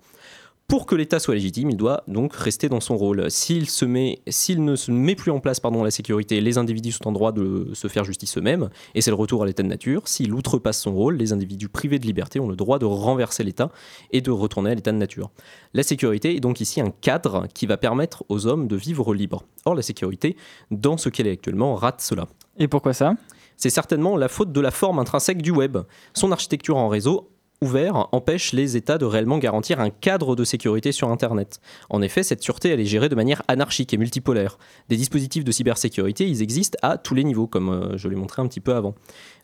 Pour 0.68 0.88
que 0.88 0.96
l'État 0.96 1.20
soit 1.20 1.36
légitime, 1.36 1.70
il 1.70 1.78
doit 1.78 2.04
donc 2.08 2.34
rester 2.34 2.70
dans 2.70 2.80
son 2.80 2.98
rôle. 2.98 3.30
S'il, 3.30 3.70
se 3.70 3.86
met, 3.86 4.24
s'il 4.28 4.66
ne 4.66 4.76
se 4.76 4.92
met 4.92 5.14
plus 5.14 5.30
en 5.30 5.40
place 5.40 5.60
pardon, 5.60 5.84
la 5.84 5.92
sécurité, 5.92 6.42
les 6.42 6.58
individus 6.58 6.94
sont 6.94 7.08
en 7.08 7.12
droit 7.12 7.32
de 7.32 7.70
se 7.74 7.88
faire 7.88 8.04
justice 8.04 8.36
eux-mêmes, 8.40 8.70
et 8.96 9.02
c'est 9.02 9.12
le 9.12 9.16
retour 9.16 9.44
à 9.44 9.46
l'état 9.46 9.62
de 9.62 9.68
nature. 9.68 10.08
S'il 10.08 10.34
outrepasse 10.34 10.82
son 10.82 10.96
rôle, 10.96 11.18
les 11.18 11.34
individus 11.34 11.70
privés 11.70 12.00
de 12.00 12.08
liberté 12.08 12.40
ont 12.40 12.50
le 12.50 12.56
droit 12.56 12.80
de 12.80 12.86
renverser 12.86 13.44
l'État 13.44 13.72
et 14.10 14.22
de 14.22 14.32
retourner 14.32 14.72
à 14.72 14.76
l'état 14.76 14.92
de 14.92 14.98
nature. 14.98 15.30
La 15.76 15.84
sécurité 15.84 16.36
est 16.36 16.40
donc 16.40 16.60
ici 16.60 16.82
un 16.82 16.90
cadre 16.90 17.46
qui 17.54 17.68
va 17.68 17.78
permettre 17.78 18.26
aux 18.30 18.48
hommes 18.48 18.68
de 18.68 18.76
vivre 18.76 19.14
libres. 19.14 19.44
Or, 19.66 19.76
la 19.76 19.84
sécurité, 19.84 20.36
dans 20.72 20.98
ce 20.98 21.10
qu'elle 21.10 21.28
est 21.28 21.34
actuellement, 21.34 21.76
rate 21.76 22.02
cela. 22.02 22.28
Et 22.58 22.68
pourquoi 22.68 22.94
ça? 22.94 23.14
C'est 23.56 23.70
certainement 23.70 24.18
la 24.18 24.30
faute 24.30 24.52
de 24.52 24.62
la 24.62 24.72
forme 24.72 24.98
intrinsèque 24.98 25.44
du 25.44 25.52
web. 25.52 25.78
Son 26.16 26.32
architecture 26.32 26.78
en 26.78 26.90
réseau 26.90 27.30
ouvert 27.62 28.08
empêche 28.12 28.54
les 28.54 28.78
États 28.78 28.98
de 28.98 29.06
réellement 29.06 29.38
garantir 29.38 29.80
un 29.80 29.90
cadre 29.90 30.36
de 30.36 30.44
sécurité 30.44 30.92
sur 30.92 31.10
Internet. 31.10 31.60
En 31.90 32.02
effet, 32.02 32.24
cette 32.24 32.44
sûreté, 32.44 32.70
elle 32.70 32.80
est 32.80 32.86
gérée 32.86 33.10
de 33.10 33.16
manière 33.16 33.42
anarchique 33.48 33.94
et 33.94 33.98
multipolaire. 33.98 34.58
Des 34.90 34.98
dispositifs 34.98 35.44
de 35.44 35.52
cybersécurité, 35.52 36.28
ils 36.28 36.42
existent 36.42 36.78
à 36.82 36.98
tous 36.98 37.16
les 37.16 37.24
niveaux, 37.24 37.48
comme 37.48 37.70
euh, 37.70 37.98
je 37.98 38.08
l'ai 38.08 38.16
montré 38.16 38.42
un 38.42 38.48
petit 38.48 38.60
peu 38.60 38.76
avant. 38.76 38.96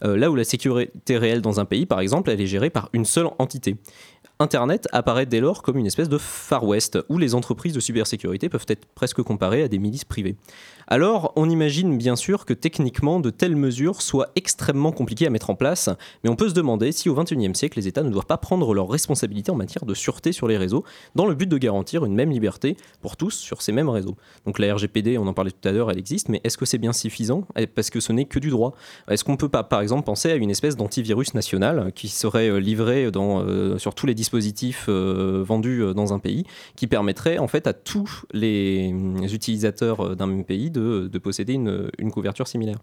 Euh, 0.03 0.18
là 0.18 0.30
où 0.30 0.36
la 0.36 0.43
sécurité 0.43 1.18
réelle 1.18 1.41
dans 1.41 1.59
un 1.59 1.66
pays, 1.66 1.86
par 1.86 1.99
exemple, 1.99 2.30
elle 2.30 2.41
est 2.41 2.47
gérée 2.47 2.70
par 2.70 2.89
une 2.93 3.05
seule 3.05 3.30
entité. 3.39 3.78
Internet 4.41 4.87
apparaît 4.91 5.27
dès 5.27 5.39
lors 5.39 5.61
comme 5.61 5.77
une 5.77 5.85
espèce 5.85 6.09
de 6.09 6.17
Far 6.17 6.65
West, 6.65 6.97
où 7.09 7.19
les 7.19 7.35
entreprises 7.35 7.73
de 7.73 7.79
cybersécurité 7.79 8.49
peuvent 8.49 8.65
être 8.67 8.87
presque 8.95 9.21
comparées 9.21 9.61
à 9.61 9.67
des 9.67 9.77
milices 9.77 10.03
privées. 10.03 10.35
Alors, 10.87 11.31
on 11.35 11.49
imagine 11.49 11.95
bien 11.95 12.15
sûr 12.15 12.45
que 12.45 12.53
techniquement, 12.53 13.19
de 13.19 13.29
telles 13.29 13.55
mesures 13.55 14.01
soient 14.01 14.29
extrêmement 14.35 14.91
compliquées 14.91 15.27
à 15.27 15.29
mettre 15.29 15.51
en 15.51 15.55
place, 15.55 15.89
mais 16.23 16.29
on 16.29 16.35
peut 16.35 16.49
se 16.49 16.53
demander 16.53 16.91
si 16.91 17.07
au 17.07 17.13
XXIe 17.13 17.53
siècle, 17.53 17.77
les 17.77 17.87
États 17.87 18.01
ne 18.01 18.09
doivent 18.09 18.25
pas 18.25 18.37
prendre 18.37 18.73
leurs 18.73 18.89
responsabilités 18.89 19.51
en 19.51 19.55
matière 19.55 19.85
de 19.85 19.93
sûreté 19.93 20.31
sur 20.31 20.47
les 20.47 20.57
réseaux, 20.57 20.83
dans 21.13 21.27
le 21.27 21.35
but 21.35 21.47
de 21.47 21.57
garantir 21.57 22.03
une 22.03 22.15
même 22.15 22.31
liberté 22.31 22.75
pour 23.01 23.17
tous 23.17 23.35
sur 23.35 23.61
ces 23.61 23.71
mêmes 23.71 23.89
réseaux. 23.89 24.17
Donc 24.45 24.57
la 24.57 24.73
RGPD, 24.73 25.19
on 25.19 25.27
en 25.27 25.33
parlait 25.33 25.51
tout 25.51 25.67
à 25.69 25.71
l'heure, 25.71 25.91
elle 25.91 25.99
existe, 25.99 26.29
mais 26.29 26.41
est-ce 26.43 26.57
que 26.57 26.65
c'est 26.65 26.79
bien 26.79 26.93
suffisant? 26.93 27.45
Eh, 27.55 27.67
Parce 27.67 27.91
que 27.91 27.99
ce 27.99 28.11
n'est 28.11 28.25
que 28.25 28.39
du 28.39 28.49
droit. 28.49 28.73
Est-ce 29.07 29.23
qu'on 29.23 29.37
peut 29.37 29.49
pas, 29.49 29.63
par 29.63 29.81
exemple, 29.81 30.03
penser 30.03 30.31
à 30.31 30.35
une 30.35 30.49
espèce 30.49 30.75
d'antivirus 30.75 31.35
national 31.35 31.91
qui 31.93 32.07
serait 32.09 32.49
euh, 32.49 32.57
livré 32.59 33.05
euh, 33.05 33.77
sur 33.77 33.93
tous 33.93 34.07
les 34.07 34.15
dispositifs 34.15 34.30
euh, 34.89 35.43
vendus 35.45 35.82
euh, 35.82 35.93
dans 35.93 36.13
un 36.13 36.19
pays, 36.19 36.45
qui 36.75 36.88
permettrait 36.88 37.38
en 37.38 37.47
fait 37.47 37.67
à 37.67 37.73
tous 37.73 38.25
les 38.34 38.93
euh, 38.93 39.27
utilisateurs 39.27 40.15
d'un 40.15 40.27
même 40.27 40.45
pays 40.45 40.69
de, 40.69 41.09
de 41.11 41.19
posséder 41.19 41.53
une, 41.53 42.11
couverture 42.11 42.47
similaire 42.47 42.77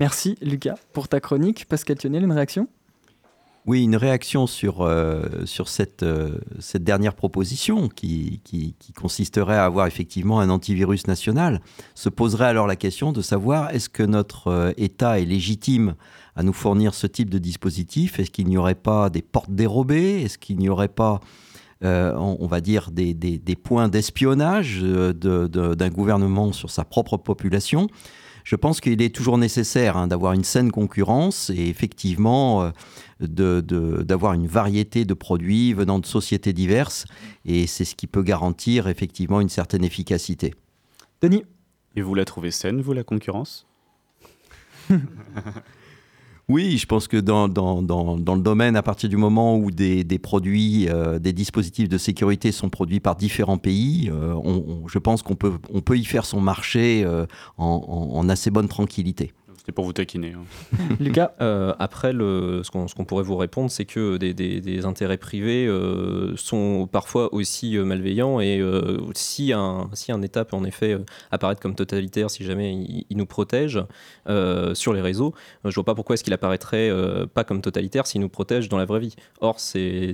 Merci 0.00 0.36
Lucas 0.42 0.74
pour 0.92 1.08
ta 1.08 1.20
chronique. 1.20 1.66
Pascal 1.66 1.96
Thionel, 1.96 2.24
une 2.24 2.32
réaction? 2.32 2.68
Oui, 3.66 3.82
une 3.82 3.96
réaction 3.96 4.46
sur, 4.46 4.82
euh, 4.82 5.24
sur 5.44 5.68
cette, 5.68 6.04
euh, 6.04 6.38
cette 6.60 6.84
dernière 6.84 7.14
proposition 7.14 7.88
qui, 7.88 8.40
consisterait 8.96 9.56
à 9.56 9.64
avoir 9.64 9.88
effectivement 9.88 10.38
un 10.38 10.50
antivirus 10.50 11.08
national. 11.08 11.60
Se 11.96 12.08
poserait 12.08 12.46
alors 12.46 12.68
la 12.68 12.76
question 12.76 13.10
de 13.10 13.20
savoir 13.22 13.70
est-ce 13.70 13.88
que 13.88 14.04
notre 14.04 14.46
euh, 14.48 14.72
État 14.76 15.18
est 15.18 15.24
légitime 15.24 15.96
à 16.36 16.44
nous 16.44 16.52
fournir 16.52 16.94
ce 16.94 17.08
type 17.08 17.28
de 17.28 17.38
dispositif? 17.38 18.20
Est-ce 18.20 18.30
qu'il 18.30 18.46
n'y 18.46 18.56
aurait 18.56 18.76
pas 18.76 19.10
des 19.10 19.22
portes 19.22 19.50
dérobées? 19.50 20.22
Est-ce 20.22 20.38
qu'il 20.38 20.58
n'y 20.58 20.68
aurait 20.68 20.86
pas, 20.86 21.18
on, 21.82 22.46
va 22.46 22.60
dire, 22.60 22.90
des, 22.92 23.14
points 23.62 23.88
d'espionnage 23.88 24.80
de- 24.80 25.12
de- 25.12 25.74
d'un 25.74 25.88
gouvernement 25.88 26.52
sur 26.52 26.70
sa 26.70 26.84
propre 26.84 27.16
population? 27.16 27.88
Je 28.46 28.54
pense 28.54 28.80
qu'il 28.80 29.02
est 29.02 29.12
toujours 29.12 29.38
nécessaire 29.38 29.96
hein, 29.96 30.06
d'avoir 30.06 30.32
une 30.32 30.44
saine 30.44 30.70
concurrence 30.70 31.50
et 31.50 31.66
effectivement 31.68 32.62
euh, 32.62 32.70
de- 33.18 33.60
de- 33.60 34.04
d'avoir 34.04 34.34
une 34.34 34.46
variété 34.46 35.04
de 35.04 35.14
produits 35.14 35.72
venant 35.72 35.98
de 35.98 36.06
sociétés 36.06 36.52
diverses. 36.52 37.06
Et 37.44 37.66
c'est 37.66 37.84
ce 37.84 37.96
qui 37.96 38.06
peut 38.06 38.22
garantir 38.22 38.86
effectivement 38.86 39.40
une 39.40 39.48
certaine 39.48 39.82
efficacité. 39.82 40.54
Denis? 41.20 41.42
Et 41.96 42.02
vous 42.02 42.14
la 42.14 42.24
trouvez 42.24 42.52
saine, 42.52 42.80
vous, 42.80 42.92
la 42.92 43.02
concurrence? 43.02 43.66
Oui, 46.48 46.78
je 46.78 46.86
pense 46.86 47.08
que 47.08 47.16
dans, 47.16 47.48
le 47.48 48.40
domaine, 48.40 48.76
à 48.76 48.82
partir 48.82 49.08
du 49.08 49.16
moment 49.16 49.56
où 49.56 49.72
des, 49.72 50.04
produits, 50.20 50.88
euh, 50.88 51.18
des 51.18 51.32
dispositifs 51.32 51.88
de 51.88 51.98
sécurité 51.98 52.52
sont 52.52 52.68
produits 52.68 53.00
par 53.00 53.16
différents 53.16 53.58
pays, 53.58 54.08
euh, 54.12 54.32
on- 54.34 54.86
je 54.86 54.98
pense 55.00 55.22
qu'on 55.22 55.34
peut, 55.34 55.54
on 55.74 55.80
peut 55.80 55.98
y 55.98 56.04
faire 56.04 56.24
son 56.24 56.40
marché 56.40 57.02
euh, 57.04 57.26
en 57.58 58.28
assez 58.28 58.50
bonne 58.50 58.68
tranquillité. 58.68 59.32
C'était 59.66 59.74
pour 59.74 59.84
vous 59.84 59.92
taquiner. 59.92 60.32
hein. 60.32 60.44
Lucas 61.00 61.32
Euh, 61.40 61.74
Après, 61.80 62.12
ce 62.12 62.94
qu'on 62.94 63.04
pourrait 63.04 63.24
vous 63.24 63.36
répondre, 63.36 63.68
c'est 63.68 63.84
que 63.84 64.16
des, 64.16 64.86
intérêts 64.86 65.16
privés 65.16 65.66
euh, 65.66 66.36
sont 66.36 66.86
parfois 66.86 67.34
aussi 67.34 67.76
euh, 67.76 67.84
malveillants 67.84 68.38
et 68.38 68.62
si, 69.14 69.52
un, 69.52 69.90
État 70.22 70.44
peut 70.44 70.54
en 70.54 70.62
effet 70.62 70.96
apparaître 71.32 71.60
comme 71.60 71.74
totalitaire, 71.74 72.30
si 72.30 72.44
jamais 72.44 72.74
il, 73.10 73.16
nous 73.16 73.26
protège 73.26 73.82
sur 74.74 74.92
les 74.92 75.00
réseaux, 75.00 75.34
je 75.64 75.74
vois 75.74 75.84
pas 75.84 75.96
pourquoi 75.96 76.14
est-ce 76.14 76.22
qu'il 76.22 76.32
apparaîtrait 76.32 76.92
pas 77.34 77.42
comme 77.42 77.60
totalitaire 77.60 78.06
s'il 78.06 78.20
nous 78.20 78.28
protège 78.28 78.68
dans 78.68 78.78
la 78.78 78.84
vraie 78.84 79.00
vie. 79.00 79.16
Or, 79.40 79.58
c'est 79.58 80.12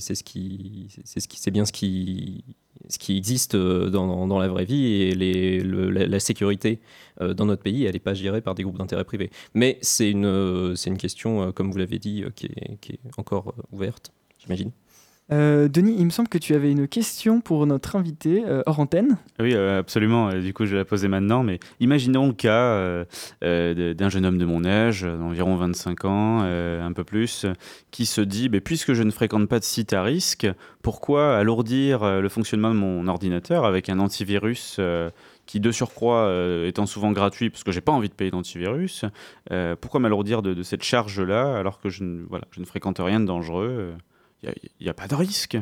bien 1.53 1.67
ce 1.67 1.73
qui 1.73 2.43
ce 2.89 2.99
qui 2.99 3.17
existe 3.17 3.55
euh, 3.55 3.91
dans, 3.91 4.39
la 4.39 4.49
vraie 4.49 4.65
vie 4.65 4.87
et 4.87 5.15
la, 5.15 6.21
sécurité 6.21 6.81
euh, 7.21 7.35
dans 7.35 7.47
notre 7.47 7.63
pays, 7.63 7.85
elle 7.85 7.93
n'est 7.93 7.99
pas 7.99 8.15
gérée 8.15 8.41
par 8.41 8.55
des 8.55 8.63
groupes 8.63 8.79
d'intérêt 8.79 9.05
privés. 9.05 9.31
Mais 9.55 9.79
c'est 9.83 10.11
une, 10.11 10.27
euh, 10.27 10.75
question, 10.99 11.53
comme 11.53 11.71
vous 11.71 11.79
l'avez 11.79 11.99
dit, 11.99 12.25
qui 12.35 12.47
est, 12.47 13.01
encore 13.17 13.55
ouverte, 13.73 14.13
j'imagine. 14.39 14.71
Euh, 15.31 15.69
Denis, 15.69 15.95
il 15.99 16.05
me 16.05 16.11
semble 16.11 16.29
que 16.29 16.39
tu 16.39 16.55
avais 16.55 16.71
une 16.71 16.89
question 16.89 17.41
pour 17.41 17.67
notre 17.67 17.97
invité 17.97 18.45
euh, 18.47 18.63
hors 18.67 18.81
antenne. 18.81 19.17
Oui, 19.39 19.55
euh, 19.55 19.79
absolument. 19.79 20.35
Du 20.35 20.53
coup, 20.53 20.67
je 20.67 20.73
vais 20.73 20.79
la 20.79 20.85
poser 20.85 21.09
maintenant. 21.09 21.43
Mais 21.43 21.59
imaginons 21.81 22.27
le 22.27 22.33
cas 22.33 23.05
d'un 23.41 24.09
jeune 24.09 24.27
homme 24.27 24.39
de 24.39 24.45
mon 24.45 24.65
âge, 24.65 25.03
d'environ 25.03 25.57
25 25.57 26.05
ans, 26.05 26.41
un 26.43 26.93
peu 26.93 27.05
plus, 27.05 27.47
qui 27.91 28.07
se 28.07 28.21
dit 28.21 28.49
bah, 28.49 28.61
puisque 28.61 28.93
je 28.93 29.03
ne 29.03 29.11
fréquente 29.11 29.49
pas 29.49 29.59
de 29.59 29.65
site 29.65 29.93
à 29.93 30.03
risque, 30.03 30.47
pourquoi 30.83 31.39
alourdir 31.39 32.21
le 32.21 32.29
fonctionnement 32.29 32.71
de 32.71 32.79
mon 32.79 33.07
ordinateur 33.07 33.65
avec 33.65 33.89
un 33.89 33.99
antivirus 33.99 34.81
qui, 35.47 35.61
de 35.61 35.73
surcroît, 35.73 36.33
étant 36.67 36.87
souvent 36.87 37.13
gratuit, 37.13 37.51
parce 37.51 37.65
que 37.65 37.73
j'ai 37.73 37.81
pas 37.81 37.93
envie 37.93 38.09
de 38.09 38.15
payer 38.15 38.31
d'antivirus, 38.31 39.05
pourquoi 39.81 40.01
m'alourdir 40.01 40.43
de, 40.43 40.55
de 40.55 40.63
cette 40.63 40.83
charge-là 40.83 41.57
alors 41.57 41.81
que 41.81 41.89
je 41.89 42.05
ne, 42.05 42.25
voilà, 42.29 42.45
je 42.51 42.61
ne 42.61 42.67
fréquente 42.67 42.99
rien 43.01 43.21
de 43.21 43.27
dangereux 43.27 43.95
n'y 44.81 44.89
a, 44.89 44.95
pas 44.95 45.09
de 45.09 45.15
risque. 45.15 45.59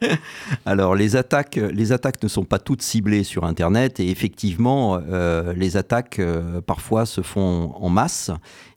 Alors, 0.66 0.94
les 0.94 1.16
attaques, 1.16 1.56
les 1.56 1.92
attaques 1.92 2.22
ne 2.22 2.28
sont 2.28 2.44
pas 2.44 2.58
toutes 2.58 2.82
ciblées 2.82 3.24
sur 3.24 3.44
Internet 3.44 4.00
et 4.00 4.10
effectivement, 4.10 5.00
euh, 5.08 5.52
les 5.54 5.76
attaques 5.76 6.18
euh, 6.18 6.60
parfois 6.60 7.06
se 7.06 7.20
font 7.20 7.72
en 7.74 7.88
masse 7.88 8.30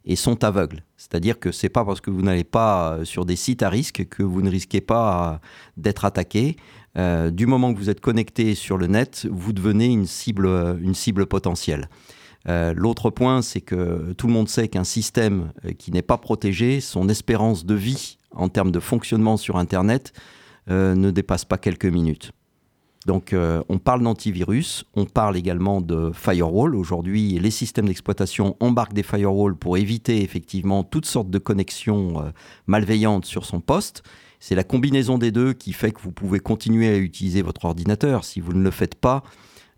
et 0.04 0.16
sont 0.16 0.42
aveugles. 0.44 0.82
C'est-à-dire 0.96 1.38
que 1.38 1.52
c'est 1.52 1.68
pas 1.68 1.84
parce 1.84 2.00
que 2.00 2.10
vous 2.10 2.22
n'allez 2.22 2.44
pas 2.44 2.94
euh, 2.94 3.04
sur 3.04 3.24
des 3.24 3.36
sites 3.36 3.62
à 3.62 3.68
risque 3.68 4.06
que 4.08 4.22
vous 4.22 4.42
ne 4.42 4.50
risquez 4.50 4.80
pas 4.80 5.40
d'être 5.76 6.04
attaqué. 6.04 6.56
Du 6.94 7.46
moment 7.46 7.72
que 7.72 7.78
vous 7.78 7.88
êtes 7.88 8.02
connecté 8.02 8.54
sur 8.54 8.76
le 8.76 8.86
net, 8.86 9.26
vous 9.30 9.54
devenez 9.54 9.86
une 9.86 10.06
cible, 10.06 10.46
une 10.82 10.94
cible 10.94 11.24
potentielle. 11.24 11.88
L'autre 12.46 13.08
point, 13.08 13.40
c'est 13.40 13.62
que 13.62 14.12
tout 14.12 14.26
le 14.26 14.34
monde 14.34 14.50
sait 14.50 14.68
qu'un 14.68 14.84
système 14.84 15.52
qui 15.78 15.90
n'est 15.90 16.02
pas 16.02 16.18
protégé, 16.18 16.82
son 16.82 17.08
espérance 17.08 17.64
de 17.64 17.74
vie 17.74 18.18
en 18.34 18.48
termes 18.48 18.70
de 18.70 18.80
fonctionnement 18.80 19.36
sur 19.36 19.56
Internet 19.56 20.12
euh, 20.70 20.94
ne 20.94 21.10
dépasse 21.10 21.44
pas 21.44 21.58
quelques 21.58 21.86
minutes. 21.86 22.30
Donc 23.06 23.32
euh, 23.32 23.64
on 23.68 23.78
parle 23.78 24.00
d'antivirus, 24.04 24.84
on 24.94 25.06
parle 25.06 25.36
également 25.36 25.80
de 25.80 26.12
firewall. 26.14 26.76
Aujourd'hui, 26.76 27.36
les 27.40 27.50
systèmes 27.50 27.86
d'exploitation 27.88 28.56
embarquent 28.60 28.92
des 28.92 29.02
firewalls 29.02 29.56
pour 29.56 29.76
éviter 29.76 30.22
effectivement 30.22 30.84
toutes 30.84 31.06
sortes 31.06 31.30
de 31.30 31.38
connexions 31.38 32.20
euh, 32.20 32.30
malveillantes 32.68 33.24
sur 33.24 33.44
son 33.44 33.60
poste. 33.60 34.04
C'est 34.38 34.54
la 34.54 34.62
combinaison 34.62 35.18
des 35.18 35.32
deux 35.32 35.52
qui 35.52 35.72
fait 35.72 35.90
que 35.90 36.00
vous 36.00 36.12
pouvez 36.12 36.38
continuer 36.38 36.88
à 36.88 36.96
utiliser 36.96 37.42
votre 37.42 37.64
ordinateur. 37.64 38.22
Si 38.24 38.38
vous 38.38 38.52
ne 38.52 38.62
le 38.62 38.70
faites 38.70 38.94
pas, 38.94 39.22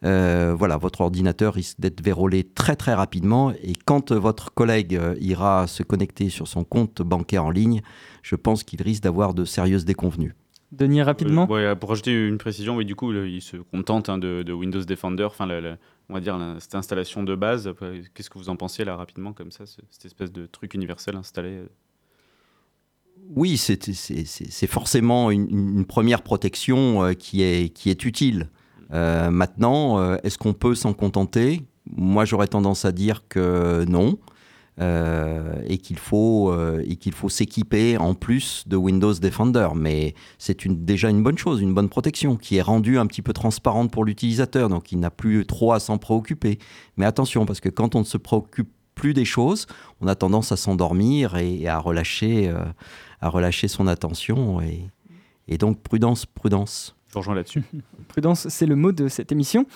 voilà, 0.02 0.76
votre 0.76 1.00
ordinateur 1.00 1.54
risque 1.54 1.80
d'être 1.80 2.02
vérolé 2.02 2.44
très 2.44 2.76
très 2.76 2.92
rapidement. 2.92 3.52
Et 3.62 3.72
quand 3.86 4.12
votre 4.12 4.52
collègue 4.52 5.00
ira 5.20 5.66
se 5.66 5.82
connecter 5.82 6.28
sur 6.28 6.46
son 6.46 6.62
compte 6.62 7.00
bancaire 7.00 7.46
en 7.46 7.50
ligne, 7.50 7.80
je 8.24 8.34
pense 8.36 8.64
qu'il 8.64 8.80
risque 8.82 9.02
d'avoir 9.02 9.34
de 9.34 9.44
sérieuses 9.44 9.84
déconvenues. 9.84 10.34
Denis, 10.72 11.02
rapidement. 11.02 11.46
Euh, 11.50 11.72
ouais, 11.72 11.76
pour 11.76 11.90
rajouter 11.90 12.26
une 12.26 12.38
précision, 12.38 12.74
oui, 12.76 12.84
du 12.86 12.96
coup, 12.96 13.12
il 13.12 13.42
se 13.42 13.58
contente 13.58 14.08
hein, 14.08 14.16
de, 14.18 14.42
de 14.42 14.52
Windows 14.52 14.82
Defender, 14.82 15.24
enfin, 15.24 15.46
la- 15.46 15.60
la- 15.60 15.76
on 16.08 16.14
va 16.14 16.20
dire 16.20 16.36
la- 16.38 16.58
cette 16.58 16.74
installation 16.74 17.22
de 17.22 17.34
base. 17.36 17.72
Qu'est-ce 18.14 18.30
que 18.30 18.38
vous 18.38 18.48
en 18.48 18.56
pensez 18.56 18.82
là 18.84 18.96
rapidement, 18.96 19.32
comme 19.34 19.50
ça, 19.52 19.66
ce- 19.66 19.82
cette 19.90 20.06
espèce 20.06 20.32
de 20.32 20.46
truc 20.46 20.72
universel 20.74 21.14
installé 21.16 21.50
euh? 21.50 21.68
Oui, 23.36 23.56
c'est 23.56 24.66
forcément 24.66 25.30
une, 25.30 25.48
une 25.50 25.84
première 25.84 26.22
protection 26.22 27.04
euh, 27.04 27.12
qui, 27.12 27.42
est, 27.42 27.68
qui 27.72 27.90
est 27.90 28.04
utile. 28.04 28.48
Euh, 28.92 29.30
maintenant, 29.30 29.98
euh, 29.98 30.16
est-ce 30.24 30.38
qu'on 30.38 30.52
peut 30.54 30.74
s'en 30.74 30.92
contenter? 30.94 31.62
Moi, 31.90 32.24
j'aurais 32.24 32.48
tendance 32.48 32.84
à 32.84 32.90
dire 32.92 33.22
que 33.28 33.84
non. 33.86 34.18
Euh, 34.80 35.54
et 35.66 35.78
qu'il 35.78 35.98
faut, 35.98 36.50
euh, 36.50 36.82
et 36.84 36.96
qu'il 36.96 37.12
faut 37.12 37.28
s'équiper 37.28 37.96
en 37.96 38.14
plus 38.14 38.64
de 38.66 38.76
Windows 38.76 39.12
Defender. 39.12 39.68
Mais 39.76 40.14
c'est 40.38 40.64
une, 40.64 40.84
déjà 40.84 41.10
une 41.10 41.22
bonne 41.22 41.38
chose, 41.38 41.60
une 41.60 41.72
bonne 41.72 41.88
protection 41.88 42.36
qui 42.36 42.56
est 42.56 42.62
rendue 42.62 42.98
un 42.98 43.06
petit 43.06 43.22
peu 43.22 43.32
transparente 43.32 43.92
pour 43.92 44.04
l'utilisateur, 44.04 44.68
donc 44.68 44.90
il 44.90 44.98
n'a 44.98 45.10
plus 45.10 45.46
trop 45.46 45.72
à 45.72 45.80
s'en 45.80 45.98
préoccuper. 45.98 46.58
Mais 46.96 47.06
attention, 47.06 47.46
parce 47.46 47.60
que 47.60 47.68
quand 47.68 47.94
on 47.94 48.00
ne 48.00 48.04
se 48.04 48.18
préoccupe 48.18 48.68
plus 48.96 49.14
des 49.14 49.24
choses, 49.24 49.66
on 50.00 50.08
a 50.08 50.16
tendance 50.16 50.50
à 50.50 50.56
s'endormir 50.56 51.36
et, 51.36 51.60
et 51.60 51.68
à, 51.68 51.78
relâcher, 51.78 52.48
euh, 52.48 52.64
à 53.20 53.28
relâcher 53.28 53.68
son 53.68 53.86
attention. 53.86 54.60
Et, 54.60 54.88
et 55.46 55.56
donc 55.56 55.80
prudence, 55.82 56.26
prudence. 56.26 56.96
Je 57.08 57.18
rejoins 57.18 57.36
là-dessus. 57.36 57.62
Prudence, 58.08 58.48
c'est 58.48 58.66
le 58.66 58.74
mot 58.74 58.90
de 58.90 59.06
cette 59.06 59.30
émission. 59.30 59.66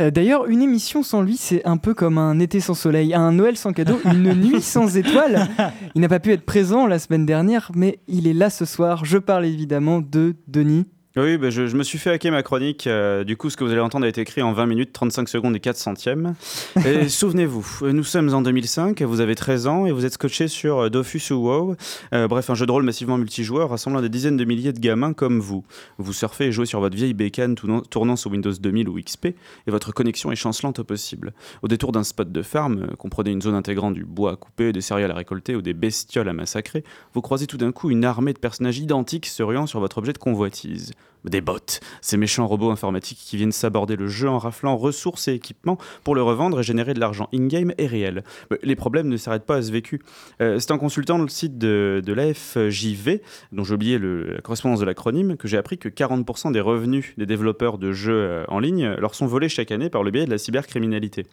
Euh, 0.00 0.10
D'ailleurs, 0.10 0.46
une 0.46 0.62
émission 0.62 1.02
sans 1.02 1.22
lui, 1.22 1.36
c'est 1.36 1.64
un 1.64 1.76
peu 1.76 1.94
comme 1.94 2.18
un 2.18 2.38
été 2.40 2.60
sans 2.60 2.74
soleil, 2.74 3.14
un 3.14 3.32
Noël 3.32 3.56
sans 3.56 3.72
cadeau, 3.72 4.00
une 4.04 4.34
nuit 4.40 4.60
sans 4.60 4.96
étoiles. 4.96 5.48
Il 5.94 6.00
n'a 6.00 6.08
pas 6.08 6.20
pu 6.20 6.32
être 6.32 6.44
présent 6.44 6.86
la 6.86 6.98
semaine 6.98 7.26
dernière, 7.26 7.70
mais 7.74 8.00
il 8.08 8.26
est 8.26 8.32
là 8.32 8.50
ce 8.50 8.64
soir. 8.64 9.04
Je 9.04 9.18
parle 9.18 9.46
évidemment 9.46 10.00
de 10.00 10.34
Denis. 10.48 10.86
Oui, 11.16 11.38
bah, 11.38 11.48
je, 11.48 11.68
je 11.68 11.76
me 11.76 11.84
suis 11.84 11.98
fait 11.98 12.10
hacker 12.10 12.32
ma 12.32 12.42
chronique. 12.42 12.88
euh, 12.88 13.22
du 13.22 13.36
coup, 13.36 13.48
ce 13.48 13.56
que 13.56 13.62
vous 13.62 13.70
allez 13.70 13.80
entendre 13.80 14.04
a 14.04 14.08
été 14.08 14.20
écrit 14.20 14.42
en 14.42 14.52
20 14.52 14.66
minutes, 14.66 14.92
35 14.92 15.28
secondes 15.28 15.54
et 15.54 15.60
4 15.60 15.76
centièmes. 15.76 16.34
Et 16.84 17.08
souvenez-vous, 17.08 17.92
nous 17.92 18.02
sommes 18.02 18.34
en 18.34 18.42
2005, 18.42 19.00
vous 19.02 19.20
avez 19.20 19.36
13 19.36 19.68
ans 19.68 19.86
et 19.86 19.92
vous 19.92 20.04
êtes 20.04 20.14
scotché 20.14 20.48
sur 20.48 20.80
euh, 20.80 20.90
Dofus 20.90 21.32
ou 21.32 21.36
WoW. 21.36 21.76
Euh, 22.12 22.26
bref, 22.26 22.50
un 22.50 22.56
jeu 22.56 22.66
de 22.66 22.72
rôle 22.72 22.82
massivement 22.82 23.16
multijoueur 23.16 23.70
rassemblant 23.70 24.00
des 24.00 24.08
dizaines 24.08 24.36
de 24.36 24.44
milliers 24.44 24.72
de 24.72 24.80
gamins 24.80 25.12
comme 25.12 25.38
vous. 25.38 25.64
Vous 25.98 26.12
surfez 26.12 26.46
et 26.46 26.52
jouez 26.52 26.66
sur 26.66 26.80
votre 26.80 26.96
vieille 26.96 27.14
bécane 27.14 27.54
tournant, 27.54 28.16
sous 28.16 28.30
Windows 28.30 28.50
2000 28.50 28.88
ou 28.88 29.00
XP 29.00 29.26
et 29.26 29.34
votre 29.70 29.92
connexion 29.92 30.32
est 30.32 30.36
chancelante 30.36 30.80
au 30.80 30.84
possible. 30.84 31.32
Au 31.62 31.68
détour 31.68 31.92
d'un 31.92 32.02
spot 32.02 32.32
de 32.32 32.42
farm, 32.42 32.88
comprenez 32.98 33.30
une 33.30 33.40
zone 33.40 33.54
intégrant 33.54 33.92
du 33.92 34.04
bois 34.04 34.32
à 34.32 34.36
couper, 34.36 34.72
des 34.72 34.80
céréales 34.80 35.12
à 35.12 35.14
récolter 35.14 35.54
ou 35.54 35.62
des 35.62 35.74
bestioles 35.74 36.28
à 36.28 36.32
massacrer, 36.32 36.82
vous 37.12 37.20
croisez 37.20 37.46
tout 37.46 37.56
d'un 37.56 37.70
coup 37.70 37.90
une 37.90 38.04
armée 38.04 38.32
de 38.32 38.40
personnages 38.40 38.80
identiques 38.80 39.26
se 39.26 39.44
ruant 39.44 39.68
sur 39.68 39.78
votre 39.78 39.98
objet 39.98 40.12
de 40.12 40.18
convoitise. 40.18 40.92
Des 41.24 41.40
bots, 41.40 41.80
ces 42.02 42.18
méchants 42.18 42.46
robots 42.46 42.70
informatiques 42.70 43.18
qui 43.18 43.38
viennent 43.38 43.50
s'aborder 43.50 43.96
le 43.96 44.08
jeu 44.08 44.28
en 44.28 44.38
raflant 44.38 44.76
ressources 44.76 45.26
et 45.26 45.32
équipements 45.32 45.78
pour 46.02 46.14
le 46.14 46.22
revendre 46.22 46.60
et 46.60 46.62
générer 46.62 46.92
de 46.92 47.00
l'argent 47.00 47.30
in-game 47.32 47.72
et 47.78 47.86
réel. 47.86 48.24
Les 48.62 48.76
problèmes 48.76 49.08
ne 49.08 49.16
s'arrêtent 49.16 49.46
pas 49.46 49.56
à 49.56 49.62
ce 49.62 49.72
vécu. 49.72 50.02
Euh, 50.42 50.58
C'est 50.58 50.70
en 50.70 50.78
consultant 50.78 51.16
le 51.16 51.28
site 51.28 51.56
de, 51.56 52.02
l'AFJV, 52.06 53.22
dont 53.52 53.64
j'ai 53.64 53.74
oublié 53.74 53.98
la 53.98 54.42
correspondance 54.42 54.80
de 54.80 54.84
l'acronyme, 54.84 55.38
que 55.38 55.48
j'ai 55.48 55.56
appris 55.56 55.78
que 55.78 55.88
40% 55.88 56.52
des 56.52 56.60
revenus 56.60 57.14
des 57.16 57.26
développeurs 57.26 57.78
de 57.78 57.92
jeux 57.92 58.12
euh, 58.12 58.44
en 58.48 58.58
ligne 58.58 58.94
leur 58.98 59.14
sont 59.14 59.26
volés 59.26 59.48
chaque 59.48 59.72
année 59.72 59.88
par 59.88 60.02
le 60.02 60.10
biais 60.10 60.26
de 60.26 60.30
la 60.30 60.38
cybercriminalité. 60.38 61.24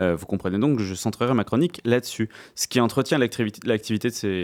Euh, 0.00 0.14
vous 0.16 0.26
comprenez 0.26 0.58
donc 0.58 0.78
que 0.78 0.84
je 0.84 0.94
centrerai 0.94 1.34
ma 1.34 1.44
chronique 1.44 1.80
là-dessus. 1.84 2.28
Ce 2.54 2.66
qui 2.66 2.80
entretient 2.80 3.18
l'activité 3.18 3.60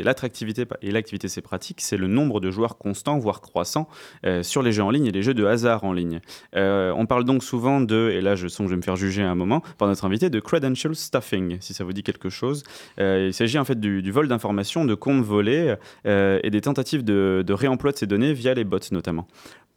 l'attractivité 0.02 0.66
et 0.82 0.90
l'activité 0.90 1.26
de 1.26 1.32
ces 1.32 1.40
pratiques, 1.40 1.80
c'est 1.80 1.96
le 1.96 2.06
nombre 2.06 2.40
de 2.40 2.50
joueurs 2.50 2.78
constants, 2.78 3.18
voire 3.18 3.40
croissants, 3.40 3.88
euh, 4.26 4.42
sur 4.42 4.62
les 4.62 4.72
jeux 4.72 4.82
en 4.82 4.90
ligne 4.90 5.06
et 5.06 5.12
les 5.12 5.22
jeux 5.22 5.34
de 5.34 5.44
hasard 5.44 5.84
en 5.84 5.92
ligne. 5.92 6.20
Euh, 6.56 6.92
on 6.96 7.06
parle 7.06 7.24
donc 7.24 7.42
souvent 7.42 7.80
de, 7.80 8.10
et 8.12 8.20
là 8.20 8.34
je 8.34 8.48
sens 8.48 8.58
que 8.58 8.64
je 8.64 8.70
vais 8.70 8.76
me 8.76 8.82
faire 8.82 8.96
juger 8.96 9.22
à 9.22 9.30
un 9.30 9.34
moment, 9.34 9.62
par 9.78 9.88
notre 9.88 10.04
invité, 10.04 10.30
de 10.30 10.40
credential 10.40 10.94
stuffing, 10.94 11.58
si 11.60 11.74
ça 11.74 11.84
vous 11.84 11.92
dit 11.92 12.02
quelque 12.02 12.28
chose. 12.28 12.62
Il 12.98 13.32
s'agit 13.32 13.58
en 13.58 13.64
fait 13.64 13.78
du, 13.78 14.10
vol 14.10 14.28
d'informations, 14.28 14.84
de 14.84 14.94
comptes 14.94 15.24
volés 15.24 15.74
et 16.04 16.50
des 16.50 16.60
tentatives 16.60 17.04
de 17.04 17.52
réemploi 17.52 17.92
de 17.92 17.96
ces 17.96 18.06
données 18.06 18.32
via 18.32 18.54
les 18.54 18.64
bots 18.64 18.78
notamment. 18.92 19.26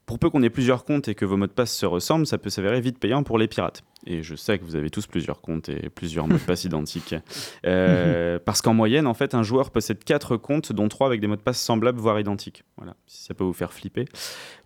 Pour 0.05 0.19
peu 0.19 0.29
qu'on 0.29 0.43
ait 0.43 0.49
plusieurs 0.49 0.83
comptes 0.83 1.07
et 1.07 1.15
que 1.15 1.23
vos 1.23 1.37
mots 1.37 1.47
de 1.47 1.51
passe 1.51 1.73
se 1.73 1.85
ressemblent, 1.85 2.27
ça 2.27 2.37
peut 2.37 2.49
s'avérer 2.49 2.81
vite 2.81 2.99
payant 2.99 3.23
pour 3.23 3.37
les 3.37 3.47
pirates. 3.47 3.83
Et 4.05 4.21
je 4.21 4.35
sais 4.35 4.59
que 4.59 4.65
vous 4.65 4.75
avez 4.75 4.89
tous 4.89 5.07
plusieurs 5.07 5.39
comptes 5.39 5.69
et 5.69 5.89
plusieurs 5.89 6.27
mots 6.27 6.35
de 6.35 6.41
passe 6.41 6.63
identiques. 6.65 7.15
Euh, 7.65 8.37
parce 8.43 8.61
qu'en 8.61 8.73
moyenne, 8.73 9.07
en 9.07 9.13
fait, 9.13 9.33
un 9.33 9.43
joueur 9.43 9.71
possède 9.71 10.03
4 10.03 10.35
comptes, 10.35 10.73
dont 10.73 10.89
3 10.89 11.07
avec 11.07 11.21
des 11.21 11.27
mots 11.27 11.37
de 11.37 11.41
passe 11.41 11.61
semblables, 11.61 11.99
voire 11.99 12.19
identiques. 12.19 12.63
Voilà, 12.77 12.95
si 13.07 13.23
ça 13.23 13.33
peut 13.33 13.45
vous 13.45 13.53
faire 13.53 13.71
flipper. 13.71 14.05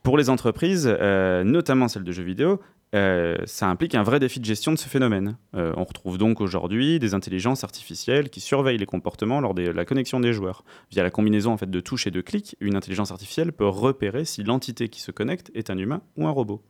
Pour 0.02 0.18
les 0.18 0.30
entreprises, 0.30 0.90
euh, 0.90 1.44
notamment 1.44 1.88
celles 1.88 2.04
de 2.04 2.12
jeux 2.12 2.24
vidéo, 2.24 2.60
euh, 2.96 3.36
ça 3.46 3.68
implique 3.68 3.96
un 3.96 4.04
vrai 4.04 4.20
défi 4.20 4.40
de 4.40 4.46
gestion 4.46 4.72
de 4.72 4.78
ce 4.78 4.88
phénomène. 4.88 5.38
Euh, 5.56 5.74
on 5.76 5.84
retrouve 5.84 6.18
donc 6.18 6.40
aujourd'hui 6.40 7.00
des 7.00 7.14
intelligences 7.14 7.64
artificielles 7.64 8.30
qui 8.30 8.40
surveillent 8.40 8.78
les 8.78 8.86
comportements 8.86 9.42
lors 9.42 9.54
de 9.54 9.64
la 9.64 9.86
connexion 9.86 10.20
des 10.20 10.32
joueurs. 10.32 10.64
Via 10.92 11.04
la 11.04 11.12
combinaison 11.12 11.52
en 11.52 11.58
fait, 11.58 11.70
de 11.70 11.80
touches 11.80 12.08
et 12.08 12.12
de 12.12 12.22
clics, 12.22 12.56
une 12.62 12.76
intelligence 12.76 13.12
artificielle 13.12 13.52
peut 13.52 13.68
repérer 13.68 14.24
si 14.24 14.44
l'entité 14.44 14.88
qui 14.88 15.02
se 15.02 15.12
connecte 15.12 15.52
est 15.54 15.70
un 15.70 15.78
humain 15.78 16.02
ou 16.16 16.28
un 16.28 16.32
robot. 16.32 16.64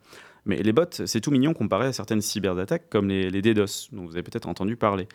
Mais 0.46 0.64
les 0.64 0.72
bots, 0.72 0.86
c'est 0.92 1.22
tout 1.22 1.32
mignon 1.32 1.54
comparé 1.54 1.88
à 1.88 1.94
certaines 1.94 2.22
cyberattaques 2.22 2.90
comme 2.90 3.10
les, 3.10 3.30
les 3.30 3.42
DDoS, 3.42 3.90
dont 3.92 4.06
vous 4.06 4.14
avez 4.14 4.24
peut-être 4.24 4.48
entendu 4.48 4.78
parler. 4.78 5.08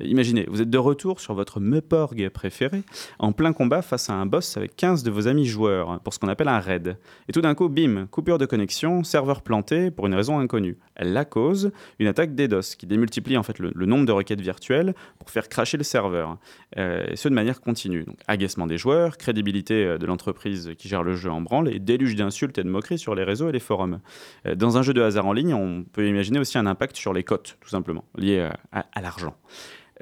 Imaginez, 0.00 0.46
vous 0.48 0.62
êtes 0.62 0.70
de 0.70 0.78
retour 0.78 1.18
sur 1.18 1.34
votre 1.34 1.58
Meporg 1.58 2.28
préféré, 2.28 2.82
en 3.18 3.32
plein 3.32 3.52
combat 3.52 3.82
face 3.82 4.10
à 4.10 4.12
un 4.12 4.26
boss 4.26 4.56
avec 4.56 4.76
15 4.76 5.02
de 5.02 5.10
vos 5.10 5.26
amis 5.26 5.44
joueurs, 5.44 5.98
pour 6.00 6.14
ce 6.14 6.20
qu'on 6.20 6.28
appelle 6.28 6.46
un 6.46 6.60
raid. 6.60 6.96
Et 7.28 7.32
tout 7.32 7.40
d'un 7.40 7.54
coup, 7.56 7.68
bim, 7.68 8.06
coupure 8.08 8.38
de 8.38 8.46
connexion, 8.46 9.02
serveur 9.02 9.42
planté 9.42 9.90
pour 9.90 10.06
une 10.06 10.14
raison 10.14 10.38
inconnue. 10.38 10.76
La 11.00 11.24
cause, 11.24 11.72
une 11.98 12.06
attaque 12.06 12.36
DDoS, 12.36 12.76
qui 12.78 12.86
démultiplie 12.86 13.36
en 13.36 13.42
fait 13.42 13.58
le, 13.58 13.86
nombre 13.86 14.06
de 14.06 14.12
requêtes 14.12 14.40
virtuelles 14.40 14.94
pour 15.18 15.30
faire 15.30 15.48
cracher 15.48 15.76
le 15.76 15.82
serveur. 15.82 16.38
Euh, 16.76 17.04
et 17.10 17.16
ce 17.16 17.28
de 17.28 17.34
manière 17.34 17.60
continue. 17.60 18.04
Donc, 18.04 18.18
agacement 18.28 18.68
des 18.68 18.78
joueurs, 18.78 19.18
crédibilité 19.18 19.84
euh, 19.84 19.98
de 19.98 20.06
l'entreprise 20.06 20.72
qui 20.78 20.86
gère 20.86 21.02
le 21.02 21.16
jeu 21.16 21.30
en 21.30 21.40
branle, 21.40 21.74
et 21.74 21.80
déluge 21.80 22.14
d'insultes 22.14 22.56
et 22.58 22.62
de 22.62 22.68
moqueries 22.68 22.98
sur 22.98 23.16
les 23.16 23.24
réseaux 23.24 23.48
et 23.48 23.52
les 23.52 23.58
forums. 23.58 23.98
Euh, 24.46 24.54
Dans 24.54 24.78
un 24.78 24.82
jeu 24.82 24.94
de 24.94 25.02
hasard 25.02 25.26
en 25.26 25.32
ligne, 25.32 25.54
on 25.54 25.82
peut 25.82 26.06
imaginer 26.06 26.38
aussi 26.38 26.56
un 26.56 26.66
impact 26.66 26.96
sur 26.96 27.12
les 27.12 27.24
cotes, 27.24 27.56
tout 27.60 27.68
simplement, 27.68 28.04
lié 28.16 28.48
à 28.72 29.02
l'argent. 29.02 29.34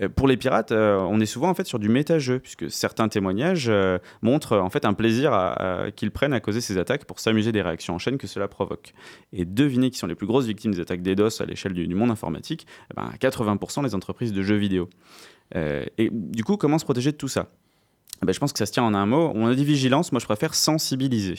Euh, 0.01 0.09
Pour 0.09 0.29
les 0.29 0.37
pirates, 0.37 0.73
euh, 0.73 0.99
on 0.99 1.21
est 1.21 1.27
souvent 1.27 1.49
en 1.49 1.55
fait 1.55 1.67
sur 1.67 1.79
du 1.79 1.89
méta-jeu, 1.89 2.39
puisque 2.39 2.71
certains 2.71 3.09
témoignages 3.09 3.69
euh, 3.69 3.99
montrent 4.23 4.59
en 4.59 4.71
fait 4.71 4.85
un 4.85 4.95
plaisir 4.95 5.57
qu'ils 5.97 6.11
prennent 6.11 6.33
à 6.33 6.41
causer 6.41 6.61
ces 6.61 6.79
attaques 6.79 7.05
pour 7.05 7.21
s'amuser 7.21 7.53
des 7.53 7.63
réactions 7.63 7.95
en 7.95 7.99
chaîne 7.99 8.19
que 8.19 8.27
cela 8.27 8.49
provoque. 8.49 8.93
Et 9.33 9.45
devinez 9.45 9.91
qui 9.91 9.99
sont 9.99 10.07
les 10.07 10.15
plus 10.15 10.27
grosses 10.27 10.47
victimes 10.47 10.73
des 10.73 10.81
attaques 10.81 11.03
DDoS 11.03 11.41
à 11.41 11.45
l'échelle 11.45 11.73
du, 11.73 11.95
monde 11.95 12.11
informatique? 12.11 12.67
Eh 12.91 12.95
ben, 12.95 13.11
80% 13.21 13.85
les 13.85 13.95
entreprises 13.95 14.33
de 14.33 14.43
jeux 14.43 14.57
vidéo. 14.57 14.89
Et 15.55 16.11
du 16.13 16.45
coup, 16.45 16.57
comment 16.57 16.79
se 16.79 16.85
protéger 16.85 17.13
de 17.13 17.17
tout 17.17 17.29
ça? 17.29 17.49
Ben, 18.23 18.33
je 18.33 18.39
pense 18.39 18.53
que 18.53 18.59
ça 18.59 18.67
se 18.67 18.73
tient 18.73 18.83
en 18.83 18.95
un 18.95 19.07
mot. 19.07 19.31
On 19.35 19.47
a 19.47 19.55
dit 19.55 19.65
vigilance, 19.65 20.13
moi 20.13 20.21
je 20.21 20.25
préfère 20.25 20.55
sensibiliser. 20.55 21.39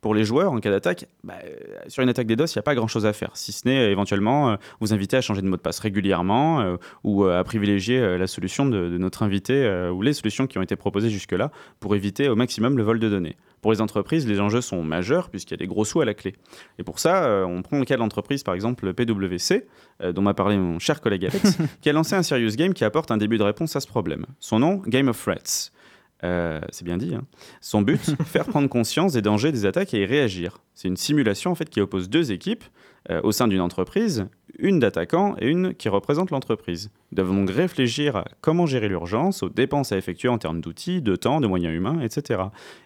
Pour 0.00 0.14
les 0.14 0.24
joueurs, 0.24 0.52
en 0.52 0.60
cas 0.60 0.70
d'attaque, 0.70 1.06
bah, 1.22 1.34
euh, 1.44 1.78
sur 1.88 2.02
une 2.02 2.08
attaque 2.08 2.26
DDoS, 2.26 2.46
il 2.46 2.56
n'y 2.56 2.60
a 2.60 2.62
pas 2.62 2.74
grand 2.74 2.88
chose 2.88 3.06
à 3.06 3.12
faire, 3.12 3.30
si 3.34 3.52
ce 3.52 3.66
n'est 3.66 3.78
euh, 3.78 3.90
éventuellement 3.90 4.50
euh, 4.50 4.56
vous 4.80 4.92
inviter 4.92 5.16
à 5.16 5.20
changer 5.20 5.42
de 5.42 5.46
mot 5.46 5.56
de 5.56 5.62
passe 5.62 5.78
régulièrement 5.78 6.60
euh, 6.60 6.76
ou 7.04 7.24
à 7.24 7.42
privilégier 7.44 8.18
la 8.18 8.26
solution 8.26 8.66
de, 8.66 8.88
de 8.88 8.98
notre 8.98 9.22
invité 9.22 9.88
ou 9.92 10.02
les 10.02 10.12
solutions 10.12 10.46
qui 10.46 10.58
ont 10.58 10.62
été 10.62 10.76
proposées 10.76 11.10
jusque-là 11.10 11.50
pour 11.80 11.94
éviter 11.94 12.28
au 12.28 12.36
maximum 12.36 12.76
le 12.76 12.82
vol 12.82 12.98
de 12.98 13.08
données. 13.08 13.36
Pour 13.60 13.72
les 13.72 13.80
entreprises, 13.80 14.26
les 14.26 14.40
enjeux 14.40 14.60
sont 14.60 14.82
majeurs 14.82 15.30
puisqu'il 15.30 15.52
y 15.52 15.54
a 15.54 15.58
des 15.58 15.66
gros 15.66 15.84
sous 15.84 16.00
à 16.00 16.04
la 16.04 16.14
clé. 16.14 16.34
Et 16.78 16.82
pour 16.82 16.98
ça, 16.98 17.46
on 17.46 17.62
prend 17.62 17.78
le 17.78 17.84
cas 17.84 17.94
de 17.94 18.00
l'entreprise, 18.00 18.42
par 18.42 18.54
exemple 18.54 18.92
PwC, 18.92 19.66
dont 20.12 20.22
m'a 20.22 20.34
parlé 20.34 20.58
mon 20.58 20.78
cher 20.78 21.00
collègue 21.00 21.26
Alex, 21.26 21.58
qui 21.80 21.88
a 21.88 21.92
lancé 21.92 22.14
un 22.14 22.22
serious 22.22 22.56
game 22.56 22.74
qui 22.74 22.84
apporte 22.84 23.10
un 23.10 23.16
début 23.16 23.38
de 23.38 23.42
réponse 23.42 23.74
à 23.76 23.80
ce 23.80 23.86
problème. 23.86 24.26
Son 24.38 24.58
nom, 24.58 24.82
Game 24.86 25.08
of 25.08 25.22
Threats. 25.22 25.70
Euh, 26.22 26.60
c'est 26.70 26.84
bien 26.84 26.96
dit. 26.96 27.14
hein. 27.14 27.24
Son 27.60 27.82
but, 27.82 28.00
faire 28.24 28.46
prendre 28.46 28.68
conscience 28.68 29.12
des 29.12 29.22
dangers 29.22 29.52
des 29.52 29.66
attaques 29.66 29.92
et 29.94 30.02
y 30.02 30.06
réagir. 30.06 30.58
C'est 30.74 30.88
une 30.88 30.96
simulation 30.96 31.50
en 31.50 31.54
fait 31.54 31.68
qui 31.68 31.80
oppose 31.80 32.08
deux 32.08 32.32
équipes 32.32 32.64
euh, 33.10 33.20
au 33.24 33.32
sein 33.32 33.46
d'une 33.48 33.60
entreprise, 33.60 34.26
une 34.58 34.78
d'attaquants 34.78 35.34
et 35.38 35.48
une 35.48 35.74
qui 35.74 35.90
représente 35.90 36.30
l'entreprise. 36.30 36.90
Ils 37.12 37.16
doivent 37.16 37.34
donc 37.34 37.50
réfléchir 37.50 38.16
à 38.16 38.24
comment 38.40 38.64
gérer 38.64 38.88
l'urgence, 38.88 39.42
aux 39.42 39.50
dépenses 39.50 39.92
à 39.92 39.98
effectuer 39.98 40.28
en 40.28 40.38
termes 40.38 40.62
d'outils, 40.62 41.02
de 41.02 41.14
temps, 41.16 41.40
de 41.42 41.46
moyens 41.46 41.74
humains, 41.74 42.00
etc. 42.00 42.44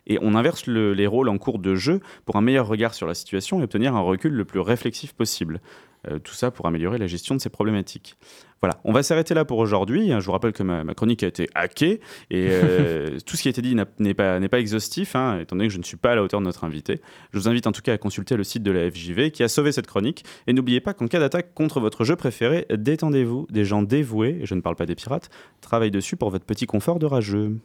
Et 0.09 0.18
on 0.20 0.35
inverse 0.35 0.66
le- 0.66 0.93
les 0.95 1.07
rôles 1.07 1.29
en 1.29 1.39
cours 1.39 1.61
de 1.61 1.76
jeu 1.76 2.01
pour 2.24 2.35
un 2.37 2.41
meilleur 2.41 2.66
regard 2.66 2.95
sur 2.95 3.07
la 3.07 3.14
situation 3.14 3.61
et 3.61 3.64
obtenir 3.64 3.95
un 3.95 4.01
recul 4.01 4.33
le 4.33 4.45
plus 4.45 4.61
réflexif 4.61 5.12
possible. 5.12 5.61
Euh, 6.09 6.18
tout 6.20 6.35
ça 6.35 6.51
pour 6.53 6.66
améliorer 6.66 6.97
la 6.99 7.07
gestion 7.09 7.35
de 7.35 7.41
ces 7.41 7.51
problématiques. 7.51 8.16
Voilà, 8.61 8.81
on 8.85 8.93
va 8.93 9.03
s'arrêter 9.05 9.35
là 9.35 9.45
pour 9.45 9.59
aujourd'hui. 9.59 10.09
Je 10.09 10.25
vous 10.25 10.33
rappelle 10.33 10.53
que 10.53 10.65
ma, 10.65 10.83
ma 10.83 10.95
chronique 10.95 11.23
a 11.23 11.29
été 11.29 11.49
hackée 11.55 12.01
et 12.31 12.49
euh, 12.51 13.19
tout 13.27 13.37
ce 13.37 13.43
qui 13.43 13.49
a 13.49 13.51
été 13.51 13.63
dit 13.63 13.75
n'a- 13.77 13.87
n'est 14.01 14.15
pas, 14.15 14.41
n'est 14.41 14.49
pas 14.49 14.59
exhaustif, 14.59 15.15
hein, 15.15 15.39
étant 15.41 15.55
donné 15.55 15.69
que 15.69 15.73
je 15.75 15.79
ne 15.79 15.85
suis 15.85 15.97
pas 15.97 16.13
à 16.13 16.15
la 16.17 16.23
hauteur 16.25 16.41
de 16.41 16.45
notre 16.45 16.65
invité. 16.65 17.01
Je 17.33 17.39
vous 17.39 17.49
invite 17.49 17.67
en 17.69 17.73
tout 17.73 17.83
cas 17.83 17.93
à 17.93 17.99
consulter 17.99 18.37
le 18.37 18.43
site 18.43 18.65
de 18.65 18.73
la 18.73 18.91
FJV 18.91 19.31
qui 19.31 19.43
a 19.45 19.49
sauvé 19.49 19.71
cette 19.71 19.87
chronique. 19.87 20.25
Et 20.49 20.53
n'oubliez 20.53 20.81
pas 20.81 20.93
qu'en 20.93 21.07
cas 21.07 21.21
d'attaque 21.21 21.55
contre 21.55 21.79
votre 21.79 22.03
jeu 22.05 22.17
préféré, 22.17 22.67
détendez-vous. 22.75 23.47
Des 23.51 23.65
gens 23.65 23.83
dévoués, 23.83 24.39
et 24.43 24.47
je 24.47 24.55
ne 24.55 24.61
parle 24.61 24.75
pas 24.77 24.87
des 24.87 24.95
pirates, 24.97 25.31
travaillent 25.61 25.91
dessus 25.93 26.17
pour 26.17 26.31
votre 26.31 26.45
petit 26.45 26.67
confort 26.67 26.99
de 26.99 27.07
rageux. 27.07 27.57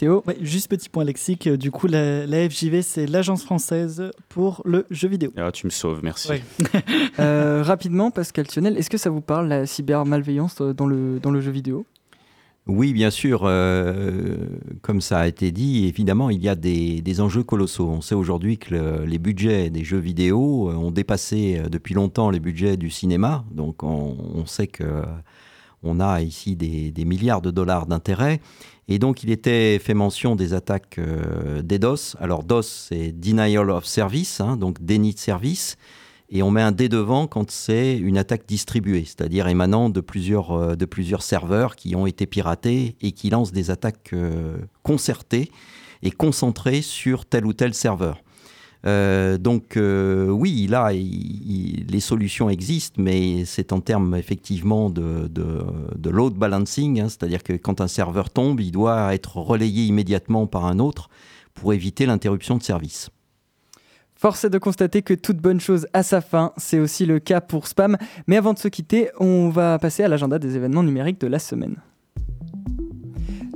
Théo 0.00 0.24
Juste 0.40 0.68
petit 0.70 0.88
point 0.88 1.04
lexique, 1.04 1.46
euh, 1.46 1.58
du 1.58 1.70
coup, 1.70 1.86
la, 1.86 2.24
la 2.26 2.48
FJV, 2.48 2.80
c'est 2.80 3.04
l'agence 3.06 3.42
française 3.44 4.10
pour 4.30 4.62
le 4.64 4.86
jeu 4.90 5.08
vidéo. 5.08 5.30
Ah, 5.36 5.52
tu 5.52 5.66
me 5.66 5.70
sauves, 5.70 6.00
merci. 6.02 6.30
Ouais. 6.30 6.42
Euh, 7.18 7.62
rapidement, 7.62 8.10
Pascal 8.10 8.46
Tionel, 8.46 8.78
est-ce 8.78 8.88
que 8.88 8.96
ça 8.96 9.10
vous 9.10 9.20
parle 9.20 9.48
la 9.48 9.66
cybermalveillance 9.66 10.62
euh, 10.62 10.72
dans 10.72 10.86
le, 10.86 11.20
dans 11.20 11.30
le 11.30 11.42
jeu 11.42 11.50
vidéo? 11.50 11.84
Oui, 12.66 12.94
bien 12.94 13.10
sûr. 13.10 13.42
euh, 13.44 14.36
comme 14.80 15.02
ça 15.02 15.18
a 15.18 15.26
été 15.26 15.52
dit, 15.52 15.86
évidemment, 15.86 16.30
il 16.30 16.42
y 16.42 16.48
a 16.48 16.54
des, 16.54 17.02
des 17.02 17.20
enjeux 17.20 17.42
colossaux. 17.42 17.88
On 17.90 18.00
sait 18.00 18.14
aujourd'hui 18.14 18.56
que 18.56 18.74
le- 18.74 19.04
les 19.04 19.18
budgets 19.18 19.68
des 19.68 19.84
jeux 19.84 19.98
vidéo 19.98 20.70
ont 20.70 20.90
dépassé 20.92 21.60
depuis 21.70 21.92
longtemps 21.92 22.30
les 22.30 22.40
budgets 22.40 22.78
du 22.78 22.88
cinéma. 22.88 23.44
Donc, 23.52 23.82
on, 23.82 24.16
on 24.34 24.46
sait 24.46 24.66
que 24.66 25.02
on 25.82 25.98
a 26.00 26.20
ici 26.22 26.56
des, 26.56 26.90
des 26.90 27.04
milliards 27.04 27.40
de 27.42 27.50
dollars 27.50 27.86
d'intérêts. 27.86 28.40
Et 28.92 28.98
donc, 28.98 29.22
il 29.22 29.30
était 29.30 29.78
fait 29.78 29.94
mention 29.94 30.34
des 30.34 30.52
attaques 30.52 30.98
euh, 30.98 31.62
DDoS. 31.62 32.16
Alors, 32.18 32.42
DOS, 32.42 32.88
c'est 32.88 33.12
Denial 33.12 33.70
of 33.70 33.84
Service, 33.84 34.40
hein, 34.40 34.56
donc 34.56 34.84
déni 34.84 35.14
de 35.14 35.18
service. 35.20 35.76
Et 36.28 36.42
on 36.42 36.50
met 36.50 36.60
un 36.60 36.72
D 36.72 36.88
devant 36.88 37.28
quand 37.28 37.52
c'est 37.52 37.96
une 37.96 38.18
attaque 38.18 38.46
distribuée, 38.48 39.04
c'est-à-dire 39.04 39.46
émanant 39.46 39.90
de 39.90 40.00
plusieurs, 40.00 40.50
euh, 40.50 40.74
de 40.74 40.84
plusieurs 40.86 41.22
serveurs 41.22 41.76
qui 41.76 41.94
ont 41.94 42.06
été 42.06 42.26
piratés 42.26 42.96
et 43.00 43.12
qui 43.12 43.30
lancent 43.30 43.52
des 43.52 43.70
attaques 43.70 44.10
euh, 44.12 44.56
concertées 44.82 45.52
et 46.02 46.10
concentrées 46.10 46.82
sur 46.82 47.26
tel 47.26 47.46
ou 47.46 47.52
tel 47.52 47.74
serveur. 47.74 48.20
Euh, 48.86 49.36
donc 49.36 49.76
euh, 49.76 50.28
oui, 50.28 50.66
là, 50.66 50.90
les 50.92 52.00
solutions 52.00 52.48
existent, 52.48 53.00
mais 53.02 53.44
c'est 53.44 53.72
en 53.72 53.80
termes 53.80 54.14
effectivement 54.14 54.90
de 54.90 56.10
load 56.10 56.34
balancing, 56.34 57.00
hein, 57.00 57.08
c'est-à-dire 57.08 57.42
que 57.42 57.52
quand 57.52 57.80
un 57.80 57.88
serveur 57.88 58.30
tombe, 58.30 58.60
il 58.60 58.72
doit 58.72 59.14
être 59.14 59.36
relayé 59.36 59.84
immédiatement 59.84 60.46
par 60.46 60.64
un 60.66 60.78
autre 60.78 61.10
pour 61.54 61.74
éviter 61.74 62.06
l'interruption 62.06 62.56
de 62.56 62.62
service. 62.62 63.10
Force 64.14 64.44
est 64.44 64.50
de 64.50 64.58
constater 64.58 65.00
que 65.00 65.14
toute 65.14 65.38
bonne 65.38 65.60
chose 65.60 65.86
a 65.94 66.02
sa 66.02 66.20
fin, 66.20 66.52
c'est 66.58 66.78
aussi 66.78 67.06
le 67.06 67.20
cas 67.20 67.40
pour 67.40 67.66
Spam. 67.66 67.96
Mais 68.26 68.36
avant 68.36 68.52
de 68.52 68.58
se 68.58 68.68
quitter, 68.68 69.08
on 69.18 69.48
va 69.48 69.78
passer 69.78 70.02
à 70.02 70.08
l'agenda 70.08 70.38
des 70.38 70.56
événements 70.56 70.82
numériques 70.82 71.20
de 71.22 71.26
la 71.26 71.38
semaine. 71.38 71.76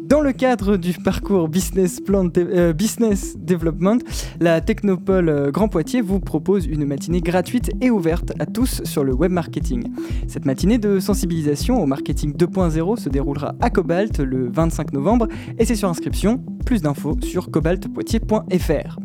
Dans 0.07 0.21
le 0.21 0.33
cadre 0.33 0.77
du 0.77 0.93
parcours 0.93 1.49
Business, 1.49 1.99
Plan 1.99 2.29
euh, 2.37 2.75
Business 2.75 3.37
Development, 3.39 3.97
la 4.39 4.61
Technopole 4.61 5.31
euh, 5.31 5.51
Grand 5.51 5.69
Poitiers 5.69 6.03
vous 6.03 6.21
propose 6.21 6.67
une 6.67 6.85
matinée 6.85 7.23
gratuite 7.23 7.71
et 7.81 7.91
ouverte 7.91 8.33
à 8.39 8.45
tous 8.45 8.85
sur 8.85 9.03
le 9.03 9.15
web 9.15 9.33
marketing. 9.33 9.89
Cette 10.29 10.45
matinée 10.45 10.77
de 10.77 11.01
sensibilisation 11.01 11.83
au 11.83 11.87
marketing 11.87 12.37
2.0 12.37 12.99
se 12.99 13.09
déroulera 13.09 13.55
à 13.63 13.71
Cobalt 13.71 14.19
le 14.19 14.51
25 14.51 14.93
novembre 14.93 15.27
et 15.59 15.65
c'est 15.65 15.75
sur 15.75 15.89
inscription. 15.89 16.45
Plus 16.67 16.83
d'infos 16.83 17.17
sur 17.23 17.51
cobaltpoitiers.fr. 17.51 18.99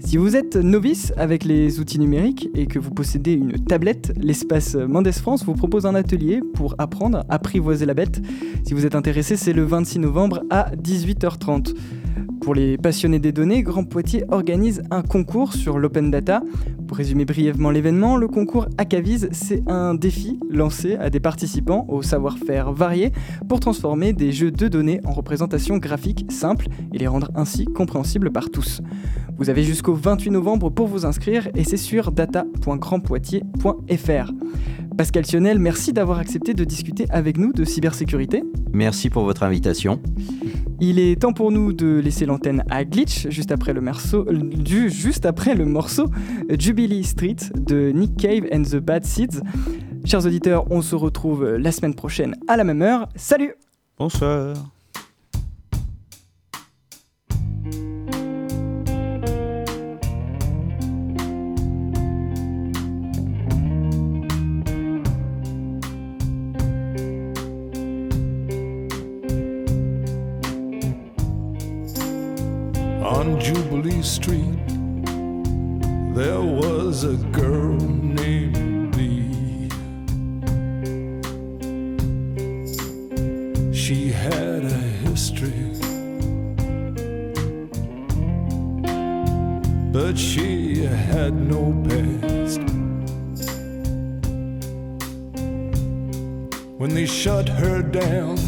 Si 0.00 0.16
vous 0.16 0.36
êtes 0.36 0.56
novice 0.56 1.12
avec 1.16 1.44
les 1.44 1.80
outils 1.80 1.98
numériques 1.98 2.48
et 2.54 2.66
que 2.66 2.78
vous 2.78 2.90
possédez 2.90 3.32
une 3.32 3.52
tablette, 3.64 4.12
l'espace 4.16 4.74
Mendes 4.74 5.10
France 5.12 5.44
vous 5.44 5.54
propose 5.54 5.86
un 5.86 5.94
atelier 5.94 6.40
pour 6.54 6.74
apprendre 6.78 7.18
à 7.28 7.34
apprivoiser 7.34 7.84
la 7.84 7.94
bête. 7.94 8.22
Si 8.64 8.74
vous 8.74 8.86
êtes 8.86 8.94
intéressé, 8.94 9.36
c'est 9.36 9.52
le 9.52 9.64
26 9.64 9.98
novembre 9.98 10.37
à 10.50 10.70
18h30. 10.76 11.74
Pour 12.40 12.54
les 12.54 12.78
passionnés 12.78 13.18
des 13.18 13.32
données, 13.32 13.62
Grand 13.62 13.84
Poitiers 13.84 14.24
organise 14.28 14.82
un 14.90 15.02
concours 15.02 15.52
sur 15.52 15.78
l'open 15.78 16.10
data. 16.10 16.42
Pour 16.88 16.96
résumer 16.96 17.24
brièvement 17.26 17.70
l'événement, 17.70 18.16
le 18.16 18.28
concours 18.28 18.66
Acavis, 18.78 19.26
c'est 19.30 19.62
un 19.68 19.92
défi 19.94 20.40
lancé 20.48 20.96
à 20.96 21.10
des 21.10 21.20
participants 21.20 21.84
au 21.88 22.00
savoir-faire 22.00 22.72
varié 22.72 23.12
pour 23.46 23.60
transformer 23.60 24.14
des 24.14 24.32
jeux 24.32 24.50
de 24.50 24.68
données 24.68 25.02
en 25.04 25.12
représentations 25.12 25.76
graphiques 25.76 26.24
simples 26.30 26.68
et 26.94 26.98
les 26.98 27.06
rendre 27.06 27.30
ainsi 27.34 27.66
compréhensibles 27.66 28.32
par 28.32 28.48
tous. 28.48 28.80
Vous 29.36 29.50
avez 29.50 29.64
jusqu'au 29.64 29.92
28 29.92 30.30
novembre 30.30 30.70
pour 30.70 30.86
vous 30.86 31.04
inscrire 31.04 31.50
et 31.54 31.64
c'est 31.64 31.76
sur 31.76 32.10
data.grandpoitiers.fr. 32.10 34.32
Pascal 34.96 35.26
Sionel, 35.26 35.58
merci 35.58 35.92
d'avoir 35.92 36.18
accepté 36.18 36.54
de 36.54 36.64
discuter 36.64 37.04
avec 37.10 37.36
nous 37.36 37.52
de 37.52 37.64
cybersécurité. 37.64 38.44
Merci 38.72 39.10
pour 39.10 39.24
votre 39.24 39.42
invitation. 39.42 40.00
Il 40.80 41.00
est 41.00 41.20
temps 41.20 41.32
pour 41.32 41.50
nous 41.50 41.72
de 41.72 41.98
laisser 41.98 42.24
l'antenne 42.24 42.62
à 42.70 42.84
Glitch 42.84 43.26
juste 43.30 43.50
après 43.50 43.72
le, 43.72 43.80
morceau, 43.80 44.24
du, 44.24 44.90
juste 44.90 45.26
après 45.26 45.56
le 45.56 45.64
morceau 45.64 46.06
Jubilee 46.78 47.02
Street 47.02 47.50
de 47.56 47.90
Nick 47.90 48.16
Cave 48.16 48.46
and 48.52 48.62
the 48.62 48.76
Bad 48.76 49.04
Seeds. 49.04 49.42
Chers 50.04 50.24
auditeurs, 50.26 50.70
on 50.70 50.80
se 50.80 50.94
retrouve 50.94 51.56
la 51.56 51.72
semaine 51.72 51.96
prochaine 51.96 52.36
à 52.46 52.56
la 52.56 52.62
même 52.62 52.82
heure. 52.82 53.08
Salut 53.16 53.56
Bonsoir 53.98 54.54
On 73.02 73.40
Jubilee 73.40 74.04
Street, 74.04 74.67
there 76.18 76.40
was 76.40 77.04
a 77.04 77.14
girl 77.30 77.76
named 77.78 78.90
Bee. 78.96 79.68
She 83.72 84.08
had 84.08 84.64
a 84.64 84.82
history, 85.06 85.70
but 89.92 90.18
she 90.18 90.82
had 90.82 91.34
no 91.34 91.72
past. 91.88 92.62
When 96.78 96.94
they 96.94 97.06
shut 97.06 97.48
her 97.48 97.80
down, 97.80 98.38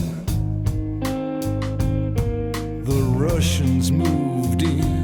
the 2.82 3.00
Russians 3.16 3.92
moved 3.92 4.64
in. 4.64 4.99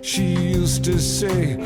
She 0.00 0.22
used 0.22 0.84
to 0.84 0.98
say, 0.98 1.56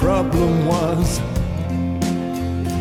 problem 0.00 0.66
was 0.66 1.20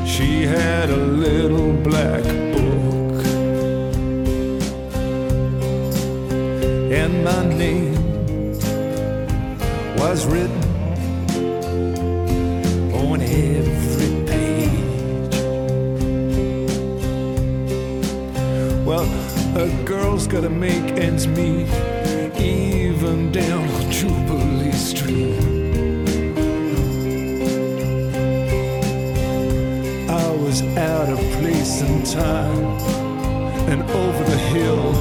she 0.10 0.44
had 0.44 0.90
a 0.90 0.96
little 0.96 1.74
black 1.84 2.24
book, 2.54 3.26
and 6.94 7.22
my 7.26 7.44
name 7.44 7.94
was 9.98 10.26
written 10.26 10.64
on 12.94 13.20
every 13.22 14.14
page. 14.26 15.36
Well, 18.86 19.08
a 19.58 19.68
girl's 19.84 20.26
gotta 20.26 20.50
make 20.50 20.98
ends 20.98 21.28
meet, 21.28 21.68
even 22.40 23.34
down 23.34 23.68
Jubilee 23.92 24.72
Street. 24.72 25.49
Out 30.80 31.10
of 31.10 31.20
place 31.40 31.82
and 31.82 32.06
time, 32.06 32.64
and 33.68 33.82
over 33.92 34.24
the 34.24 34.38
hill, 34.38 34.96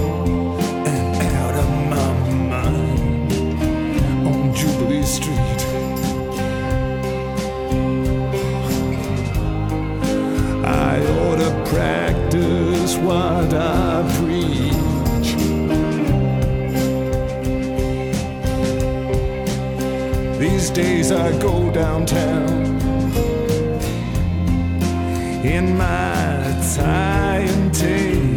and 0.87 1.37
out 1.37 1.55
of 1.55 1.69
my 1.95 2.13
mind 2.49 3.33
on 4.27 4.53
Jubilee 4.53 5.05
Street. 5.05 5.61
I 10.67 10.99
ought 11.17 11.39
to 11.47 11.51
practice 11.71 12.97
what 12.97 13.55
I 13.55 14.03
preach. 14.19 15.37
These 20.41 20.71
days 20.71 21.13
I 21.13 21.31
go 21.39 21.71
downtown 21.71 22.68
in 25.49 25.77
my 25.77 26.61
tie 26.77 27.47
and 27.49 27.75
tails. 27.75 28.28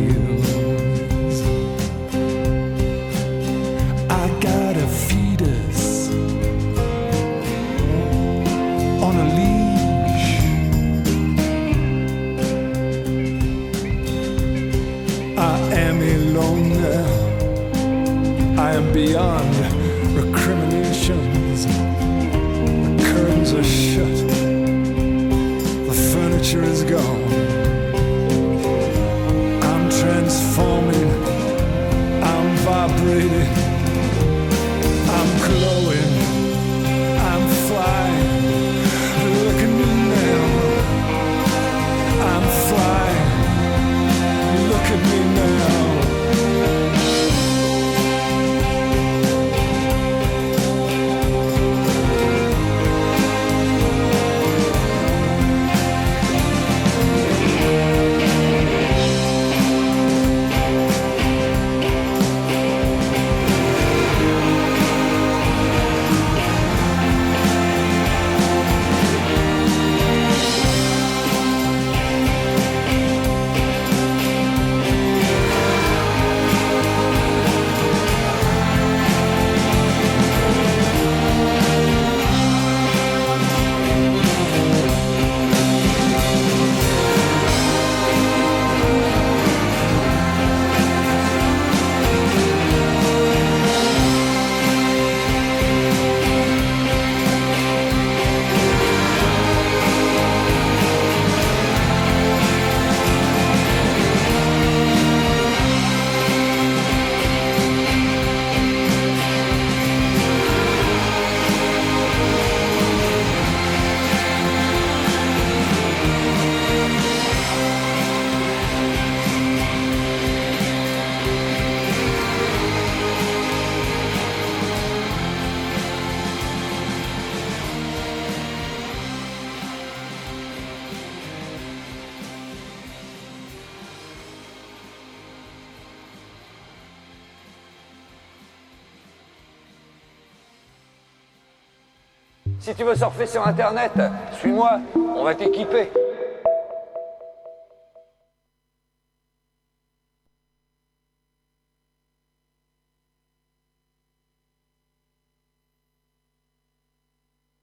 Si 142.71 142.77
tu 142.77 142.83
veux 142.85 142.95
surfer 142.95 143.25
sur 143.25 143.45
Internet, 143.45 143.91
suis-moi, 144.39 144.79
on 144.95 145.25
va 145.25 145.35
t'équiper. 145.35 145.91